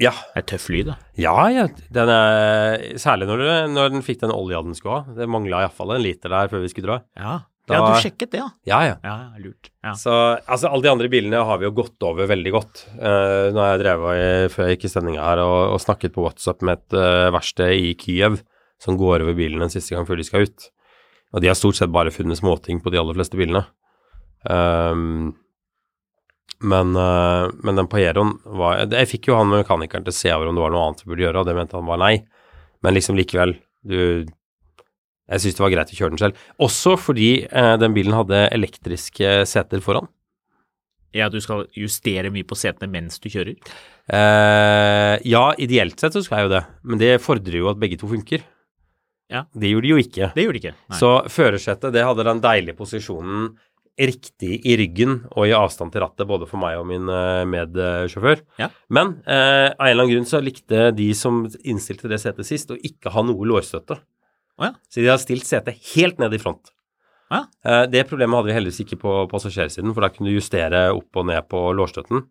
Ja. 0.00 0.10
Det 0.34 0.40
er 0.40 0.46
tøff 0.54 0.68
lyd, 0.72 0.86
da. 0.88 0.94
Ja, 1.20 1.34
ja. 1.52 1.66
Den 1.92 2.08
er, 2.14 2.78
særlig 2.98 3.28
når, 3.28 3.42
du, 3.42 3.50
når 3.74 3.92
den 3.92 4.02
fikk 4.06 4.22
den 4.24 4.32
olja 4.34 4.62
den 4.64 4.74
skulle 4.78 5.02
ha. 5.04 5.14
Det 5.18 5.28
mangla 5.30 5.60
iallfall 5.66 5.92
en 5.98 6.02
liter 6.06 6.32
der 6.32 6.48
før 6.50 6.64
vi 6.64 6.70
skulle 6.72 6.88
dra. 6.94 6.96
Ja, 7.18 7.34
Da- 7.64 7.78
ja 7.78 7.84
du 7.94 8.02
sjekket 8.04 8.30
det, 8.34 8.40
ja. 8.42 8.48
Ja, 8.68 8.78
ja. 8.84 8.96
Ja, 9.02 9.14
ja, 9.24 9.38
lurt. 9.40 9.70
Ja. 9.82 9.94
Så 9.96 10.12
altså, 10.12 10.68
alle 10.68 10.84
de 10.84 10.90
andre 10.92 11.08
bilene 11.08 11.40
har 11.48 11.58
vi 11.60 11.64
jo 11.64 11.72
gått 11.78 12.02
over 12.04 12.28
veldig 12.28 12.52
godt. 12.52 12.82
Uh, 12.98 13.48
nå 13.54 13.62
har 13.62 13.70
jeg 13.74 13.82
drevet 13.84 14.18
i, 14.20 14.26
før 14.52 14.68
jeg 14.68 14.76
gikk 14.76 14.84
i 14.84 14.92
sendinga 14.92 15.24
her 15.24 15.40
og, 15.44 15.60
og 15.76 15.80
snakket 15.80 16.12
på 16.12 16.26
WhatsApp 16.26 16.60
med 16.66 16.82
et 16.82 16.98
uh, 16.98 17.30
verksted 17.32 17.72
i 17.72 17.94
Kyiv 17.96 18.42
som 18.84 18.98
går 19.00 19.24
over 19.24 19.36
bilene 19.38 19.64
en 19.64 19.72
siste 19.72 19.96
gang 19.96 20.04
før 20.04 20.20
de 20.20 20.26
skal 20.28 20.44
ut. 20.44 20.68
Og 21.32 21.40
de 21.40 21.48
har 21.48 21.56
stort 21.56 21.78
sett 21.80 21.92
bare 21.94 22.12
funnet 22.14 22.38
småting 22.38 22.82
på 22.84 22.92
de 22.92 23.00
aller 23.00 23.16
fleste 23.16 23.38
bilene. 23.40 23.64
Um, 24.44 25.32
men, 26.60 26.92
uh, 26.96 27.48
men 27.64 27.80
den 27.80 27.88
Pajeroen 27.88 28.34
var 28.44 28.82
Jeg 28.92 29.08
fikk 29.08 29.30
jo 29.30 29.38
han 29.38 29.48
mekanikeren 29.48 30.04
til 30.04 30.12
å 30.12 30.16
se 30.16 30.32
over 30.36 30.50
om 30.50 30.58
det 30.58 30.64
var 30.66 30.74
noe 30.74 30.84
annet 30.84 31.00
vi 31.00 31.10
burde 31.14 31.24
gjøre, 31.24 31.40
og 31.40 31.48
det 31.48 31.56
mente 31.56 31.78
han 31.80 31.88
var 31.88 32.00
nei. 32.04 32.14
Men 32.84 32.96
liksom 32.96 33.16
likevel, 33.16 33.56
du 33.88 34.26
Jeg 35.30 35.40
syns 35.40 35.56
det 35.56 35.64
var 35.64 35.72
greit 35.72 35.92
å 35.94 35.96
kjøre 35.96 36.14
den 36.14 36.20
selv. 36.20 36.44
Også 36.62 36.94
fordi 37.00 37.30
eh, 37.46 37.74
den 37.80 37.96
bilen 37.96 38.16
hadde 38.16 38.44
elektriske 38.52 39.40
seter 39.48 39.80
foran. 39.84 40.10
ja, 41.14 41.28
du 41.30 41.38
skal 41.40 41.68
justere 41.78 42.32
mye 42.34 42.46
på 42.46 42.58
setene 42.58 42.90
mens 42.90 43.20
du 43.22 43.30
kjører. 43.30 43.54
Eh, 44.10 45.14
ja, 45.30 45.44
ideelt 45.62 46.00
sett 46.00 46.16
så 46.16 46.24
skal 46.24 46.42
jeg 46.42 46.48
jo 46.48 46.54
det, 46.56 46.64
men 46.82 47.00
det 47.00 47.12
fordrer 47.22 47.60
jo 47.60 47.70
at 47.70 47.78
begge 47.80 48.00
to 48.00 48.10
funker. 48.10 48.42
Ja. 49.32 49.46
Det 49.54 49.70
gjorde 49.70 49.86
de 49.86 49.92
jo 49.94 50.00
ikke. 50.02 50.32
Det 50.34 50.44
gjorde 50.44 50.58
de 50.58 50.62
ikke. 50.64 50.74
Nei. 50.90 50.98
Så 50.98 51.12
førersetet, 51.32 51.94
det 51.94 52.04
hadde 52.04 52.26
den 52.26 52.42
deilige 52.44 52.76
posisjonen 52.78 53.54
riktig 53.94 54.58
i 54.66 54.74
ryggen 54.78 55.20
og 55.30 55.46
i 55.46 55.54
avstand 55.54 55.94
til 55.94 56.02
rattet, 56.02 56.26
både 56.26 56.48
for 56.50 56.58
meg 56.58 56.80
og 56.80 56.88
min 56.90 57.06
eh, 57.06 57.44
medsjåfør. 57.46 58.42
Ja. 58.58 58.68
Men 58.90 59.16
eh, 59.22 59.70
av 59.70 59.86
en 59.86 59.92
eller 59.92 60.02
annen 60.02 60.16
grunn 60.16 60.28
så 60.28 60.42
likte 60.42 60.88
de 60.96 61.08
som 61.16 61.44
innstilte 61.62 62.10
det 62.10 62.18
setet 62.22 62.48
sist, 62.48 62.74
å 62.74 62.80
ikke 62.90 63.14
ha 63.14 63.22
noe 63.26 63.48
lårstøtte. 63.48 64.00
Å 64.60 64.68
ja. 64.68 64.72
Så 64.88 65.02
de 65.02 65.10
har 65.10 65.20
stilt 65.22 65.46
setet 65.48 65.80
helt 65.94 66.20
ned 66.22 66.34
i 66.36 66.40
front. 66.42 66.70
Ja. 67.32 67.44
Eh, 67.66 67.84
det 67.90 68.04
problemet 68.10 68.36
hadde 68.38 68.50
vi 68.52 68.56
heldigvis 68.56 68.82
ikke 68.84 69.00
på 69.02 69.14
passasjersiden, 69.32 69.94
for 69.96 70.04
da 70.04 70.10
kunne 70.14 70.30
du 70.30 70.36
justere 70.36 70.86
opp 70.94 71.18
og 71.20 71.28
ned 71.30 71.48
på 71.50 71.62
lårstøtten. 71.74 72.26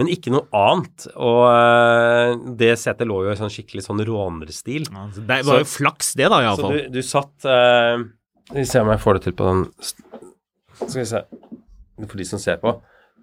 Men 0.00 0.10
ikke 0.10 0.32
noe 0.34 0.48
annet. 0.58 1.04
Og 1.14 1.44
eh, 1.52 2.32
det 2.58 2.72
setet 2.82 3.06
lå 3.06 3.20
jo 3.26 3.34
i 3.34 3.38
sånn 3.38 3.52
skikkelig 3.54 3.84
sånn 3.86 4.02
rånerstil. 4.08 4.88
Ja, 4.90 5.04
så 5.14 5.22
Det 5.28 5.38
var 5.46 5.62
jo 5.62 5.68
flaks, 5.70 6.14
det, 6.18 6.30
da, 6.32 6.40
Så 6.58 6.72
du, 6.72 6.80
du 6.96 7.02
satt 7.06 7.36
Skal 7.44 8.58
vi 8.58 8.66
se 8.68 8.82
om 8.82 8.90
jeg 8.90 9.02
får 9.04 9.18
det 9.20 9.22
til 9.28 9.36
på 9.38 9.46
den 9.46 9.62
Skal 9.84 10.98
vi 10.98 11.06
se 11.12 11.22
For 12.08 12.18
de 12.18 12.26
som 12.32 12.42
ser 12.42 12.58
på. 12.64 12.74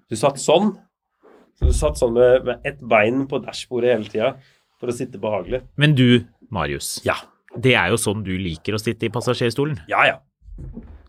Du 0.07 0.15
satt 0.19 0.39
sånn. 0.39 0.71
Så 1.59 1.67
du 1.67 1.75
satt 1.75 1.99
sånn 1.99 2.15
med, 2.15 2.47
med 2.47 2.63
ett 2.67 2.79
bein 2.79 3.25
på 3.29 3.41
dashbordet 3.43 3.91
hele 3.93 4.07
tida 4.09 4.31
for 4.81 4.89
å 4.89 4.95
sitte 4.95 5.19
behagelig. 5.21 5.61
Men 5.77 5.93
du, 5.93 6.23
Marius, 6.49 6.95
Ja. 7.05 7.19
Det 7.59 7.75
er 7.75 7.91
jo 7.91 7.99
sånn 7.99 8.23
du 8.25 8.33
liker 8.39 8.77
å 8.77 8.81
sitte 8.81 9.07
i 9.07 9.13
passasjerstolen. 9.13 9.81
Ja, 9.91 10.05
ja. 10.07 10.17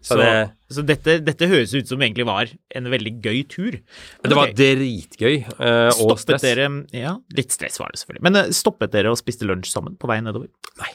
Så, 0.03 0.17
Så, 0.17 0.19
det, 0.19 0.31
så 0.75 0.83
dette, 0.83 1.15
dette 1.23 1.47
høres 1.47 1.73
ut 1.77 1.87
som 1.87 2.01
egentlig 2.03 2.25
var 2.27 2.51
en 2.75 2.89
veldig 2.91 3.13
gøy 3.23 3.45
tur. 3.47 3.77
Men 4.23 4.33
det 4.33 4.39
var 4.39 4.55
dritgøy. 4.59 5.37
Uh, 5.61 5.93
og 6.03 6.17
stress. 6.19 6.43
dere 6.43 6.67
Ja, 6.97 7.15
litt 7.37 7.55
stress 7.55 7.79
var 7.79 7.95
det 7.95 8.03
selvfølgelig. 8.03 8.25
Men 8.27 8.41
uh, 8.41 8.51
stoppet 8.57 8.97
dere 8.97 9.13
og 9.15 9.21
spiste 9.21 9.47
lunsj 9.47 9.71
sammen 9.71 9.95
på 9.95 10.11
vei 10.11 10.19
nedover? 10.25 10.51
Nei. 10.83 10.91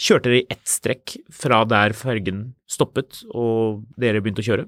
Kjørte 0.00 0.32
dere 0.32 0.40
i 0.40 0.48
ett 0.50 0.66
strekk 0.66 1.14
fra 1.36 1.60
der 1.68 1.94
fergen 1.94 2.42
stoppet, 2.70 3.20
og 3.36 3.84
dere 4.00 4.22
begynte 4.24 4.42
å 4.42 4.48
kjøre? 4.48 4.66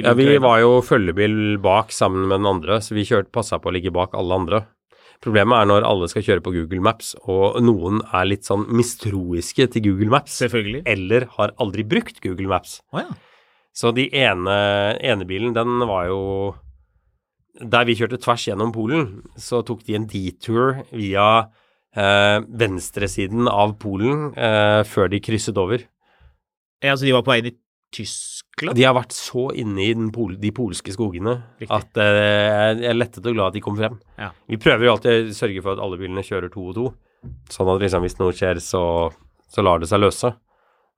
Ja, 0.00 0.14
vi 0.16 0.38
var 0.40 0.62
jo 0.62 0.78
følgebil 0.82 1.58
bak 1.62 1.92
sammen 1.94 2.24
med 2.24 2.40
den 2.40 2.48
andre, 2.48 2.80
så 2.82 2.96
vi 2.96 3.04
kjørte 3.06 3.30
passa 3.34 3.60
på 3.60 3.70
å 3.70 3.74
ligge 3.76 3.92
bak 3.94 4.16
alle 4.18 4.38
andre. 4.42 4.62
Problemet 5.20 5.60
er 5.60 5.66
når 5.68 5.84
alle 5.84 6.06
skal 6.08 6.24
kjøre 6.24 6.40
på 6.44 6.52
Google 6.54 6.80
Maps, 6.80 7.10
og 7.28 7.58
noen 7.60 7.98
er 8.08 8.24
litt 8.30 8.46
sånn 8.48 8.62
mistroiske 8.72 9.66
til 9.74 9.84
Google 9.84 10.08
Maps, 10.14 10.38
Selvfølgelig. 10.40 10.80
eller 10.88 11.26
har 11.36 11.52
aldri 11.60 11.84
brukt 11.84 12.22
Google 12.24 12.48
Maps. 12.48 12.78
Oh, 12.94 13.02
ja. 13.02 13.10
Så 13.76 13.92
de 13.94 14.08
ene, 14.16 14.56
ene 15.04 15.26
bilen, 15.28 15.52
den 15.54 15.78
var 15.86 16.08
jo 16.08 16.54
Der 17.60 17.84
vi 17.84 17.94
kjørte 17.98 18.16
tvers 18.22 18.46
gjennom 18.48 18.70
Polen, 18.72 19.22
så 19.36 19.60
tok 19.66 19.82
de 19.84 19.94
en 19.98 20.06
detour 20.08 20.78
via 20.96 21.50
eh, 21.92 22.38
venstresiden 22.46 23.50
av 23.50 23.74
Polen 23.82 24.30
eh, 24.38 24.80
før 24.88 25.10
de 25.12 25.20
krysset 25.20 25.58
over. 25.60 25.82
ja. 26.80 26.94
Så 26.96 27.04
de 27.04 27.12
var 27.12 27.22
på 27.26 27.34
vei 27.34 27.40
inn 27.42 27.50
i 27.50 27.56
Tyskland? 27.94 28.76
De 28.78 28.84
har 28.86 28.94
vært 28.94 29.14
så 29.16 29.48
inne 29.58 29.82
i 29.82 29.94
den 29.96 30.10
pol 30.14 30.36
de 30.40 30.52
polske 30.54 30.92
skogene 30.94 31.36
Riktig. 31.60 31.70
at 31.74 32.00
eh, 32.02 32.18
jeg 32.80 32.90
er 32.92 32.98
lettet 32.98 33.26
og 33.26 33.34
glad 33.34 33.50
at 33.50 33.58
de 33.58 33.62
kom 33.64 33.78
frem. 33.78 33.98
Ja. 34.20 34.30
Vi 34.50 34.60
prøver 34.62 34.86
jo 34.86 34.92
alltid 34.94 35.30
å 35.32 35.36
sørge 35.36 35.64
for 35.64 35.74
at 35.74 35.82
alle 35.82 35.98
bilene 36.00 36.24
kjører 36.26 36.52
to 36.52 36.68
og 36.70 36.76
to, 36.76 36.86
sånn 37.50 37.72
at 37.74 37.82
liksom 37.82 38.06
hvis 38.06 38.18
noe 38.20 38.36
skjer, 38.36 38.62
så, 38.62 38.84
så 39.50 39.64
lar 39.66 39.82
det 39.82 39.90
seg 39.90 40.02
løse. 40.04 40.32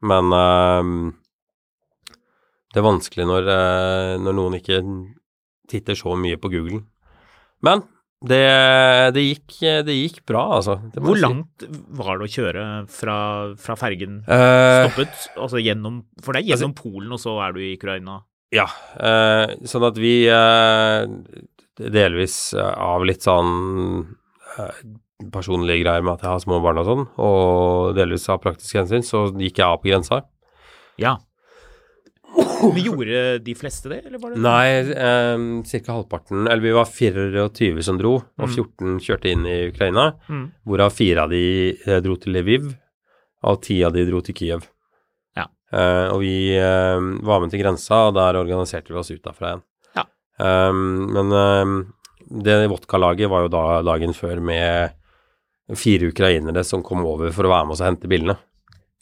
Men 0.03 0.35
eh, 0.37 0.93
det 2.73 2.81
er 2.81 2.89
vanskelig 2.89 3.29
når, 3.29 3.51
eh, 3.57 4.15
når 4.23 4.39
noen 4.39 4.59
ikke 4.61 4.83
titter 5.73 5.97
så 5.99 6.17
mye 6.19 6.41
på 6.41 6.51
Google. 6.53 6.83
Men 7.65 7.85
det, 8.29 8.43
det, 9.17 9.23
gikk, 9.25 9.57
det 9.87 9.97
gikk 9.97 10.21
bra, 10.29 10.45
altså. 10.59 10.79
Hvor 10.95 11.19
si. 11.19 11.23
langt 11.25 11.65
var 11.99 12.19
det 12.21 12.29
å 12.29 12.33
kjøre 12.33 12.67
fra, 12.93 13.17
fra 13.61 13.77
fergen 13.81 14.21
uh, 14.27 14.89
stoppet? 14.89 15.27
Altså 15.37 15.63
gjennom 15.63 16.03
For 16.23 16.35
det 16.35 16.43
er 16.43 16.53
gjennom 16.53 16.77
Polen, 16.79 17.11
og 17.15 17.23
så 17.23 17.37
er 17.47 17.57
du 17.57 17.63
i 17.65 17.75
Ukraina? 17.79 18.21
Ja, 18.53 18.69
Uh, 18.93 19.49
sånn 19.67 19.87
at 19.89 19.97
vi 19.99 20.27
uh, 20.29 21.09
delvis 21.81 22.53
av 22.59 23.07
litt 23.09 23.25
sånn 23.25 24.05
personlige 25.33 25.83
greier 25.85 26.05
med 26.05 26.19
at 26.19 26.25
jeg 26.27 26.33
har 26.33 26.43
små 26.43 26.59
barn 26.63 26.81
og 26.83 26.89
sånn, 26.89 27.05
og 27.23 27.95
delvis 27.97 28.29
av 28.33 28.43
praktiske 28.45 28.83
hensyn, 28.83 29.05
så 29.07 29.25
gikk 29.31 29.63
jeg 29.63 29.67
av 29.67 29.81
på 29.81 29.89
grensa. 29.89 30.21
Ja. 31.01 31.17
Men 32.63 32.79
gjorde 32.85 33.23
de 33.45 33.55
fleste 33.59 33.91
det, 33.91 33.99
eller 34.07 34.21
var 34.23 34.31
det 34.33 34.41
Nei, 34.41 34.69
eh, 34.95 35.81
ca. 35.83 35.93
halvparten, 35.93 36.45
eller 36.47 36.63
vi 36.63 36.73
var 36.77 36.87
24 36.87 37.83
som 37.83 37.99
dro, 37.99 38.13
og 38.23 38.49
14 38.49 39.01
kjørte 39.03 39.33
inn 39.33 39.45
i 39.51 39.57
Ukraina, 39.73 40.13
Mm. 40.31 40.45
hvorav 40.65 40.93
fire 40.95 41.25
av 41.27 41.31
de 41.35 41.43
eh, 41.87 41.99
dro 42.05 42.15
til 42.17 42.33
Lviv, 42.39 42.71
og 43.45 43.61
ti 43.67 43.81
av 43.85 43.93
de 43.93 44.05
dro 44.09 44.21
til 44.23 44.35
Kiev. 44.39 44.63
Ja. 45.37 45.49
Eh, 45.73 46.07
og 46.15 46.21
vi 46.23 46.55
eh, 46.57 47.01
var 47.27 47.41
med 47.43 47.51
til 47.51 47.61
grensa, 47.65 48.07
og 48.09 48.15
der 48.15 48.39
organiserte 48.41 48.95
vi 48.95 49.01
oss 49.03 49.11
ut 49.11 49.23
derfra 49.27 49.51
igjen. 49.53 49.65
Ja. 49.99 50.07
Men 50.73 51.35
det 52.43 52.55
vodkalaget 52.71 53.29
var 53.29 53.43
jo 53.45 53.51
da 53.53 53.65
dagen 53.85 54.15
før 54.17 54.41
med 54.41 54.95
fire 55.77 56.09
ukrainere 56.13 56.65
som 56.65 56.83
kom 56.83 57.05
over 57.07 57.31
for 57.35 57.45
å 57.45 57.53
være 57.53 57.67
med 57.69 57.75
oss 57.77 57.83
og 57.83 57.91
hente 57.91 58.09
bilene. 58.11 58.39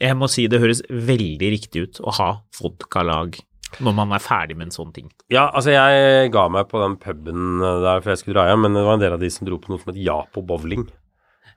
Jeg 0.01 0.17
må 0.17 0.29
si 0.33 0.47
det 0.49 0.61
høres 0.63 0.81
veldig 0.89 1.51
riktig 1.53 1.83
ut 1.87 1.99
å 2.01 2.13
ha 2.17 2.31
vodkalag 2.61 3.37
når 3.85 3.95
man 3.95 4.11
er 4.17 4.23
ferdig 4.25 4.57
med 4.59 4.67
en 4.71 4.75
sånn 4.75 4.89
ting. 4.97 5.11
Ja, 5.31 5.45
altså 5.55 5.71
jeg 5.71 6.31
ga 6.35 6.49
meg 6.51 6.67
på 6.73 6.81
den 6.83 6.97
puben 6.99 7.61
der 7.61 8.01
før 8.03 8.15
jeg 8.17 8.23
skulle 8.25 8.39
dra 8.41 8.49
hjem, 8.49 8.65
men 8.67 8.75
det 8.75 8.83
var 8.83 8.97
en 8.97 9.05
del 9.05 9.15
av 9.15 9.21
de 9.23 9.29
som 9.31 9.47
dro 9.47 9.61
på 9.63 9.71
noe 9.71 9.79
som 9.83 9.93
het 9.93 10.01
Japo 10.03 10.43
bowling. 10.43 10.89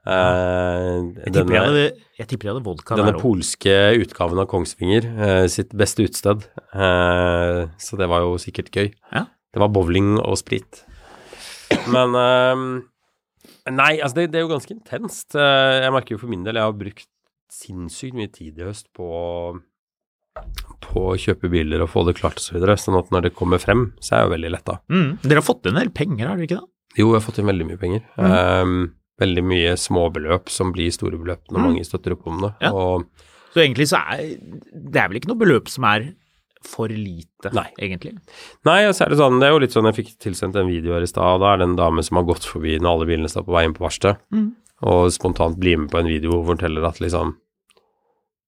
Eh, 0.03 0.99
Jeg 1.23 1.31
tipper 1.33 1.55
jeg 1.55 1.63
hadde, 1.63 1.83
jeg 2.19 2.27
tipper 2.29 2.47
jeg 2.49 2.53
hadde 2.53 2.65
vodka 2.67 2.97
Denne 2.99 3.13
der 3.13 3.17
òg. 3.17 3.23
polske 3.23 3.75
utgaven 4.03 4.41
av 4.43 4.47
Kongsvinger, 4.51 5.07
eh, 5.25 5.47
sitt 5.49 5.71
beste 5.79 6.03
utested. 6.05 6.43
Eh, 6.75 7.61
så 7.79 7.97
det 7.97 8.09
var 8.11 8.25
jo 8.25 8.35
sikkert 8.41 8.69
gøy. 8.75 8.91
Ja. 9.13 9.25
Det 9.53 9.61
var 9.63 9.71
bowling 9.73 10.17
og 10.19 10.35
sprit. 10.41 10.83
Men 11.87 12.13
eh, 12.19 12.65
Nei, 13.71 13.93
altså 14.03 14.17
det, 14.19 14.31
det 14.33 14.41
er 14.41 14.43
jo 14.45 14.51
ganske 14.51 14.75
intenst. 14.75 15.33
Eh, 15.39 15.81
jeg 15.85 15.93
merker 15.95 16.17
jo 16.17 16.21
for 16.21 16.27
min 16.31 16.43
del, 16.43 16.59
jeg 16.59 16.67
har 16.67 16.75
brukt 16.75 17.07
sinnssykt 17.53 18.17
mye 18.17 18.31
tid 18.33 18.57
i 18.59 18.65
høst 18.67 18.89
på 18.97 19.07
på 20.83 21.01
å 21.11 21.17
kjøpe 21.19 21.49
biler 21.53 21.83
og 21.85 21.91
få 21.93 22.01
det 22.07 22.15
klart 22.17 22.39
osv. 22.41 22.47
Så 22.49 22.55
videre, 22.57 22.75
sånn 22.81 22.97
at 22.97 23.11
når 23.13 23.27
det 23.27 23.35
kommer 23.37 23.61
frem, 23.61 23.91
så 24.01 24.15
er 24.15 24.19
jeg 24.23 24.27
jo 24.27 24.33
veldig 24.33 24.51
letta. 24.55 24.75
Mm. 24.89 25.09
Dere 25.21 25.41
har 25.41 25.45
fått 25.45 25.69
en 25.69 25.77
del 25.77 25.91
penger, 25.93 26.25
har 26.27 26.39
dere 26.39 26.47
ikke 26.47 26.57
det? 26.57 26.69
Jo, 26.97 27.05
jeg 27.11 27.19
har 27.19 27.25
fått 27.27 27.39
inn 27.41 27.49
veldig 27.51 27.67
mye 27.69 27.79
penger. 27.81 28.01
Eh, 28.17 28.73
veldig 29.23 29.43
mye 29.45 29.75
småbeløp 29.77 30.49
som 30.49 30.73
blir 30.73 30.89
store 30.93 31.19
beløp 31.21 31.45
når 31.53 31.59
Mm. 31.61 31.67
mange 31.69 31.85
støtter 31.85 32.15
opp 32.17 32.25
om 32.27 32.41
det. 32.41 32.51
Ja. 32.61 32.71
Og 32.73 33.05
Så 33.53 33.61
egentlig 33.61 33.87
så 33.93 34.01
er 34.01 34.17
det 34.73 34.97
er 34.97 35.07
vel 35.09 35.17
ikke 35.21 35.29
noe 35.29 35.37
beløp 35.45 35.69
som 35.69 35.83
er 35.85 36.13
for 36.65 36.87
lite, 36.87 37.51
Nei. 37.53 37.69
egentlig. 37.79 38.17
Nei, 38.65 38.85
og 38.87 38.93
så 38.95 39.05
er 39.05 39.09
det 39.09 39.17
sånn, 39.19 39.39
det 39.39 39.47
er 39.47 39.51
jo 39.53 39.59
litt 39.59 39.71
sånn, 39.71 39.85
jeg 39.93 39.99
fikk 40.05 40.17
tilsendt 40.17 40.55
en 40.55 40.65
video 40.67 40.93
her 40.93 41.01
i 41.03 41.05
stad, 41.05 41.23
og 41.35 41.41
da 41.41 41.53
er 41.53 41.57
det 41.57 41.67
en 41.69 41.75
dame 41.75 42.01
som 42.03 42.17
har 42.17 42.23
gått 42.23 42.45
forbi 42.47 42.79
når 42.79 42.89
alle 42.89 43.05
bilene 43.05 43.29
står 43.29 43.45
på 43.45 43.51
vei 43.53 43.65
inn 43.65 43.73
på 43.75 43.83
verkstedet, 43.85 44.17
Mm. 44.33 44.55
og 44.81 45.11
spontant 45.11 45.59
blir 45.59 45.77
med 45.77 45.91
på 45.91 45.99
en 45.99 46.07
video 46.07 46.31
hvor 46.31 46.45
hun 46.45 46.57
forteller 46.57 46.87
at 46.87 46.99
liksom, 46.99 47.35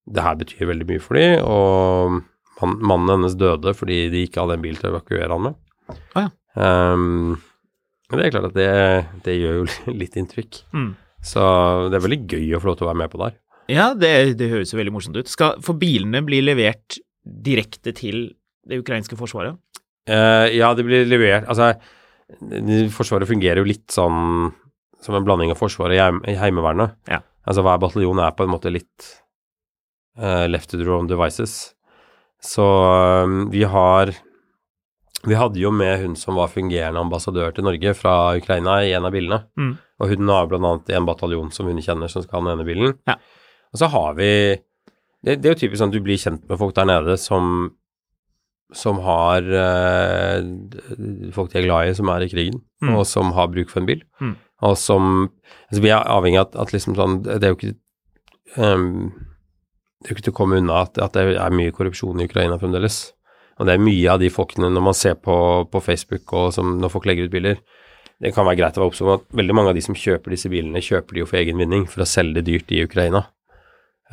det 0.06 0.24
her 0.26 0.38
betyr 0.40 0.70
veldig 0.70 0.88
mye 0.90 1.02
for 1.04 1.18
dem, 1.18 1.40
og 1.50 2.20
man, 2.62 2.76
mannen 2.92 3.14
hennes 3.18 3.38
døde 3.40 3.74
fordi 3.76 4.06
de 4.14 4.26
ikke 4.28 4.44
hadde 4.44 4.60
en 4.60 4.66
bil 4.66 4.78
til 4.80 4.90
å 4.90 4.94
evakuere 4.96 5.32
han 5.32 5.48
med. 5.48 5.58
Ah, 6.16 6.28
ja. 6.28 6.30
Um, 6.56 7.36
men 8.10 8.22
det 8.22 8.28
er 8.28 8.36
klart 8.36 8.52
at 8.52 8.58
det, 8.58 8.70
det 9.26 9.40
gjør 9.40 9.58
jo 9.60 9.66
litt 10.02 10.16
inntrykk. 10.20 10.62
Mm. 10.76 10.92
Så 11.26 11.42
det 11.90 11.98
er 11.98 12.06
veldig 12.06 12.22
gøy 12.30 12.54
å 12.54 12.62
få 12.62 12.70
lov 12.70 12.80
til 12.80 12.88
å 12.88 12.92
være 12.92 13.02
med 13.02 13.14
på 13.14 13.22
der. 13.24 13.38
Ja, 13.72 13.90
det, 13.98 14.14
det 14.38 14.52
høres 14.52 14.72
jo 14.74 14.78
veldig 14.78 14.94
morsomt 14.94 15.18
ut. 15.18 15.30
Skal, 15.32 15.58
for 15.66 15.78
bilene 15.82 16.22
bli 16.26 16.44
levert 16.46 17.00
direkte 17.26 17.96
til 17.98 18.28
det 18.70 18.78
ukrainske 18.82 19.18
forsvaret? 19.18 19.58
Uh, 20.06 20.46
ja, 20.54 20.70
det 20.78 20.84
blir 20.86 21.08
levert 21.10 21.48
Altså, 21.50 21.72
Forsvaret 22.94 23.26
fungerer 23.30 23.58
jo 23.62 23.66
litt 23.66 23.90
sånn 23.94 24.52
som 25.02 25.18
en 25.18 25.26
blanding 25.26 25.52
av 25.54 25.60
Forsvaret 25.60 25.98
og 26.02 26.26
Heimevernet. 26.42 26.96
Ja. 27.10 27.20
Altså 27.46 27.62
hver 27.66 27.82
bataljon 27.82 28.22
er 28.22 28.34
på 28.38 28.46
en 28.46 28.54
måte 28.54 28.72
litt 28.74 29.10
left 30.48 30.70
to 30.72 30.78
own 30.94 31.08
devices. 31.08 31.74
Så 32.44 32.64
eh, 32.64 33.34
vi 33.52 33.64
har 33.64 34.14
Vi 35.26 35.34
hadde 35.34 35.58
jo 35.58 35.72
med 35.74 36.00
hun 36.04 36.16
som 36.16 36.36
var 36.38 36.52
fungerende 36.54 37.02
ambassadør 37.02 37.52
til 37.56 37.66
Norge 37.66 37.96
fra 37.98 38.36
Ukraina 38.38 38.84
i 38.86 38.92
en 38.94 39.06
av 39.08 39.12
bilene. 39.16 39.40
Mm. 39.58 39.72
Og 40.00 40.12
hun 40.12 40.30
har 40.30 40.52
annet 40.54 40.92
en 40.94 41.08
bataljon 41.08 41.50
som 41.52 41.66
hun 41.66 41.82
kjenner 41.82 42.12
som 42.12 42.22
skal 42.22 42.42
ha 42.42 42.46
den 42.46 42.60
ene 42.60 42.68
bilen. 42.68 42.94
Ja. 43.10 43.16
Og 43.74 43.80
så 43.82 43.90
har 43.90 44.14
vi 44.20 44.30
det, 45.26 45.40
det 45.42 45.50
er 45.50 45.56
jo 45.56 45.62
typisk 45.64 45.80
sånn 45.82 45.90
at 45.90 45.98
du 45.98 46.04
blir 46.06 46.22
kjent 46.22 46.46
med 46.48 46.60
folk 46.62 46.76
der 46.78 46.86
nede 46.86 47.18
som 47.18 47.72
som 48.76 48.98
har 49.06 49.46
eh, 49.46 50.46
folk 51.34 51.52
de 51.54 51.60
er 51.62 51.66
glad 51.68 51.90
i, 51.90 51.94
som 51.98 52.10
er 52.10 52.26
i 52.26 52.30
krigen, 52.32 52.62
Mm. 52.84 52.96
og 53.00 53.06
som 53.08 53.32
har 53.34 53.48
bruk 53.48 53.70
for 53.72 53.80
en 53.82 53.86
bil. 53.88 54.02
Mm. 54.22 54.36
Og 54.68 54.78
som 54.78 55.06
altså 55.72 55.82
Vi 55.82 55.90
er 55.90 56.04
avhengig 56.12 56.38
av 56.42 56.48
at, 56.50 56.56
at 56.62 56.74
liksom 56.74 56.96
sånn 56.96 57.24
Det 57.24 57.44
er 57.44 57.54
jo 57.54 57.58
ikke 57.58 57.76
ehm, 58.62 59.14
Det 60.02 60.10
er 60.10 60.14
jo 60.14 60.18
ikke 60.18 60.28
til 60.28 60.36
å 60.36 60.38
komme 60.38 60.60
unna 60.62 60.82
at, 60.86 61.00
at 61.02 61.16
det 61.16 61.38
er 61.40 61.56
mye 61.56 61.74
korrupsjon 61.76 62.20
i 62.22 62.28
Ukraina 62.30 62.58
fremdeles. 62.62 63.00
Og 63.56 63.68
det 63.68 63.76
er 63.76 63.84
mye 63.84 64.12
av 64.12 64.20
de 64.20 64.32
folkene, 64.34 64.70
når 64.74 64.84
man 64.84 64.98
ser 64.98 65.16
på, 65.16 65.36
på 65.72 65.82
Facebook 65.84 66.34
og 66.36 66.58
når 66.60 66.92
folk 66.92 67.08
legger 67.08 67.30
ut 67.30 67.32
biler 67.32 67.62
Det 68.20 68.34
kan 68.36 68.48
være 68.48 68.60
greit 68.60 68.76
å 68.76 68.84
være 68.84 68.92
oppsom 68.92 69.14
at 69.14 69.24
veldig 69.36 69.56
mange 69.56 69.72
av 69.72 69.78
de 69.78 69.84
som 69.84 69.96
kjøper 69.96 70.36
disse 70.36 70.52
bilene, 70.52 70.84
kjøper 70.84 71.16
de 71.16 71.24
jo 71.24 71.30
for 71.30 71.40
egen 71.40 71.60
vinning, 71.60 71.88
for 71.88 72.04
å 72.04 72.08
selge 72.08 72.40
det 72.40 72.46
dyrt 72.48 72.72
i 72.76 72.84
Ukraina. 72.84 73.26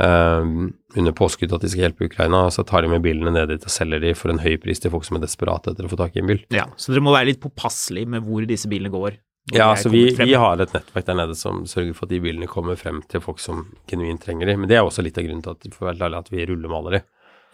Um, 0.01 0.73
under 0.97 1.13
påskudd 1.15 1.53
at 1.53 1.63
de 1.63 1.69
skal 1.71 1.85
hjelpe 1.85 2.09
Ukraina, 2.09 2.47
og 2.49 2.55
så 2.55 2.65
tar 2.67 2.83
de 2.83 2.91
med 2.91 3.05
bilene 3.05 3.31
ned 3.35 3.53
dit 3.53 3.67
og 3.67 3.71
selger 3.71 4.03
de 4.03 4.15
for 4.19 4.33
en 4.33 4.41
høy 4.43 4.57
pris 4.63 4.81
til 4.83 4.91
folk 4.95 5.07
som 5.07 5.19
er 5.19 5.23
desperate 5.23 5.75
etter 5.75 5.87
å 5.87 5.93
få 5.93 5.99
tak 6.01 6.17
i 6.17 6.23
en 6.23 6.31
bil. 6.33 6.41
Ja, 6.55 6.65
så 6.81 6.95
dere 6.95 7.05
må 7.05 7.15
være 7.15 7.31
litt 7.31 7.43
påpasselige 7.43 8.11
med 8.15 8.27
hvor 8.27 8.47
disse 8.49 8.71
bilene 8.73 8.91
går. 8.95 9.21
Ja, 9.51 9.73
de 9.73 9.73
er 9.73 9.81
så 9.83 9.91
vi, 9.91 10.03
vi 10.15 10.35
har 10.39 10.61
et 10.63 10.75
nettverk 10.75 11.07
der 11.09 11.17
nede 11.19 11.35
som 11.35 11.65
sørger 11.67 11.97
for 11.97 12.07
at 12.07 12.13
de 12.15 12.21
bilene 12.23 12.47
kommer 12.51 12.79
frem 12.79 13.01
til 13.11 13.23
folk 13.25 13.41
som 13.43 13.65
genuint 13.91 14.23
trenger 14.23 14.47
de. 14.47 14.55
Men 14.61 14.71
det 14.71 14.79
er 14.79 14.87
også 14.87 15.03
litt 15.03 15.19
av 15.19 15.27
grunnen 15.27 15.43
til 15.43 15.57
at, 15.57 15.75
for 15.75 15.91
at 15.91 16.31
vi 16.31 16.47
rullemaler 16.47 16.99
de. 16.99 17.01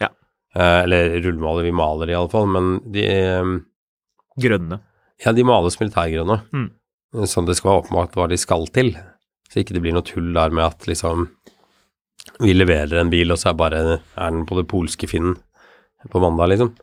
Ja. 0.05 0.11
Eh, 0.53 0.83
eller 0.83 1.17
rullemaler, 1.23 1.65
vi 1.65 1.73
maler 1.73 2.11
i 2.11 2.17
alle 2.19 2.29
fall, 2.29 2.45
men 2.53 2.75
de, 2.93 3.07
eh, 3.09 3.55
Grønne. 4.39 4.79
ja, 5.25 5.33
de 5.33 5.47
males 5.47 5.79
militærgrønne. 5.81 6.37
Mm. 6.53 6.69
Sånn 7.25 7.49
det 7.49 7.57
skal 7.57 7.71
være 7.71 7.83
åpenbart 7.87 8.13
hva 8.19 8.29
de 8.29 8.37
skal 8.37 8.69
til. 8.75 8.93
Så 9.49 9.63
ikke 9.63 9.73
det 9.73 9.81
blir 9.81 9.97
noe 9.97 10.05
tull 10.05 10.29
der 10.35 10.53
med 10.53 10.67
at 10.67 10.85
liksom 10.85 11.31
vi 12.39 12.53
leverer 12.53 13.01
en 13.01 13.09
bil, 13.09 13.31
og 13.33 13.39
så 13.41 13.49
er, 13.49 13.57
bare, 13.57 13.79
er 13.99 14.31
den 14.31 14.45
på 14.47 14.55
det 14.59 14.67
polske 14.69 15.07
Finn 15.09 15.33
på 16.11 16.21
mandag, 16.21 16.51
liksom. 16.53 16.75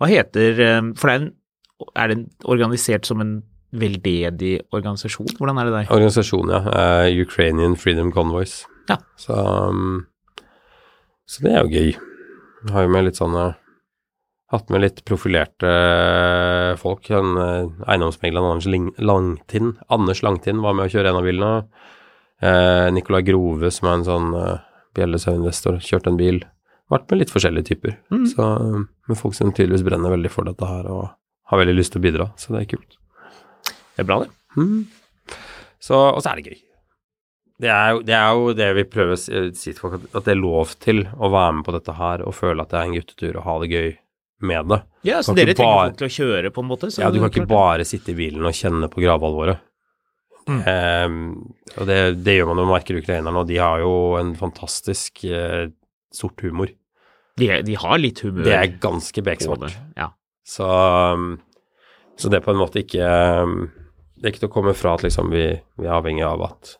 Hva 0.00 0.08
heter 0.08 0.60
eh, 0.62 0.80
For 0.96 1.10
det 1.10 1.14
er, 1.14 1.24
en, 1.24 1.32
er 1.98 2.12
den 2.12 2.26
organisert 2.44 3.08
som 3.08 3.22
en 3.24 3.40
veldedig 3.72 4.60
organisasjon? 4.74 5.32
Hvordan 5.38 5.58
er 5.58 5.68
det 5.68 5.74
der? 5.74 5.90
Organisasjonen, 5.94 6.52
ja. 6.52 6.60
Uh, 7.08 7.22
Ukrainian 7.24 7.76
Freedom 7.76 8.12
Convoys. 8.12 8.62
Ja. 8.90 8.98
Så, 9.16 9.36
um, 9.36 10.04
så 11.28 11.46
det 11.46 11.54
er 11.54 11.62
jo 11.62 11.72
gøy. 11.72 11.92
Jeg 12.62 12.74
har 12.74 12.86
jo 12.86 12.94
med 12.94 13.08
litt 13.08 13.20
sånne 13.20 13.52
Hatt 14.52 14.68
med 14.68 14.82
litt 14.82 14.98
profilerte 15.08 15.68
folk. 16.76 17.08
En, 17.08 17.38
uh, 17.40 17.70
eiendomsmegleren 17.88 18.50
Anders 18.50 18.98
Langtind, 19.00 19.78
Anders 19.88 20.20
Langtind 20.20 20.60
var 20.60 20.76
med 20.76 20.90
å 20.90 20.92
kjøre 20.92 21.08
en 21.08 21.20
av 21.22 21.24
bilene. 21.24 21.52
Uh, 22.42 22.90
Nicolai 22.92 23.22
Grove, 23.24 23.70
som 23.72 23.88
er 23.88 23.96
en 23.96 24.04
sånn 24.04 24.32
eh, 24.34 24.60
bjellesauinvestor, 24.98 25.78
kjørte 25.80 26.10
en 26.12 26.18
bil. 26.18 26.42
Vært 26.92 27.06
med 27.08 27.22
litt 27.22 27.32
forskjellige 27.32 27.70
typer. 27.70 27.96
Mm. 28.12 28.26
Så, 28.28 28.44
um, 28.44 28.88
med 29.08 29.20
folk 29.20 29.36
som 29.38 29.54
tydeligvis 29.54 29.86
brenner 29.86 30.12
veldig 30.12 30.32
for 30.34 30.50
dette 30.50 30.68
her 30.68 30.90
og 30.90 31.06
har 31.52 31.62
veldig 31.62 31.76
lyst 31.78 31.94
til 31.94 32.02
å 32.02 32.06
bidra. 32.08 32.28
Så 32.40 32.56
det 32.56 32.64
er 32.64 32.68
kult. 32.72 32.98
Det 33.68 34.02
er 34.02 34.08
bra, 34.08 34.22
det. 34.24 34.32
Mm. 34.56 34.84
Så, 35.82 35.96
og 35.96 36.20
så 36.22 36.32
er 36.32 36.40
det 36.40 36.52
gøy. 36.52 36.60
Det 37.62 37.70
er, 37.70 37.90
jo, 37.94 38.00
det 38.02 38.14
er 38.16 38.30
jo 38.34 38.54
det 38.58 38.68
vi 38.74 38.84
prøver 38.90 39.14
å 39.14 39.20
si 39.20 39.42
si 39.54 39.70
til 39.70 39.78
folk, 39.78 40.06
at, 40.08 40.24
det 40.24 40.32
er 40.32 40.40
lov 40.40 40.72
til 40.82 41.04
å 41.14 41.28
være 41.30 41.58
med 41.58 41.66
på 41.68 41.74
dette 41.76 41.94
her 41.94 42.24
og 42.26 42.34
føle 42.34 42.64
at 42.64 42.72
det 42.72 42.78
er 42.80 42.88
en 42.88 42.96
guttetur 42.96 43.36
og 43.36 43.44
ha 43.46 43.58
det 43.62 43.68
gøy 43.70 43.92
med 44.42 44.72
det. 44.72 44.78
Ja, 45.06 45.20
så 45.22 45.34
dere 45.36 45.54
trenger 45.54 45.92
folk 45.92 46.00
til 46.00 46.08
å 46.08 46.14
kjøre, 46.16 46.50
på 46.54 46.64
en 46.64 46.70
måte? 46.72 46.90
Ja, 46.98 47.12
du 47.14 47.20
kan 47.22 47.30
ikke 47.30 47.46
bare 47.50 47.86
sitte 47.86 48.10
i 48.10 48.18
bilen 48.18 48.48
og 48.48 48.56
kjenne 48.58 48.88
på 48.90 49.04
gravalvoret. 49.04 49.62
Mm. 50.50 50.58
Um, 50.66 51.20
og 51.76 51.86
det, 51.86 51.98
det 52.26 52.34
gjør 52.34 52.50
man 52.50 52.58
når 52.58 52.66
man 52.66 52.74
merker 52.80 52.98
ukrainerne, 52.98 53.44
og 53.44 53.46
de 53.46 53.60
har 53.62 53.84
jo 53.84 53.92
en 54.18 54.32
fantastisk 54.40 55.22
uh, 55.30 55.68
sort 56.10 56.42
humor. 56.42 56.72
De, 57.38 57.48
de 57.62 57.78
har 57.78 58.02
litt 58.02 58.24
humør. 58.26 58.42
Det 58.48 58.56
er 58.58 58.74
ganske 58.82 59.22
beksvart. 59.24 59.78
Ja. 59.94 60.10
Så, 60.44 60.66
um, 61.14 61.38
så 62.18 62.28
det 62.32 62.40
er 62.40 62.44
på 62.46 62.50
en 62.54 62.58
måte 62.60 62.80
ikke 62.82 63.06
um, 63.46 63.68
Det 64.18 64.26
er 64.26 64.32
ikke 64.32 64.42
til 64.44 64.50
å 64.50 64.54
komme 64.56 64.74
fra 64.74 64.96
at 64.96 65.04
liksom 65.06 65.30
vi, 65.30 65.44
vi 65.78 65.86
er 65.86 65.94
avhengig 65.96 66.24
av 66.26 66.42
at, 66.48 66.76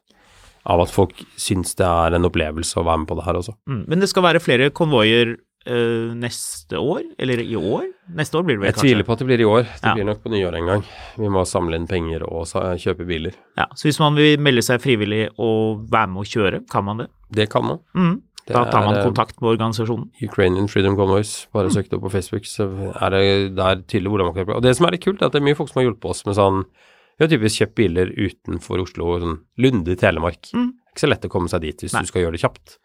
av 0.66 0.82
at 0.84 0.90
folk 0.94 1.22
syns 1.40 1.74
det 1.78 1.86
er 1.86 2.14
en 2.18 2.26
opplevelse 2.28 2.78
å 2.78 2.84
være 2.86 3.02
med 3.04 3.08
på 3.10 3.16
det 3.18 3.24
her 3.26 3.38
også. 3.40 3.54
Mm. 3.70 3.80
Men 3.90 4.02
det 4.04 4.08
skal 4.12 4.22
være 4.26 4.42
flere 4.42 4.68
konvoier 4.74 5.32
øh, 5.66 6.12
neste 6.18 6.78
år? 6.78 7.02
Eller 7.18 7.42
i 7.42 7.56
år? 7.58 7.88
Neste 8.14 8.38
år 8.38 8.46
blir 8.46 8.58
det 8.58 8.62
vel 8.62 8.68
Jeg 8.70 8.76
kanskje? 8.76 8.88
tviler 8.92 9.08
på 9.08 9.16
at 9.16 9.22
det 9.24 9.28
blir 9.30 9.42
i 9.42 9.48
år. 9.50 9.62
Det 9.66 9.82
Ja. 9.90 9.94
blir 9.98 10.06
nok 10.10 10.22
på 10.22 10.30
nyår 10.34 10.58
en 10.60 10.66
gang. 10.70 10.84
Vi 11.18 11.28
må 11.34 11.42
samle 11.46 11.78
inn 11.78 11.86
penger 11.90 12.22
og 12.30 12.46
kjøpe 12.82 13.06
biler. 13.06 13.34
Ja, 13.58 13.66
så 13.74 13.88
hvis 13.90 13.98
man 14.02 14.14
vil 14.18 14.38
melde 14.38 14.62
seg 14.62 14.82
frivillig 14.82 15.24
og 15.38 15.86
være 15.90 16.10
med 16.14 16.22
å 16.22 16.30
kjøre, 16.30 16.62
kan 16.70 16.84
man 16.86 17.02
det? 17.02 17.08
Det 17.32 17.48
kan 17.50 17.66
man. 17.66 17.78
Mm. 17.94 18.20
Det 18.46 18.54
Da 18.56 18.64
tar 18.70 18.84
man 18.84 18.94
er, 18.96 19.00
eh, 19.00 19.06
kontakt 19.06 19.40
med 19.40 19.52
organisasjonen. 19.56 20.08
Ukrainian 20.22 20.66
Freedom 20.68 20.96
Convoys. 20.96 21.46
Bare 21.54 21.70
søk 21.70 21.88
det 21.88 21.94
opp 21.94 22.02
på 22.08 22.10
Facebook, 22.10 22.42
så 22.44 22.66
er 23.00 23.10
det 23.10 23.54
der 23.56 23.76
tydelig 23.86 24.10
hvordan 24.10 24.26
man 24.26 24.34
kan 24.34 24.44
hjelpe. 24.44 24.56
Og 24.56 24.62
det 24.62 24.76
som 24.76 24.86
er 24.86 24.90
litt 24.96 25.04
kult, 25.04 25.22
er 25.22 25.26
at 25.26 25.32
det 25.32 25.42
er 25.42 25.46
mye 25.46 25.54
folk 25.56 25.70
som 25.70 25.78
har 25.80 25.86
hjulpet 25.90 26.10
oss 26.10 26.24
med 26.26 26.34
sånn 26.34 26.64
Vi 27.20 27.26
har 27.26 27.28
typisk 27.28 27.60
kjøpt 27.60 27.74
biler 27.76 28.06
utenfor 28.16 28.80
Oslo, 28.82 29.20
sånn 29.20 29.40
Lunde 29.58 29.92
i 29.92 29.94
Telemark. 30.00 30.48
Mm. 30.56 30.72
Ikke 30.90 31.02
så 31.04 31.08
lett 31.08 31.24
å 31.28 31.30
komme 31.30 31.48
seg 31.48 31.60
dit 31.60 31.76
hvis 31.84 31.92
Nei. 31.92 32.00
du 32.02 32.06
skal 32.08 32.22
gjøre 32.22 32.32
det 32.32 32.40
kjapt. 32.40 32.78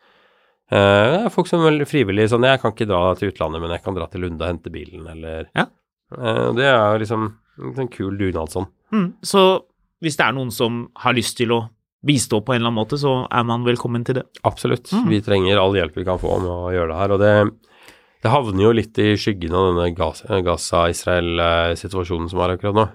Uh, 0.69 0.75
det 1.15 1.25
er 1.25 1.29
folk 1.31 1.47
som 1.47 1.61
er 1.63 1.71
veldig 1.71 1.87
frivillige 1.87 2.27
sånn 2.33 2.43
Jeg 2.43 2.59
kan 2.59 2.73
ikke 2.73 2.89
dra 2.89 3.15
til 3.15 3.31
utlandet, 3.31 3.61
men 3.63 3.71
jeg 3.71 3.83
kan 3.85 3.95
dra 3.95 4.05
til 4.11 4.21
Lunde 4.21 4.43
og 4.43 4.51
hente 4.51 4.69
bilen, 4.69 5.07
eller 5.07 5.47
Ja. 5.55 5.65
uh, 6.11 6.51
Det 6.53 6.65
er 6.67 6.99
liksom 6.99 7.23
en 7.63 7.73
sånn 7.73 7.89
kul 7.89 8.17
dugnad 8.17 8.51
sånn. 8.51 8.67
Mm. 8.91 9.13
Så 9.23 9.63
hvis 10.03 10.17
det 10.17 10.25
er 10.27 10.33
noen 10.33 10.51
som 10.51 10.89
har 10.97 11.13
lyst 11.13 11.37
til 11.37 11.49
å 11.55 11.69
bistå 12.07 12.39
på 12.41 12.53
en 12.53 12.61
eller 12.61 12.71
annen 12.71 12.79
måte, 12.79 12.99
så 13.01 13.13
er 13.27 13.45
man 13.47 13.65
velkommen 13.67 14.05
til 14.07 14.21
det. 14.21 14.25
Absolutt. 14.47 14.89
Mm. 14.95 15.09
Vi 15.11 15.21
trenger 15.25 15.59
all 15.61 15.75
hjelp 15.77 15.97
vi 15.97 16.05
kan 16.07 16.21
få 16.21 16.37
med 16.41 16.51
å 16.51 16.71
gjøre 16.73 16.91
det 16.93 16.99
her. 17.01 17.13
Og 17.15 17.21
det, 17.21 17.33
det 18.23 18.33
havner 18.33 18.63
jo 18.63 18.75
litt 18.75 19.01
i 19.03 19.09
skyggen 19.19 19.55
av 19.57 19.69
denne 19.71 19.89
Gaza- 19.97 20.39
Gaza-Israel-situasjonen 20.47 22.31
som 22.31 22.43
er 22.43 22.55
akkurat 22.55 22.77
nå. 22.77 22.87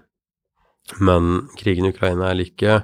Men 1.04 1.48
krigen 1.60 1.86
i 1.86 1.92
Ukraina 1.94 2.30
er 2.30 2.40
like, 2.40 2.78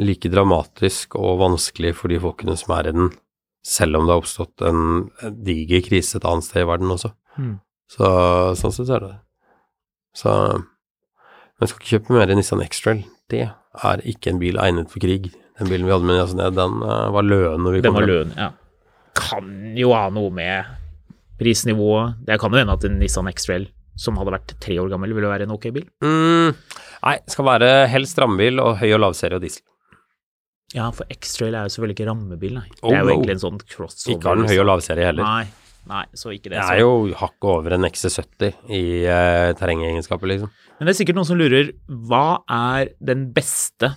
like 0.00 0.30
dramatisk 0.32 1.18
og 1.20 1.42
vanskelig 1.42 1.94
for 1.98 2.12
de 2.12 2.20
folkene 2.22 2.56
som 2.58 2.72
er 2.78 2.88
i 2.88 2.94
den, 2.96 3.10
selv 3.66 3.98
om 3.98 4.06
det 4.08 4.14
har 4.14 4.22
oppstått 4.22 4.64
en, 4.66 5.10
en 5.22 5.36
diger 5.46 5.84
krise 5.86 6.18
et 6.18 6.26
annet 6.26 6.46
sted 6.46 6.64
i 6.64 6.70
verden 6.70 6.94
også. 6.94 7.12
Mm. 7.36 7.56
Så 7.92 8.08
sånn 8.58 8.74
sett 8.74 8.90
er 8.96 9.04
det. 9.04 9.16
Så 10.16 10.30
Men 10.32 11.66
jeg 11.66 11.70
skal 11.70 11.82
ikke 11.82 11.92
kjøpe 11.92 12.16
mer 12.16 12.32
Nissan 12.34 12.64
X-Trail. 12.64 13.04
Det 13.30 13.44
er 13.80 14.02
ikke 14.08 14.32
en 14.32 14.40
bil 14.42 14.58
egnet 14.60 14.90
for 14.92 15.02
krig. 15.02 15.30
Den 15.60 15.70
bilen 15.70 15.86
vi 15.86 15.92
hadde 15.94 16.08
med 16.08 16.20
oss 16.22 16.34
ned, 16.36 16.56
den 16.56 16.80
eh, 16.82 17.06
var 17.14 17.26
løen 17.26 17.62
når 17.64 17.76
vi 17.76 17.80
Den 17.84 17.92
kom 17.92 18.00
var 18.00 18.08
løen, 18.08 18.32
løn, 18.32 18.38
ja. 18.40 18.50
Kan 19.18 19.50
jo 19.76 19.92
ha 19.92 20.06
noe 20.08 20.32
med 20.32 20.70
prisnivået 21.36 22.14
Det 22.24 22.38
kan 22.40 22.54
jo 22.54 22.62
hende 22.62 22.72
at 22.72 22.84
en 22.88 22.94
Nissan 23.00 23.28
X-Trail 23.28 23.66
som 24.00 24.16
hadde 24.16 24.32
vært 24.32 24.54
tre 24.62 24.78
år 24.80 24.88
gammel, 24.88 25.12
ville 25.12 25.28
være 25.28 25.44
en 25.44 25.52
ok 25.52 25.66
bil. 25.74 25.84
Mm, 26.02 26.54
nei, 27.04 27.16
skal 27.28 27.44
være 27.44 27.68
helst 27.92 28.16
rammebil 28.18 28.62
og 28.62 28.78
høy- 28.80 28.94
og 28.96 29.02
lavserie 29.04 29.36
og 29.36 29.44
diesel. 29.44 29.60
Ja, 30.72 30.86
for 30.96 31.04
X-Trail 31.12 31.52
er 31.52 31.66
jo 31.68 31.74
selvfølgelig 31.74 31.98
ikke 31.98 32.06
rammebil, 32.08 32.54
nei. 32.56 32.64
Oh, 32.80 32.88
det 32.88 32.96
er 32.96 33.04
jo 33.04 33.12
egentlig 33.12 33.34
en 33.36 33.42
sånn 33.42 33.60
crossover. 33.60 34.16
Ikke 34.16 34.30
har 34.30 34.40
den 34.40 34.48
høy- 34.48 34.62
og 34.62 34.68
lavserie 34.70 35.10
heller. 35.10 35.28
Nei, 35.28 35.44
nei, 35.90 36.04
så 36.14 36.30
ikke 36.32 36.50
det. 36.50 36.58
Det 36.60 36.64
så- 36.68 36.74
er 36.76 36.80
jo 36.84 37.12
hakket 37.18 37.48
over 37.50 37.72
en 37.74 37.84
XC70 37.88 38.52
i 38.70 38.82
eh, 39.04 39.52
terrengegenskaper, 39.58 40.28
liksom. 40.30 40.50
Men 40.78 40.86
det 40.86 40.94
er 40.94 41.04
sikkert 41.04 41.18
noen 41.18 41.26
som 41.28 41.38
lurer, 41.38 41.72
hva 41.88 42.42
er 42.50 42.88
den 43.02 43.32
beste 43.34 43.92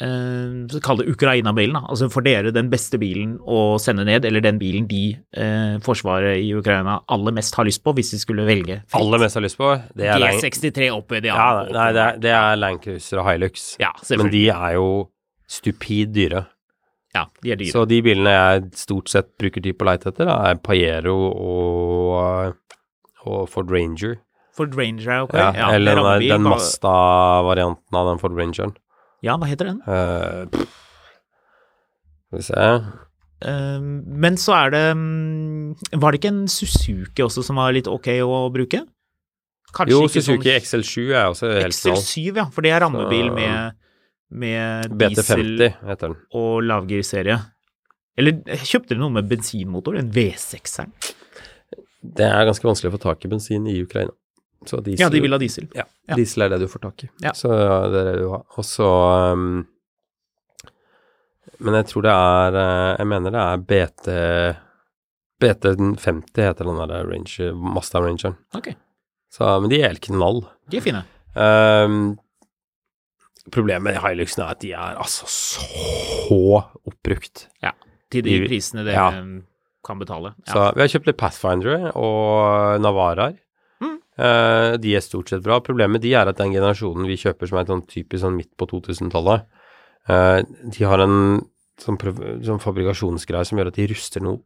eh, 0.00 0.80
Kall 0.84 0.98
det 1.00 1.06
Ukraina-bilen, 1.08 1.72
da. 1.78 1.82
Altså 1.88 2.08
for 2.12 2.24
dere 2.26 2.52
den 2.52 2.68
beste 2.72 2.98
bilen 3.00 3.36
å 3.48 3.78
sende 3.80 4.04
ned, 4.04 4.24
eller 4.28 4.44
den 4.44 4.58
bilen 4.60 4.86
de 4.90 5.16
eh, 5.36 5.78
forsvaret 5.84 6.36
i 6.42 6.50
Ukraina 6.56 6.98
aller 7.08 7.32
mest 7.36 7.54
har 7.56 7.64
lyst 7.68 7.82
på, 7.84 7.94
hvis 7.96 8.10
de 8.12 8.20
skulle 8.20 8.44
velge 8.48 8.82
fritt. 8.84 8.98
Aller 9.00 9.22
mest 9.24 9.38
har 9.38 9.42
lyst 9.46 9.56
på, 9.60 9.70
det 9.96 10.10
er 10.12 10.20
Land- 10.20 10.42
G63 10.44 10.90
oppi 10.92 11.20
det 11.24 11.32
ja, 11.32 11.64
nei, 11.72 11.88
det 11.96 12.02
er, 12.04 12.18
det 12.26 12.34
er 12.36 12.56
Land 12.60 12.82
Cruiser 12.84 13.22
og 13.22 13.30
Hilux. 13.30 13.76
Ja, 13.80 13.92
Men 14.18 14.30
de 14.30 14.44
er 14.52 14.76
jo 14.76 14.90
stupid 15.48 16.12
dyre. 16.16 16.46
Ja, 17.16 17.24
de 17.42 17.54
er 17.54 17.60
dyre. 17.60 17.72
Så 17.72 17.86
de 17.88 18.02
bilene 18.04 18.36
jeg 18.36 18.68
stort 18.78 19.10
sett 19.12 19.32
bruker 19.40 19.64
tid 19.64 19.78
på 19.78 19.86
å 19.86 19.90
leite 19.90 20.12
etter, 20.12 20.30
er 20.30 20.60
Pajero 20.60 21.16
og, 21.32 22.56
og 23.24 23.46
Ford 23.52 23.72
Ranger. 23.72 24.18
Ford 24.56 24.76
Ranger 24.76 25.12
er 25.12 25.24
ok. 25.26 25.36
Ja, 25.36 25.52
Ja, 25.56 25.70
eller 25.76 26.00
den, 26.00 26.28
den 26.30 26.44
Mazda-varianten 26.46 27.98
av 28.00 28.12
den 28.12 28.20
Ford 28.22 28.36
Rangeren. 28.38 28.76
Ja, 29.24 29.36
hva 29.40 29.48
heter 29.48 29.72
den? 29.72 29.80
Uh. 29.88 30.66
Skal 32.26 32.40
vi 32.40 32.44
se 32.44 32.62
uh, 33.46 33.80
men 34.24 34.36
så 34.40 34.54
er 34.56 34.72
det 34.74 34.82
mm, 34.98 35.98
Var 36.02 36.12
det 36.12 36.18
ikke 36.18 36.32
en 36.32 36.48
Suzuki 36.50 37.22
også 37.22 37.44
som 37.46 37.60
var 37.60 37.74
litt 37.76 37.88
ok 37.90 38.10
å 38.26 38.40
bruke? 38.52 38.82
Kanskje 39.76 39.92
Jo, 39.92 40.06
Suzuki 40.08 40.50
sånn 40.50 40.62
XL7 40.64 40.96
er 41.10 41.30
også 41.30 41.50
helt 41.52 41.76
knall. 41.76 42.00
XL7, 42.00 42.40
ja, 42.40 42.46
for 42.52 42.64
det 42.66 42.72
er 42.72 42.82
rammebil 42.86 43.28
med, 43.34 43.76
med 44.30 44.90
diesel 44.98 45.46
BT50 45.58 45.74
heter 45.88 46.08
den. 46.12 46.16
og 46.34 46.62
lavgirserie. 46.66 47.36
Eller 48.18 48.32
kjøpte 48.64 48.94
dere 48.94 49.02
noe 49.04 49.12
med 49.12 49.28
bensinmotor? 49.28 49.98
En 50.00 50.10
V6-er? 50.10 50.88
Det 52.16 52.24
er 52.26 52.46
ganske 52.48 52.64
vanskelig 52.66 52.90
å 52.92 52.96
få 52.96 53.02
tak 53.02 53.24
i 53.24 53.28
bensin 53.28 53.66
i 53.68 53.76
Ukraina. 53.82 54.12
Så 54.66 54.80
diesel, 54.82 55.04
Ja, 55.04 55.08
de 55.12 55.20
vil 55.20 55.30
ha 55.34 55.38
diesel. 55.38 55.68
Ja, 55.76 55.84
Ja. 56.08 56.14
diesel 56.16 56.42
er 56.42 56.48
det 56.54 56.60
du 56.60 56.66
får 56.68 56.82
tak 56.86 57.04
i. 57.04 57.08
Ja. 57.22 57.32
Så 57.36 57.48
det 57.52 58.00
er 58.00 58.04
det 58.14 58.18
du 58.22 58.28
har. 58.32 58.42
Og 58.56 58.64
så 58.64 58.88
um, 59.32 59.66
Men 61.60 61.74
jeg 61.74 61.86
tror 61.86 62.02
det 62.02 62.12
er 62.12 62.56
eh, 62.60 62.96
Jeg 62.98 63.06
mener 63.06 63.30
det 63.32 63.42
er 63.42 63.56
BT 63.70 64.08
BT50 65.42 66.40
heter 66.42 66.64
den 66.64 66.78
der 66.88 67.04
Range, 67.10 67.52
Mazda 67.54 68.00
Rangeren. 68.00 68.36
Okay. 68.56 68.74
Så, 69.32 69.60
men 69.60 69.68
de 69.70 69.80
er 69.82 69.90
helt 69.92 70.00
knall. 70.06 70.42
de 70.70 70.78
er 70.78 70.84
fine. 70.84 71.02
Um, 71.36 72.16
problemet 73.54 73.84
med 73.86 74.00
Hiluxen 74.02 74.44
er 74.44 74.54
at 74.54 74.62
de 74.62 74.72
er 74.74 75.00
altså 75.00 75.28
så 75.30 76.62
oppbrukt. 76.86 77.46
Til 78.12 78.22
de 78.22 78.36
prisene 78.46 78.84
dere 78.86 79.06
ja. 79.10 79.24
kan 79.86 79.98
betale. 79.98 80.34
Ja. 80.46 80.52
Så 80.52 80.66
vi 80.76 80.84
har 80.84 80.92
kjøpt 80.92 81.10
litt 81.10 81.18
Pathfindere 81.20 81.90
og 81.98 82.82
Navaraer. 82.82 83.34
Mm. 83.82 83.96
Eh, 83.98 84.72
de 84.82 84.94
er 84.94 85.04
stort 85.04 85.32
sett 85.32 85.42
bra. 85.44 85.58
Problemet 85.64 86.04
de 86.04 86.14
er 86.14 86.30
at 86.30 86.38
den 86.38 86.54
generasjonen 86.54 87.08
vi 87.10 87.18
kjøper 87.20 87.50
som 87.50 87.58
er 87.60 87.66
sånn 87.70 87.82
typisk 87.90 88.22
sånn 88.22 88.38
midt 88.38 88.52
på 88.58 88.68
2000-tallet, 88.70 89.48
eh, 90.12 90.38
de 90.46 90.86
har 90.86 91.02
en 91.02 91.18
sånn, 91.82 91.98
sånn 92.46 92.62
fabrikasjonsgreie 92.62 93.48
som 93.48 93.58
gjør 93.60 93.72
at 93.72 93.80
de 93.80 93.90
ruster 93.90 94.24
noe 94.24 94.40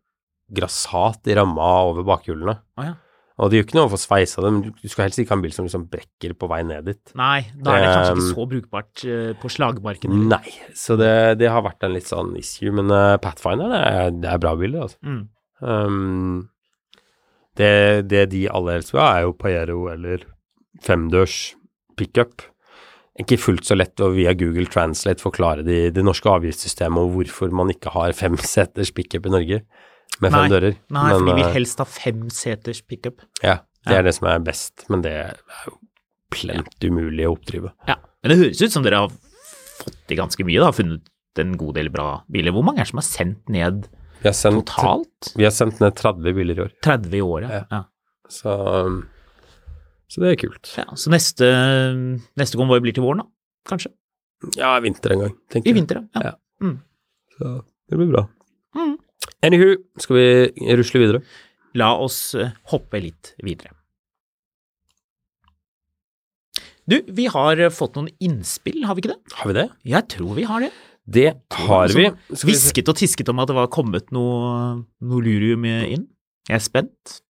grassat 0.51 1.29
i 1.31 1.37
ramma 1.39 1.69
over 1.93 2.07
bakhjulene. 2.09 2.57
Oh, 2.81 2.89
ja. 2.89 2.97
Og 3.41 3.49
det 3.49 3.57
gjør 3.57 3.67
ikke 3.67 3.77
noe 3.79 3.89
å 3.89 3.93
få 3.95 3.99
sveisa 4.03 4.43
det, 4.45 4.51
men 4.53 4.63
du- 4.69 4.89
skal 4.91 5.07
helst 5.07 5.21
ikke 5.23 5.33
ha 5.33 5.39
en 5.39 5.45
bil 5.47 5.53
som 5.57 5.65
liksom 5.65 5.87
brekker 5.89 6.35
på 6.37 6.49
vei 6.51 6.61
ned 6.69 6.85
dit. 6.91 7.13
Nei, 7.17 7.41
da 7.57 7.73
er 7.73 7.81
det 7.81 7.91
kanskje 7.95 8.13
ikke 8.13 8.21
Um, 8.21 8.35
så 8.35 8.47
brukbart 8.51 9.05
eh, 9.09 9.33
på 9.41 9.51
slagmarken. 9.55 10.17
Nei, 10.29 10.53
så 10.77 10.97
det, 11.01 11.39
det 11.41 11.49
har 11.49 11.65
vært 11.65 11.87
en 11.89 11.95
litt 11.97 12.11
sånn 12.11 12.35
issue, 12.37 12.73
men 12.77 12.93
uh, 12.93 13.17
Pathfinder 13.23 13.73
det 13.73 13.81
er, 13.81 14.11
det 14.21 14.31
er 14.35 14.43
bra 14.45 14.53
biler, 14.61 14.85
altså. 14.85 15.01
Mm. 15.01 15.23
Um, 15.61 16.49
det, 17.57 17.73
det 18.13 18.27
de 18.35 18.45
aller 18.53 18.79
helst 18.79 18.93
vil 18.93 19.01
ha, 19.01 19.09
er 19.17 19.27
jo 19.27 19.37
Pajero 19.41 19.81
eller 19.93 20.25
femdørs 20.85 21.55
pickup. 21.97 22.45
Ikke 23.21 23.41
fullt 23.41 23.67
så 23.69 23.77
lett 23.77 24.01
å 24.01 24.13
via 24.15 24.33
Google 24.39 24.69
Translate 24.71 25.21
forklare 25.21 25.65
de, 25.67 25.91
det 25.93 26.05
norske 26.05 26.31
avgiftssystemet 26.31 27.03
og 27.03 27.17
hvorfor 27.17 27.53
man 27.53 27.73
ikke 27.73 27.93
har 27.97 28.15
femseters 28.17 28.93
pickup 28.97 29.27
i 29.29 29.33
Norge 29.35 29.63
med 30.21 30.33
fem 30.33 30.41
Nei. 30.45 30.49
dører. 30.53 30.75
Nei, 30.97 31.09
for 31.15 31.27
de 31.27 31.35
vil 31.39 31.47
uh, 31.49 31.53
helst 31.55 31.79
ha 31.83 31.87
femseters 31.89 32.83
pickup. 32.87 33.23
Ja, 33.43 33.61
det 33.87 33.95
Ja. 33.95 33.99
er 33.99 34.03
det 34.09 34.15
som 34.15 34.29
er 34.29 34.39
best, 34.45 34.85
men 34.93 35.03
det 35.03 35.13
er 35.13 35.37
jo 35.67 35.77
plent 36.31 36.85
umulig 36.85 37.27
å 37.27 37.33
oppdrive. 37.37 37.73
Ja. 37.89 37.97
Men 38.23 38.31
det 38.35 38.39
høres 38.43 38.61
ut 38.63 38.73
som 38.75 38.83
dere 38.85 39.01
har 39.07 39.09
fått 39.81 40.13
i 40.13 40.19
ganske 40.19 40.45
mye, 40.45 40.61
da. 40.61 40.71
Funnet 40.77 41.09
en 41.41 41.57
god 41.57 41.75
del 41.79 41.89
bra 41.89 42.23
biler. 42.31 42.53
Hvor 42.53 42.65
mange 42.67 42.81
er 42.83 42.85
det 42.85 42.91
som 42.93 43.01
har 43.01 43.07
sendt 43.09 43.49
ned 43.49 43.87
Vi 44.21 44.29
har 44.29 44.37
sendt, 44.37 44.67
totalt? 44.69 45.31
vi 45.37 45.45
har 45.47 45.55
sendt 45.57 45.81
ned 45.81 45.95
30 45.97 46.35
biler 46.37 46.59
i 46.59 46.65
år, 46.67 46.73
30 46.85 47.15
i 47.17 47.23
året. 47.25 47.51
Ja. 47.51 47.65
Ja. 47.71 47.85
så, 48.29 48.53
um, 48.87 48.99
så 50.11 50.21
det 50.21 50.33
er 50.35 50.37
kult. 50.49 50.75
ja. 50.77 50.85
Så 50.95 51.09
neste, 51.11 51.49
neste 52.37 52.59
konvoi 52.61 52.81
blir 52.85 52.93
til 52.93 53.03
våren, 53.07 53.23
da? 53.25 53.27
Kanskje? 53.71 53.93
Ja, 54.57 54.75
vinter 54.81 55.13
en 55.15 55.21
gang, 55.25 55.35
tenker 55.53 55.69
I 55.69 55.73
jeg. 55.73 55.79
vinter, 55.81 56.03
ja. 56.15 56.23
Ja. 56.29 56.35
Så 57.39 57.65
det 57.89 57.97
blir 57.99 58.11
bra. 58.13 58.27
Mm. 58.77 58.99
Anywho, 59.47 59.77
skal 60.01 60.17
vi 60.19 60.27
rusle 60.77 61.01
videre? 61.01 61.21
La 61.79 61.93
oss 62.03 62.35
eh, 62.37 62.51
hoppe 62.73 63.01
litt 63.01 63.33
videre. 63.45 63.73
Du, 66.91 66.99
vi 67.15 67.29
har 67.31 67.61
eh, 67.63 67.73
fått 67.73 67.97
noen 67.97 68.11
innspill, 68.21 68.83
har 68.89 68.99
vi 68.99 69.05
ikke 69.05 69.15
det? 69.15 69.35
Har 69.39 69.51
vi 69.53 69.57
det? 69.57 69.67
Jeg 69.95 70.09
tror 70.13 70.37
vi 70.37 70.47
har 70.49 70.67
det. 70.67 70.71
Det 71.11 71.29
har 71.57 71.95
vi. 71.97 72.07
Hvisket 72.43 72.91
og 72.93 72.99
tisket 73.01 73.31
om 73.33 73.41
at 73.43 73.51
det 73.51 73.57
var 73.57 73.71
kommet 73.73 74.13
noe, 74.15 74.81
noe 75.01 75.25
lurium 75.25 75.65
inn. 75.67 76.05
Jeg 76.51 76.59
er 76.59 76.65
spent. 76.65 77.21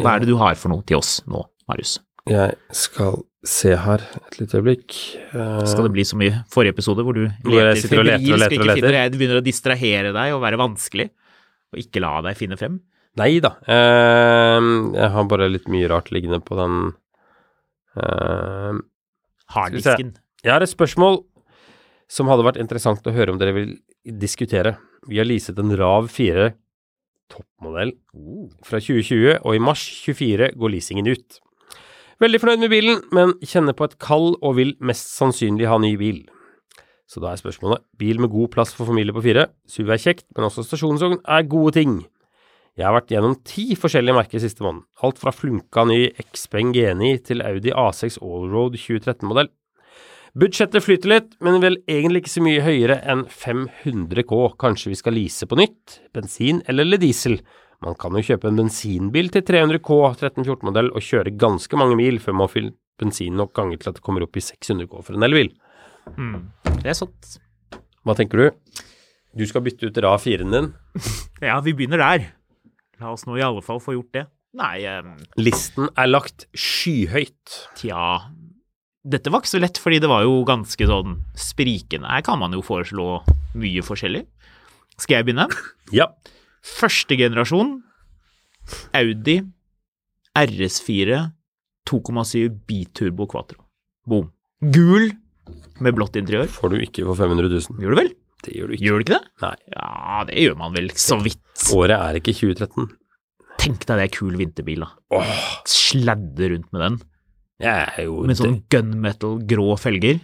Hva 0.00 0.16
er 0.16 0.24
det 0.24 0.30
du 0.30 0.38
har 0.40 0.56
for 0.58 0.72
noe 0.72 0.84
til 0.86 0.98
oss 1.00 1.18
nå, 1.30 1.44
Marius? 1.70 1.98
Jeg 2.28 2.56
skal 2.76 3.22
se 3.46 3.72
her 3.80 4.02
et 4.18 4.36
lite 4.40 4.58
øyeblikk. 4.58 4.96
Eh, 5.32 5.62
Skal 5.68 5.86
det 5.86 5.94
bli 5.94 6.04
som 6.04 6.20
i 6.24 6.28
forrige 6.52 6.74
episode, 6.76 7.04
hvor 7.06 7.16
du 7.16 7.24
Hvor 7.44 7.56
jeg 7.56 7.70
leter 7.70 7.80
sitter 7.80 8.02
og 8.02 8.08
leter 8.10 8.34
og 8.34 8.42
leter 8.42 8.60
og 8.64 8.68
leter? 8.68 8.96
Jeg 8.98 9.14
begynner 9.16 9.40
å 9.40 9.44
distrahere 9.46 10.12
deg 10.16 10.34
og 10.36 10.42
være 10.44 10.60
vanskelig, 10.60 11.08
og 11.70 11.82
ikke 11.82 12.02
la 12.02 12.18
deg 12.26 12.38
finne 12.38 12.58
frem? 12.60 12.80
Nei 13.18 13.40
da. 13.42 13.56
Eh, 13.66 14.68
jeg 14.96 15.10
har 15.14 15.28
bare 15.30 15.50
litt 15.50 15.68
mye 15.72 15.90
rart 15.90 16.12
liggende 16.14 16.40
på 16.44 16.58
den 16.58 16.76
eh. 17.98 18.80
Harddisken. 19.50 20.14
Jeg 20.44 20.54
har 20.54 20.62
et 20.62 20.72
spørsmål 20.72 21.22
som 22.10 22.30
hadde 22.30 22.46
vært 22.46 22.60
interessant 22.62 23.06
å 23.06 23.14
høre 23.14 23.34
om 23.34 23.38
dere 23.40 23.54
vil 23.56 23.74
diskutere. 24.20 24.76
Vi 25.10 25.18
har 25.20 25.28
leaset 25.28 25.58
en 25.58 25.74
RAV 25.78 26.10
4 26.10 26.50
toppmodell 27.30 27.94
fra 28.66 28.80
2020, 28.82 29.38
og 29.46 29.54
i 29.54 29.62
mars 29.62 29.84
24 30.02 30.52
går 30.58 30.74
leasingen 30.74 31.10
ut. 31.10 31.38
Veldig 32.20 32.40
fornøyd 32.42 32.64
med 32.64 32.72
bilen, 32.72 32.98
men 33.16 33.36
kjenner 33.46 33.76
på 33.76 33.86
et 33.88 33.96
kall 34.02 34.34
og 34.40 34.58
vil 34.58 34.74
mest 34.84 35.14
sannsynlig 35.14 35.70
ha 35.70 35.78
ny 35.80 35.94
bil. 36.00 36.24
Så 37.10 37.18
da 37.18 37.32
er 37.32 37.40
spørsmålet 37.40 37.82
bil 37.98 38.20
med 38.22 38.30
god 38.30 38.52
plass 38.54 38.72
for 38.76 38.86
familie 38.86 39.14
på 39.14 39.24
fire. 39.24 39.48
SUV 39.66 39.88
er 39.96 40.02
kjekt, 40.02 40.28
men 40.36 40.46
også 40.46 40.62
stasjonsvogn 40.62 41.18
er 41.26 41.48
gode 41.50 41.74
ting. 41.80 41.96
Jeg 42.78 42.86
har 42.86 42.94
vært 42.94 43.10
gjennom 43.10 43.34
ti 43.44 43.74
forskjellige 43.74 44.14
merker 44.14 44.42
siste 44.42 44.62
måned. 44.62 44.84
Alt 45.02 45.18
fra 45.18 45.32
flunka 45.34 45.82
ny 45.90 46.04
Xpeng 46.30 46.70
Geni 46.76 47.16
til 47.26 47.42
Audi 47.42 47.74
A6 47.74 48.20
Allroad 48.22 48.78
2013-modell. 48.78 49.50
Budsjettet 50.38 50.84
flyter 50.86 51.10
litt, 51.10 51.32
men 51.42 51.58
vel 51.58 51.80
egentlig 51.90 52.22
ikke 52.22 52.32
så 52.36 52.44
mye 52.46 52.62
høyere 52.62 53.00
enn 53.10 53.24
500 53.26 54.22
K. 54.30 54.38
Kanskje 54.62 54.92
vi 54.92 55.00
skal 55.00 55.18
lease 55.18 55.48
på 55.50 55.58
nytt? 55.58 55.98
Bensin 56.14 56.62
eller 56.70 57.02
diesel? 57.02 57.40
Man 57.82 57.98
kan 57.98 58.14
jo 58.14 58.22
kjøpe 58.22 58.46
en 58.46 58.60
bensinbil 58.60 59.32
til 59.34 59.42
300 59.50 59.82
K 59.82 59.98
1314-modell 60.12 60.92
og 60.94 61.02
kjøre 61.02 61.34
ganske 61.40 61.80
mange 61.80 61.98
mil 61.98 62.22
før 62.22 62.38
man 62.38 62.46
har 62.46 62.54
fylt 62.54 62.78
bensin 63.00 63.34
nok 63.40 63.54
ganger 63.56 63.80
til 63.80 63.90
at 63.90 63.98
det 63.98 64.04
kommer 64.06 64.22
opp 64.22 64.38
i 64.38 64.44
600 64.44 64.86
K 64.86 65.02
for 65.02 65.18
en 65.18 65.26
elbil. 65.26 65.50
Det 66.80 66.90
er 66.92 66.96
sant. 66.96 67.36
Hva 68.06 68.16
tenker 68.18 68.40
du? 68.40 68.74
Du 69.36 69.46
skal 69.46 69.62
bytte 69.62 69.88
ut 69.88 70.02
rad 70.02 70.20
4-en 70.22 70.56
din. 70.56 70.70
Ja, 71.40 71.60
vi 71.64 71.72
begynner 71.72 72.00
der. 72.02 72.26
La 73.00 73.14
oss 73.14 73.24
nå 73.24 73.38
i 73.38 73.44
alle 73.44 73.62
fall 73.64 73.80
få 73.80 73.94
gjort 73.96 74.12
det. 74.16 74.26
Nei, 74.58 74.82
um... 74.98 75.14
Listen 75.38 75.88
er 75.94 76.10
lagt 76.10 76.48
skyhøyt. 76.58 77.54
tja 77.78 78.32
Dette 79.00 79.32
var 79.32 79.40
ikke 79.40 79.54
så 79.54 79.60
lett, 79.62 79.78
fordi 79.80 80.00
det 80.02 80.10
var 80.10 80.26
jo 80.26 80.42
ganske 80.44 80.88
sånn 80.90 81.20
sprikende. 81.38 82.10
Her 82.10 82.24
kan 82.26 82.40
man 82.42 82.52
jo 82.52 82.60
foreslå 82.64 83.22
mye 83.56 83.84
forskjellig. 83.86 84.26
Skal 85.00 85.20
jeg 85.20 85.30
begynne? 85.30 85.48
Ja. 85.96 86.06
Første 86.60 87.16
generasjon 87.18 87.80
Audi 88.94 89.40
RS4 90.38 91.22
2,7 91.88 92.60
biturbo 92.68 93.26
quattro. 93.26 93.64
Boom. 94.06 94.28
Gul 94.60 95.08
med 95.84 95.96
blått 95.96 96.18
interiør. 96.20 96.48
Får 96.52 96.74
du 96.74 96.80
ikke 96.84 97.04
for 97.08 97.18
500 97.18 97.50
000. 97.52 97.82
Gjør 97.82 97.94
du 97.96 98.00
vel? 98.00 98.14
Det 98.44 98.56
gjør 98.56 98.70
du 98.70 98.76
ikke. 98.76 98.86
Gjør 98.86 98.96
du 98.96 99.04
ikke 99.04 99.16
det? 99.16 99.22
Nei. 99.44 99.54
Ja, 99.74 100.22
det 100.28 100.46
gjør 100.46 100.56
man 100.60 100.74
vel 100.76 100.90
så 100.96 101.20
vidt. 101.20 101.44
Året 101.76 101.96
er 101.98 102.18
ikke 102.20 102.34
2013. 102.38 102.88
Tenk 103.60 103.84
deg 103.84 104.00
det 104.00 104.06
er 104.06 104.14
kul 104.14 104.36
vinterbil, 104.40 104.86
da. 104.86 104.90
Åh, 105.18 105.36
Sladde 105.68 106.48
rundt 106.54 106.70
med 106.72 106.84
den. 106.86 106.98
jeg 107.60 108.06
jo 108.06 108.22
Med 108.28 108.40
sånn 108.40 108.60
gunmetal 108.72 109.40
grå 109.50 109.74
felger. 109.80 110.22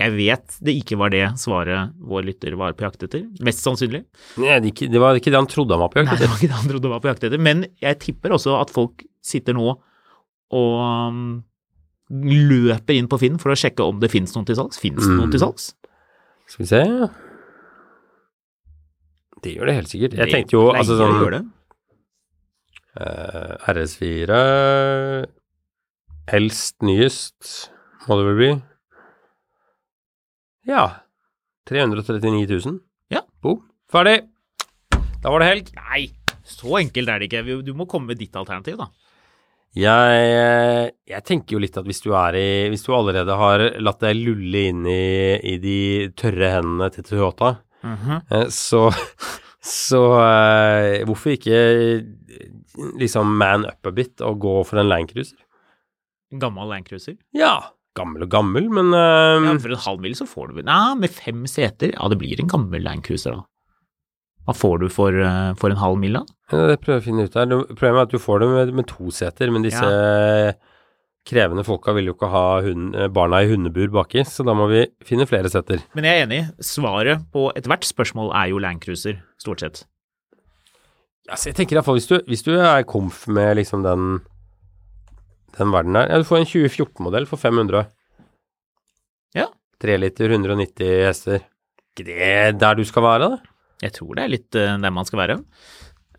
Jeg 0.00 0.14
vet 0.16 0.56
det 0.64 0.72
ikke 0.80 0.96
var 0.96 1.12
det 1.12 1.26
svaret 1.36 1.92
vår 2.08 2.24
lytter 2.30 2.54
var 2.56 2.72
på 2.78 2.86
jakt 2.86 3.04
etter. 3.04 3.26
Mest 3.44 3.60
sannsynlig. 3.66 4.06
Nei, 4.40 4.56
det, 4.64 4.96
var 5.02 5.18
ikke 5.18 5.32
det 5.34 5.40
han 5.42 5.50
trodde 5.50 5.76
han 5.76 5.82
var 5.82 5.92
på 5.92 6.00
jakt 6.00 6.14
etter. 6.14 6.16
Nei, 6.16 6.24
det 6.24 6.30
var 6.30 6.40
ikke 6.40 6.52
det 6.52 6.60
han 6.62 6.72
trodde 6.72 6.88
han 6.88 6.94
var 6.94 7.04
på 7.04 7.10
jakt 7.10 7.26
etter. 7.28 7.42
Men 7.50 7.66
jeg 7.84 8.00
tipper 8.06 8.36
også 8.38 8.56
at 8.62 8.72
folk 8.72 9.04
sitter 9.20 9.56
nå 9.58 9.74
og 10.50 10.72
um, 10.80 11.24
løper 12.10 12.96
inn 12.98 13.08
på 13.10 13.18
Finn 13.22 13.38
for 13.38 13.52
å 13.52 13.58
sjekke 13.58 13.86
om 13.86 14.00
det 14.02 14.10
finnes 14.10 14.34
noen 14.34 14.46
til 14.48 14.58
salgs. 14.58 14.80
Finnes 14.82 15.06
det 15.06 15.14
noen 15.14 15.28
Mm. 15.30 15.34
til 15.34 15.40
salgs? 15.40 15.74
Skal 16.50 16.64
vi 16.64 16.68
se 16.68 16.82
Det 19.42 19.54
gjør 19.56 19.66
det 19.66 19.74
helt 19.74 19.88
sikkert. 19.88 20.12
Jeg 20.12 20.26
Det 20.26 20.34
tenkte 20.34 20.52
jo 20.52 20.72
altså 20.72 20.98
sånn 20.98 21.14
uh, 21.32 21.44
eh, 23.00 23.56
RS4 23.72 25.26
Helst 26.30 26.82
nyest, 26.82 27.70
må 28.06 28.18
det 28.18 28.26
vel 28.26 28.36
bli. 28.36 28.62
Ja. 30.68 31.00
339 31.66 32.46
000. 32.46 32.80
Ja. 33.10 33.22
Boom. 33.42 33.64
Ferdig. 33.90 34.28
Da 35.22 35.32
var 35.32 35.42
det 35.42 35.48
helg. 35.48 35.72
Nei, 35.74 36.12
så 36.46 36.78
enkelt 36.78 37.08
er 37.08 37.18
det 37.18 37.30
ikke. 37.30 37.62
Du 37.66 37.72
må 37.74 37.88
komme 37.90 38.12
med 38.12 38.20
ditt 38.20 38.36
alternativ, 38.36 38.78
da. 38.78 38.86
Jeg, 39.78 40.22
eh, 40.34 40.88
jeg 41.12 41.22
tenker 41.28 41.54
jo 41.54 41.60
litt 41.62 41.76
at 41.78 41.86
hvis 41.86 42.02
du 42.02 42.10
i 42.10 42.66
Hvis 42.72 42.82
du 42.82 42.90
allerede 42.96 43.36
har 43.38 43.62
latt 43.78 44.00
deg 44.02 44.18
lulle 44.18 44.64
inn 44.72 44.82
i, 44.82 45.38
i 45.46 45.58
de 45.62 46.10
tørre 46.18 46.56
hendene 46.56 46.90
til 46.90 47.06
Toyota, 47.06 47.60
eh, 47.84 48.48
så 48.50 48.88
Så 49.60 49.98
uh, 50.16 51.02
hvorfor 51.04 51.34
ikke 51.34 51.58
liksom 52.96 53.34
man 53.36 53.66
up 53.68 53.84
a 53.84 53.92
bit 53.92 54.22
og 54.24 54.40
gå 54.40 54.54
for 54.64 54.80
en 54.80 54.88
Landcruiser? 54.88 55.36
Gammel 56.40 56.70
Landcruiser. 56.72 57.18
Ja, 57.36 57.74
gammel 57.98 58.24
og 58.24 58.30
gammel, 58.32 58.70
men 58.72 58.94
uh, 58.94 59.36
Ja, 59.44 59.52
for 59.60 59.74
en 59.74 59.84
halv 59.84 60.00
mil 60.06 60.16
så 60.16 60.24
får 60.30 60.54
du 60.54 60.62
Nei, 60.64 60.96
med 61.02 61.12
fem 61.12 61.44
seter. 61.50 61.92
Ja, 61.92 62.08
det 62.08 62.16
blir 62.22 62.40
en 62.40 62.48
gammel 62.48 62.86
Landcruiser, 62.86 63.36
da. 63.36 63.44
Hva 64.48 64.54
får 64.56 64.78
du 64.80 64.88
for, 64.90 65.12
eh, 65.14 65.52
for 65.60 65.70
en 65.70 65.76
halv 65.82 65.98
mil, 66.00 66.12
da? 66.18 66.24
Ja, 66.50 66.66
Det 66.72 66.80
prøver 66.80 66.98
jeg 66.98 67.02
å 67.02 67.06
finne 67.08 67.24
ut 67.28 67.34
her. 67.34 67.46
Problemet 67.46 68.00
er 68.00 68.02
at 68.08 68.10
du 68.14 68.18
får 68.18 68.40
det 68.40 68.48
med, 68.48 68.74
med 68.80 68.86
to 68.90 69.10
seter, 69.14 69.50
men 69.52 69.62
disse 69.62 69.84
krevende 71.28 71.62
folka 71.66 71.92
vil 71.94 72.06
jo 72.08 72.14
ikke 72.16 72.30
ha 72.32 72.60
hund, 72.64 72.94
eh, 72.96 73.06
barna 73.12 73.42
i 73.44 73.50
hundebur 73.52 73.90
baki, 73.92 74.24
så 74.26 74.42
da 74.44 74.54
må 74.56 74.66
vi 74.70 74.86
finne 75.06 75.26
flere 75.28 75.50
seter. 75.52 75.82
Men 75.94 76.04
jeg 76.08 76.18
er 76.22 76.26
enig. 76.26 76.40
Svaret 76.64 77.26
på 77.30 77.52
ethvert 77.54 77.84
spørsmål 77.86 78.32
er 78.34 78.48
jo 78.50 78.58
Landcruiser, 78.58 79.20
stort 79.38 79.60
sett. 79.60 79.84
Altså, 81.30 81.52
jeg 81.52 81.54
tenker 81.60 81.76
iallfall 81.76 82.00
hvis, 82.00 82.08
du- 82.08 82.24
hvis 82.26 82.42
du 82.42 82.56
er 82.58 82.82
komf 82.82 83.28
med 83.28 83.56
liksom 83.60 83.82
den 83.84 84.20
den 85.58 85.70
verden 85.72 85.92
der 85.92 86.08
Ja, 86.08 86.16
du 86.18 86.24
får 86.24 86.38
en 86.38 86.46
2014-modell 86.46 87.26
for 87.26 87.36
500. 87.36 87.86
Ja. 89.34 89.46
3 89.80 89.96
liter, 89.98 90.28
190 90.30 91.04
hester. 91.06 91.40
Ikke 91.94 92.06
det 92.06 92.58
der 92.58 92.74
du 92.74 92.84
skal 92.84 93.02
være, 93.02 93.30
da? 93.30 93.38
Jeg 93.82 93.92
tror 93.96 94.14
det 94.16 94.24
er 94.24 94.32
litt 94.34 94.54
eh, 94.60 94.76
der 94.82 94.90
man 94.92 95.04
skal 95.08 95.22
være. 95.22 95.38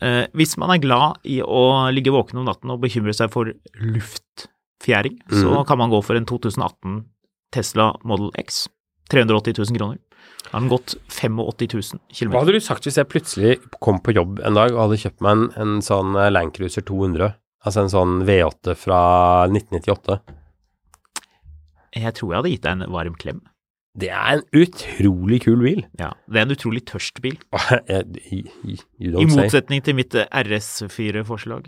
Eh, 0.02 0.26
hvis 0.34 0.56
man 0.58 0.72
er 0.74 0.82
glad 0.82 1.20
i 1.30 1.40
å 1.46 1.92
ligge 1.94 2.10
våken 2.14 2.40
om 2.42 2.46
natten 2.50 2.72
og 2.74 2.82
bekymre 2.82 3.14
seg 3.14 3.30
for 3.34 3.52
luftfjæring, 3.78 5.20
så 5.30 5.52
Mhm. 5.60 5.66
kan 5.68 5.78
man 5.78 5.92
gå 5.92 6.04
for 6.04 6.16
en 6.18 6.26
2018 6.26 7.06
Tesla 7.52 7.92
Model 8.04 8.32
X. 8.40 8.68
380 9.12 9.54
000 9.60 9.78
kroner. 9.78 10.00
Da 10.44 10.58
har 10.58 10.60
den 10.62 10.70
gått 10.70 10.96
85 11.10 11.36
000 11.38 12.00
km. 12.10 12.32
Hva 12.32 12.40
hadde 12.40 12.54
du 12.54 12.60
sagt 12.64 12.84
hvis 12.88 12.96
jeg 12.98 13.10
plutselig 13.10 13.60
kom 13.82 14.00
på 14.00 14.14
jobb 14.16 14.40
en 14.46 14.54
dag 14.56 14.72
og 14.72 14.88
hadde 14.90 15.02
kjøpt 15.04 15.22
meg 15.22 15.32
en, 15.32 15.44
en 15.62 15.82
sånn 15.82 16.16
eh, 16.18 16.32
Landcruiser 16.32 16.82
200? 16.88 17.36
Altså 17.66 17.82
en 17.84 17.92
sånn 17.94 18.24
V8 18.26 18.74
fra 18.76 19.02
1998. 19.52 20.20
Jeg 21.94 22.14
tror 22.16 22.32
jeg 22.32 22.38
hadde 22.40 22.52
gitt 22.56 22.64
deg 22.66 22.72
en 22.82 22.92
varm 22.94 23.16
klem. 23.20 23.42
Det 24.00 24.08
er 24.08 24.38
en 24.38 24.44
utrolig 24.56 25.42
kul 25.44 25.60
bil. 25.66 25.82
Ja, 26.00 26.14
Det 26.32 26.40
er 26.40 26.46
en 26.48 26.54
utrolig 26.56 26.86
tørst 26.88 27.20
bil, 27.22 27.36
i 28.32 28.46
don't 29.12 29.28
say. 29.28 29.36
motsetning 29.36 29.84
til 29.84 29.98
mitt 29.98 30.16
eh, 30.16 30.30
RS4-forslag. 30.32 31.68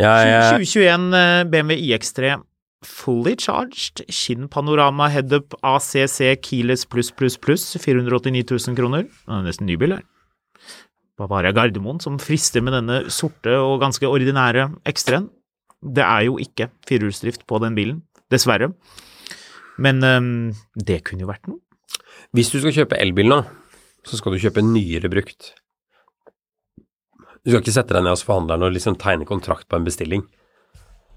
Ja, 0.00 0.12
ja. 0.24 0.40
2021 0.54 1.12
eh, 1.18 1.42
BMW 1.50 1.76
iX3 1.90 2.36
fully 2.82 3.34
charged, 3.38 4.02
skinnpanorama 4.10 5.06
headup 5.12 5.54
ACC 5.62 6.32
Keyless 6.42 6.86
pluss 6.90 7.12
pluss 7.14 7.36
pluss, 7.38 7.66
489 7.78 8.42
000 8.68 8.78
kroner. 8.78 9.04
Det 9.06 9.36
er 9.36 9.44
nesten 9.46 9.68
ny 9.70 9.76
bil 9.78 9.94
her. 9.98 10.06
Bavaria 11.18 11.52
Gardermoen 11.54 12.00
som 12.02 12.16
frister 12.22 12.62
med 12.64 12.74
denne 12.74 13.02
sorte 13.12 13.52
og 13.60 13.80
ganske 13.82 14.08
ordinære 14.08 14.70
X3-en. 14.88 15.28
Det 15.82 16.02
er 16.02 16.26
jo 16.26 16.38
ikke 16.42 16.70
firehjulsdrift 16.88 17.44
på 17.50 17.58
den 17.62 17.74
bilen, 17.78 18.02
dessverre. 18.32 18.72
Men 19.78 20.02
um, 20.04 20.52
det 20.76 21.02
kunne 21.04 21.24
jo 21.24 21.30
vært 21.30 21.46
noe. 21.48 21.58
hvis 22.36 22.50
du 22.52 22.58
skal 22.60 22.72
kjøpe 22.76 22.98
elbil 23.00 23.28
nå, 23.32 23.40
så 24.04 24.16
skal 24.18 24.32
du 24.34 24.38
kjøpe 24.42 24.62
nyere 24.64 25.08
brukt. 25.12 25.52
Du 27.42 27.50
skal 27.50 27.62
ikke 27.62 27.74
sette 27.74 27.94
deg 27.96 28.04
ned 28.04 28.14
hos 28.14 28.22
forhandleren 28.26 28.62
og 28.68 28.74
liksom 28.76 28.96
tegne 29.00 29.26
kontrakt 29.26 29.66
på 29.70 29.78
en 29.78 29.86
bestilling. 29.86 30.22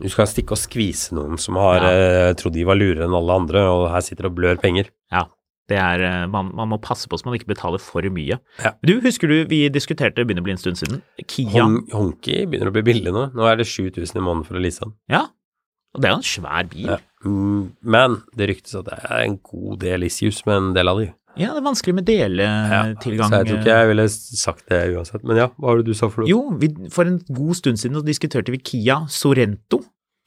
Du 0.02 0.08
skal 0.12 0.28
stikke 0.28 0.56
og 0.56 0.60
skvise 0.60 1.14
noen 1.16 1.38
som 1.40 1.56
har 1.62 1.80
Ja. 1.84 1.92
eh, 1.92 2.34
trodd 2.36 2.54
de 2.54 2.64
var 2.68 2.76
lurere 2.76 3.06
enn 3.06 3.14
alle 3.16 3.32
andre, 3.32 3.62
og 3.70 3.90
her 3.92 4.02
sitter 4.02 4.26
og 4.28 4.36
blør 4.36 4.58
penger. 4.60 4.90
Ja, 5.12 5.26
det 5.70 5.78
er, 5.78 6.00
øh, 6.26 6.30
man, 6.30 6.50
man 6.54 6.68
må 6.70 6.82
passe 6.82 7.08
på 7.08 7.18
så 7.18 7.26
man 7.26 7.36
ikke 7.38 7.48
betaler 7.54 7.80
for 7.80 8.02
mye. 8.02 8.40
Ja. 8.60 8.74
Du, 8.84 9.00
husker 9.02 9.28
du 9.30 9.46
vi 9.46 9.70
diskuterte, 9.70 10.16
det 10.20 10.28
begynner 10.28 10.42
å 10.44 10.50
bli 10.50 10.52
en 10.58 10.62
stund 10.62 10.78
siden, 10.82 11.02
Kia. 11.28 11.62
Hon 11.64 11.86
Honky 11.94 12.46
begynner 12.46 12.70
å 12.70 12.76
bli 12.76 12.84
billig 12.84 13.14
nå. 13.14 13.32
Nå 13.34 13.48
er 13.48 13.56
det 13.62 13.68
7000 13.70 14.18
i 14.18 14.26
måneden 14.26 14.46
for 14.46 14.56
å 14.60 14.62
lease 14.66 14.82
den. 14.84 14.94
Ja, 15.10 15.28
og 15.96 16.02
det 16.02 16.10
er 16.10 16.14
jo 16.18 16.20
en 16.20 16.28
svær 16.28 16.68
bil. 16.70 16.90
Ja. 16.92 16.98
Mm, 17.26 17.72
Men 17.84 18.20
det 18.38 18.50
ryktes 18.54 18.76
at 18.80 18.86
det 18.90 19.00
er 19.10 19.24
en 19.26 19.40
god 19.44 19.80
del 19.82 20.06
issues 20.08 20.44
med 20.46 20.58
en 20.62 20.74
del 20.78 20.92
av 20.92 21.00
de. 21.02 21.08
Ja, 21.36 21.50
det 21.52 21.60
er 21.60 21.66
vanskelig 21.66 21.96
med 21.98 22.06
deletilgang. 22.08 23.28
Så 23.28 23.42
jeg 23.42 23.48
tror 23.50 23.58
ikke 23.60 23.74
jeg 23.76 23.90
ville 23.90 24.06
sagt 24.14 24.70
det 24.72 24.78
uansett. 24.96 25.26
Men 25.28 25.42
ja, 25.42 25.50
hva 25.58 25.74
var 25.74 25.82
det 25.82 25.90
du 25.90 25.98
sa 25.98 26.08
for 26.08 26.24
noe? 26.24 26.30
Jo, 26.32 26.46
vi, 26.62 26.70
for 26.96 27.10
en 27.10 27.18
god 27.28 27.58
stund 27.60 27.82
siden 27.82 28.00
diskuterte 28.08 28.54
vi 28.56 28.62
Kia 28.64 29.02
Sorento 29.12 29.82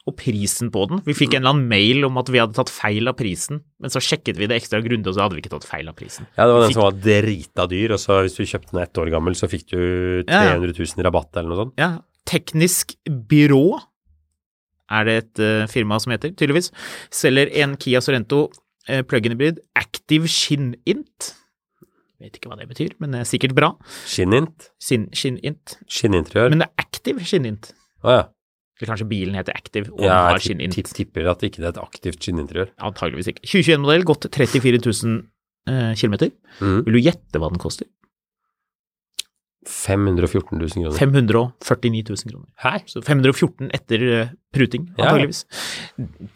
og 0.09 0.15
prisen 0.17 0.71
på 0.73 0.87
den. 0.89 1.01
Vi 1.05 1.13
fikk 1.17 1.35
en 1.37 1.43
eller 1.43 1.53
annen 1.55 1.69
mail 1.69 2.05
om 2.09 2.17
at 2.21 2.29
vi 2.33 2.41
hadde 2.41 2.57
tatt 2.57 2.71
feil 2.73 3.09
av 3.11 3.17
prisen, 3.19 3.59
men 3.81 3.93
så 3.93 4.01
sjekket 4.01 4.39
vi 4.41 4.47
det 4.49 4.57
ekstra 4.57 4.81
grundig, 4.85 5.09
og 5.11 5.17
så 5.19 5.25
hadde 5.27 5.37
vi 5.37 5.43
ikke 5.43 5.53
tatt 5.53 5.67
feil 5.69 5.89
av 5.91 5.97
prisen. 5.99 6.25
Ja, 6.37 6.47
det 6.49 6.55
var 6.55 6.63
den 6.65 6.71
Fikk- 6.71 6.79
som 6.79 6.87
var 6.87 7.01
drita 7.09 7.67
dyr, 7.73 7.93
og 7.97 8.01
så 8.01 8.17
hvis 8.25 8.37
du 8.39 8.45
kjøpte 8.49 8.73
den 8.73 8.83
ett 8.87 9.01
år 9.03 9.11
gammel, 9.13 9.37
så 9.37 9.49
fikk 9.53 9.67
du 9.69 9.81
300 10.25 10.33
Ja, 10.33 10.55
ja. 10.55 10.61
000 10.65 11.03
i 11.03 11.05
rabatt 11.09 11.37
eller 11.37 11.53
noe 11.53 11.61
sånt. 11.65 11.75
Ja, 11.81 11.91
Teknisk 12.29 12.97
Byrå 13.09 13.79
er 14.91 15.09
det 15.09 15.17
et 15.23 15.43
eh, 15.45 15.67
firma 15.71 15.99
som 16.03 16.15
heter, 16.15 16.33
tydeligvis, 16.37 16.71
selger 17.15 17.53
en 17.63 17.77
Kia 17.81 18.01
Sorento 18.05 18.47
uh, 18.89 19.03
plug-in 19.09 19.37
hybrid 19.37 19.61
Active 19.79 20.31
Skinnint. 20.33 21.35
Vet 22.19 22.35
ikke 22.35 22.51
hva 22.51 22.59
det 22.59 22.67
betyr, 22.67 22.97
men 22.99 23.15
det 23.15 23.23
er 23.23 23.29
sikkert 23.31 23.55
bra. 23.55 23.75
Skinint? 24.09 24.73
Skinint. 24.83 25.15
Skinnint. 25.15 25.77
Skinninteriør. 25.87 26.51
Men 26.51 26.65
det 26.65 26.67
er 26.67 26.83
Active 26.83 27.23
skinint. 27.23 27.71
Å 28.03 28.17
ja. 28.17 28.25
Eller 28.79 28.91
kanskje 28.93 29.07
bilen 29.11 29.37
heter 29.39 29.55
Active 29.59 29.91
og 29.95 30.03
ja 30.07 30.17
har 30.29 30.39
jeg 30.39 30.49
skinnint. 30.49 30.75
tipp, 30.75 30.91
tipper 30.95 31.31
at 31.31 31.43
ikke 31.47 31.63
det 31.63 31.69
er 31.69 31.77
et 31.77 31.81
aktivt 31.83 32.27
skinninteriør. 32.27 32.73
Antageligvis 32.91 33.31
ikke. 33.33 33.43
2021-modell, 33.47 34.07
gått 34.07 34.27
34 34.35 34.83
000 34.83 35.17
eh, 35.71 35.95
km. 35.99 36.17
Mm. 36.59 36.81
Vil 36.87 36.99
du 36.99 37.01
gjette 37.03 37.43
hva 37.43 37.51
den 37.55 37.63
koster? 37.63 37.91
514 39.67 40.59
000 40.59 40.71
kroner. 40.71 40.99
549 40.99 42.03
000 42.09 42.31
kroner. 42.33 42.49
Hæ? 42.63 42.85
Så 42.87 43.03
514 43.03 43.71
etter 43.75 44.05
pruting, 44.55 44.87
pruting, 44.95 44.95
Ja. 44.99 45.17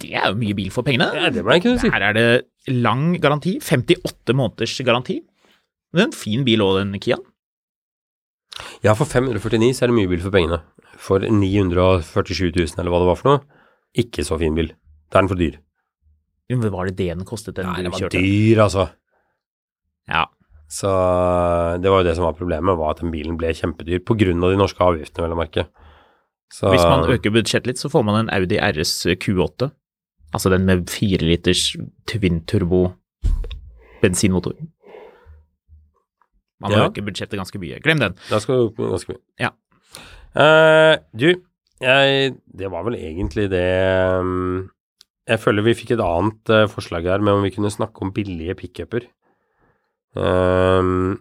Det 0.03 0.11
er 0.11 0.27
jo 0.29 0.35
mye 0.41 0.55
bil 0.59 0.70
for 0.75 0.83
pengene. 0.83 1.07
Ja, 1.14 1.31
det 1.31 1.45
jeg 1.45 1.62
kunne 1.62 1.79
si. 1.81 1.91
Her 1.93 2.03
er 2.11 2.12
det 2.18 2.27
lang 2.68 3.20
garanti, 3.23 3.59
58 3.62 4.35
måneders 4.35 4.75
garanti. 4.85 5.20
Det 5.93 6.01
er 6.01 6.09
en 6.11 6.16
fin 6.16 6.45
bil 6.45 6.61
òg, 6.64 6.81
den 6.83 6.99
Kiaen. 7.01 7.23
Ja, 8.85 8.93
for 8.99 9.07
549 9.09 9.73
så 9.77 9.87
er 9.87 9.93
det 9.93 9.97
mye 9.97 10.11
bil 10.11 10.20
for 10.20 10.35
pengene. 10.35 10.61
For 10.99 11.23
947 11.25 12.51
000 12.53 12.81
eller 12.81 12.93
hva 12.93 13.01
det 13.03 13.09
var 13.09 13.20
for 13.20 13.31
noe, 13.31 13.45
ikke 13.99 14.25
så 14.27 14.39
fin 14.41 14.57
bil. 14.57 14.73
Da 15.12 15.20
er 15.20 15.25
den 15.25 15.33
for 15.33 15.41
dyr. 15.41 15.59
Men 16.53 16.68
Var 16.73 16.91
det 16.91 16.97
det 16.99 17.09
den 17.14 17.25
kostet, 17.25 17.57
den 17.57 17.64
Nei, 17.70 17.83
den 17.87 17.95
var 17.95 18.12
dyr, 18.12 18.59
altså. 18.66 18.91
Ja. 20.11 20.27
Så 20.73 20.89
det 21.85 21.91
var 21.93 22.01
jo 22.01 22.07
det 22.09 22.14
som 22.16 22.25
var 22.25 22.37
problemet, 22.39 22.79
var 22.81 22.95
at 22.95 23.03
den 23.03 23.12
bilen 23.12 23.37
ble 23.37 23.53
kjempedyr 23.53 24.01
av 24.01 24.51
de 24.55 24.57
norske 24.57 24.81
avgiftene, 24.81 25.27
vel 25.27 25.35
å 25.37 25.41
merke. 25.43 25.66
Så, 26.53 26.68
Hvis 26.73 26.85
man 26.85 27.05
øker 27.09 27.33
budsjettet 27.33 27.66
litt, 27.66 27.81
så 27.81 27.91
får 27.93 28.05
man 28.05 28.18
en 28.23 28.31
Audi 28.33 28.57
RS 28.61 29.07
Q8. 29.20 29.70
Altså 30.33 30.49
den 30.53 30.64
med 30.64 30.89
4 30.89 31.25
liters 31.29 31.77
twin 32.09 32.41
turbo 32.49 32.95
bensinmotor. 34.03 34.57
Man 36.61 36.73
må 36.73 36.77
Ja. 36.79 36.89
øke 36.89 37.05
budsjettet 37.05 37.37
ganske 37.37 37.59
mye. 37.59 37.81
Glem 37.81 37.99
den. 38.01 38.14
Da 38.31 38.39
skal 38.39 38.55
du 38.55 38.66
opp 38.68 38.77
ganske 38.77 39.12
mye. 39.12 39.20
Ja. 39.41 39.51
Uh, 40.33 40.97
du, 41.12 41.43
jeg, 41.81 42.37
det 42.57 42.70
var 42.73 42.85
vel 42.85 42.95
egentlig 42.97 43.51
det 43.53 44.20
um, 44.20 44.70
Jeg 45.29 45.39
føler 45.39 45.62
vi 45.62 45.75
fikk 45.77 45.91
et 45.93 46.01
annet 46.01 46.49
uh, 46.49 46.64
forslag 46.66 47.05
her 47.05 47.20
med 47.20 47.35
om 47.37 47.43
vi 47.45 47.51
kunne 47.53 47.70
snakke 47.70 48.01
om 48.01 48.12
billige 48.12 48.55
pickuper. 48.57 49.05
Um, 50.14 51.20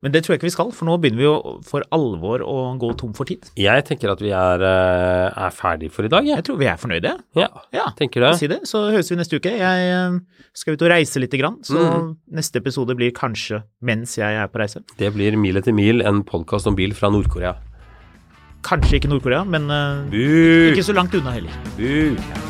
Men 0.00 0.14
det 0.14 0.22
tror 0.24 0.32
jeg 0.32 0.40
ikke 0.40 0.48
vi 0.48 0.54
skal, 0.54 0.70
for 0.72 0.88
nå 0.88 0.94
begynner 0.96 1.20
vi 1.20 1.26
jo 1.26 1.34
for 1.68 1.84
alvor 1.92 2.40
å 2.40 2.54
gå 2.80 2.88
tom 2.96 3.12
for 3.12 3.28
tid. 3.28 3.50
jeg 3.60 3.84
tenker 3.84 4.08
at 4.08 4.22
vi 4.24 4.30
er, 4.32 4.64
eh, 4.64 5.26
er 5.28 5.52
ferdig 5.52 5.90
for 5.92 6.08
i 6.08 6.08
dag, 6.08 6.24
jeg. 6.24 6.40
Jeg 6.40 6.46
tror 6.48 6.56
vi 6.56 6.70
er 6.70 6.78
fornøyde. 6.80 7.12
Ja, 7.36 7.48
Ja, 7.70 7.90
tenker 7.98 8.24
det. 8.24 8.38
si 8.38 8.46
det. 8.48 8.62
Så 8.64 8.90
høres 8.90 9.10
vi 9.12 9.16
neste 9.20 9.36
uke. 9.36 9.52
Jeg 9.52 9.92
eh, 9.92 10.18
skal 10.54 10.72
ut 10.72 10.82
og 10.82 10.90
reise 10.90 11.20
lite 11.20 11.36
grann, 11.36 11.60
så 11.62 11.76
mm. 11.76 12.16
neste 12.32 12.56
episode 12.56 12.96
blir 12.96 13.12
kanskje 13.12 13.62
mens 13.82 14.16
jeg 14.16 14.40
er 14.40 14.48
på 14.48 14.64
reise. 14.64 14.80
Det 14.96 15.12
blir 15.12 15.36
Mil 15.36 15.60
etter 15.60 15.76
mil, 15.76 16.00
en 16.00 16.24
podkast 16.24 16.66
om 16.66 16.74
bil 16.74 16.96
fra 16.96 17.12
Nord-Korea. 17.12 17.58
Kanskje 18.64 19.00
ikke 19.00 19.08
Nord-Korea, 19.12 19.44
men 19.44 19.68
eh, 19.68 20.72
ikke 20.72 20.84
så 20.84 20.96
langt 20.96 21.12
unna 21.14 21.36
heller. 21.36 21.52
Bu! 21.76 22.49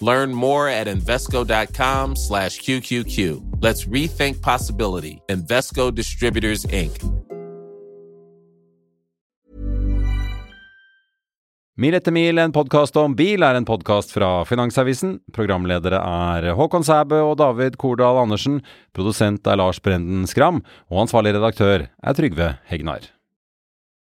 Learn 0.00 0.32
more 0.32 0.68
at 0.68 0.86
Invesco.com 0.86 2.16
slash 2.16 2.60
QQQ. 2.60 3.60
Let's 3.60 3.84
rethink 3.86 4.40
possibility. 4.40 5.20
Invesco 5.28 5.94
Distributors, 5.94 6.64
Inc. 6.66 6.98
Mil 11.78 11.94
etter 11.94 12.10
mil, 12.10 12.40
en 12.42 12.50
podkast 12.50 12.96
om 12.98 13.12
bil, 13.14 13.44
er 13.46 13.54
en 13.54 13.66
podkast 13.66 14.10
fra 14.10 14.40
Finansavisen. 14.48 15.20
Programledere 15.30 16.00
er 16.02 16.48
Håkon 16.58 16.82
Sæbø 16.82 17.20
og 17.28 17.36
David 17.38 17.76
Kordal 17.78 18.18
Andersen. 18.24 18.56
Produsent 18.90 19.46
er 19.46 19.60
Lars 19.62 19.78
Brenden 19.78 20.26
Skram. 20.26 20.58
Og 20.90 21.04
ansvarlig 21.04 21.36
redaktør 21.38 21.86
er 21.86 22.18
Trygve 22.18 22.56
Hegnar. 22.66 23.06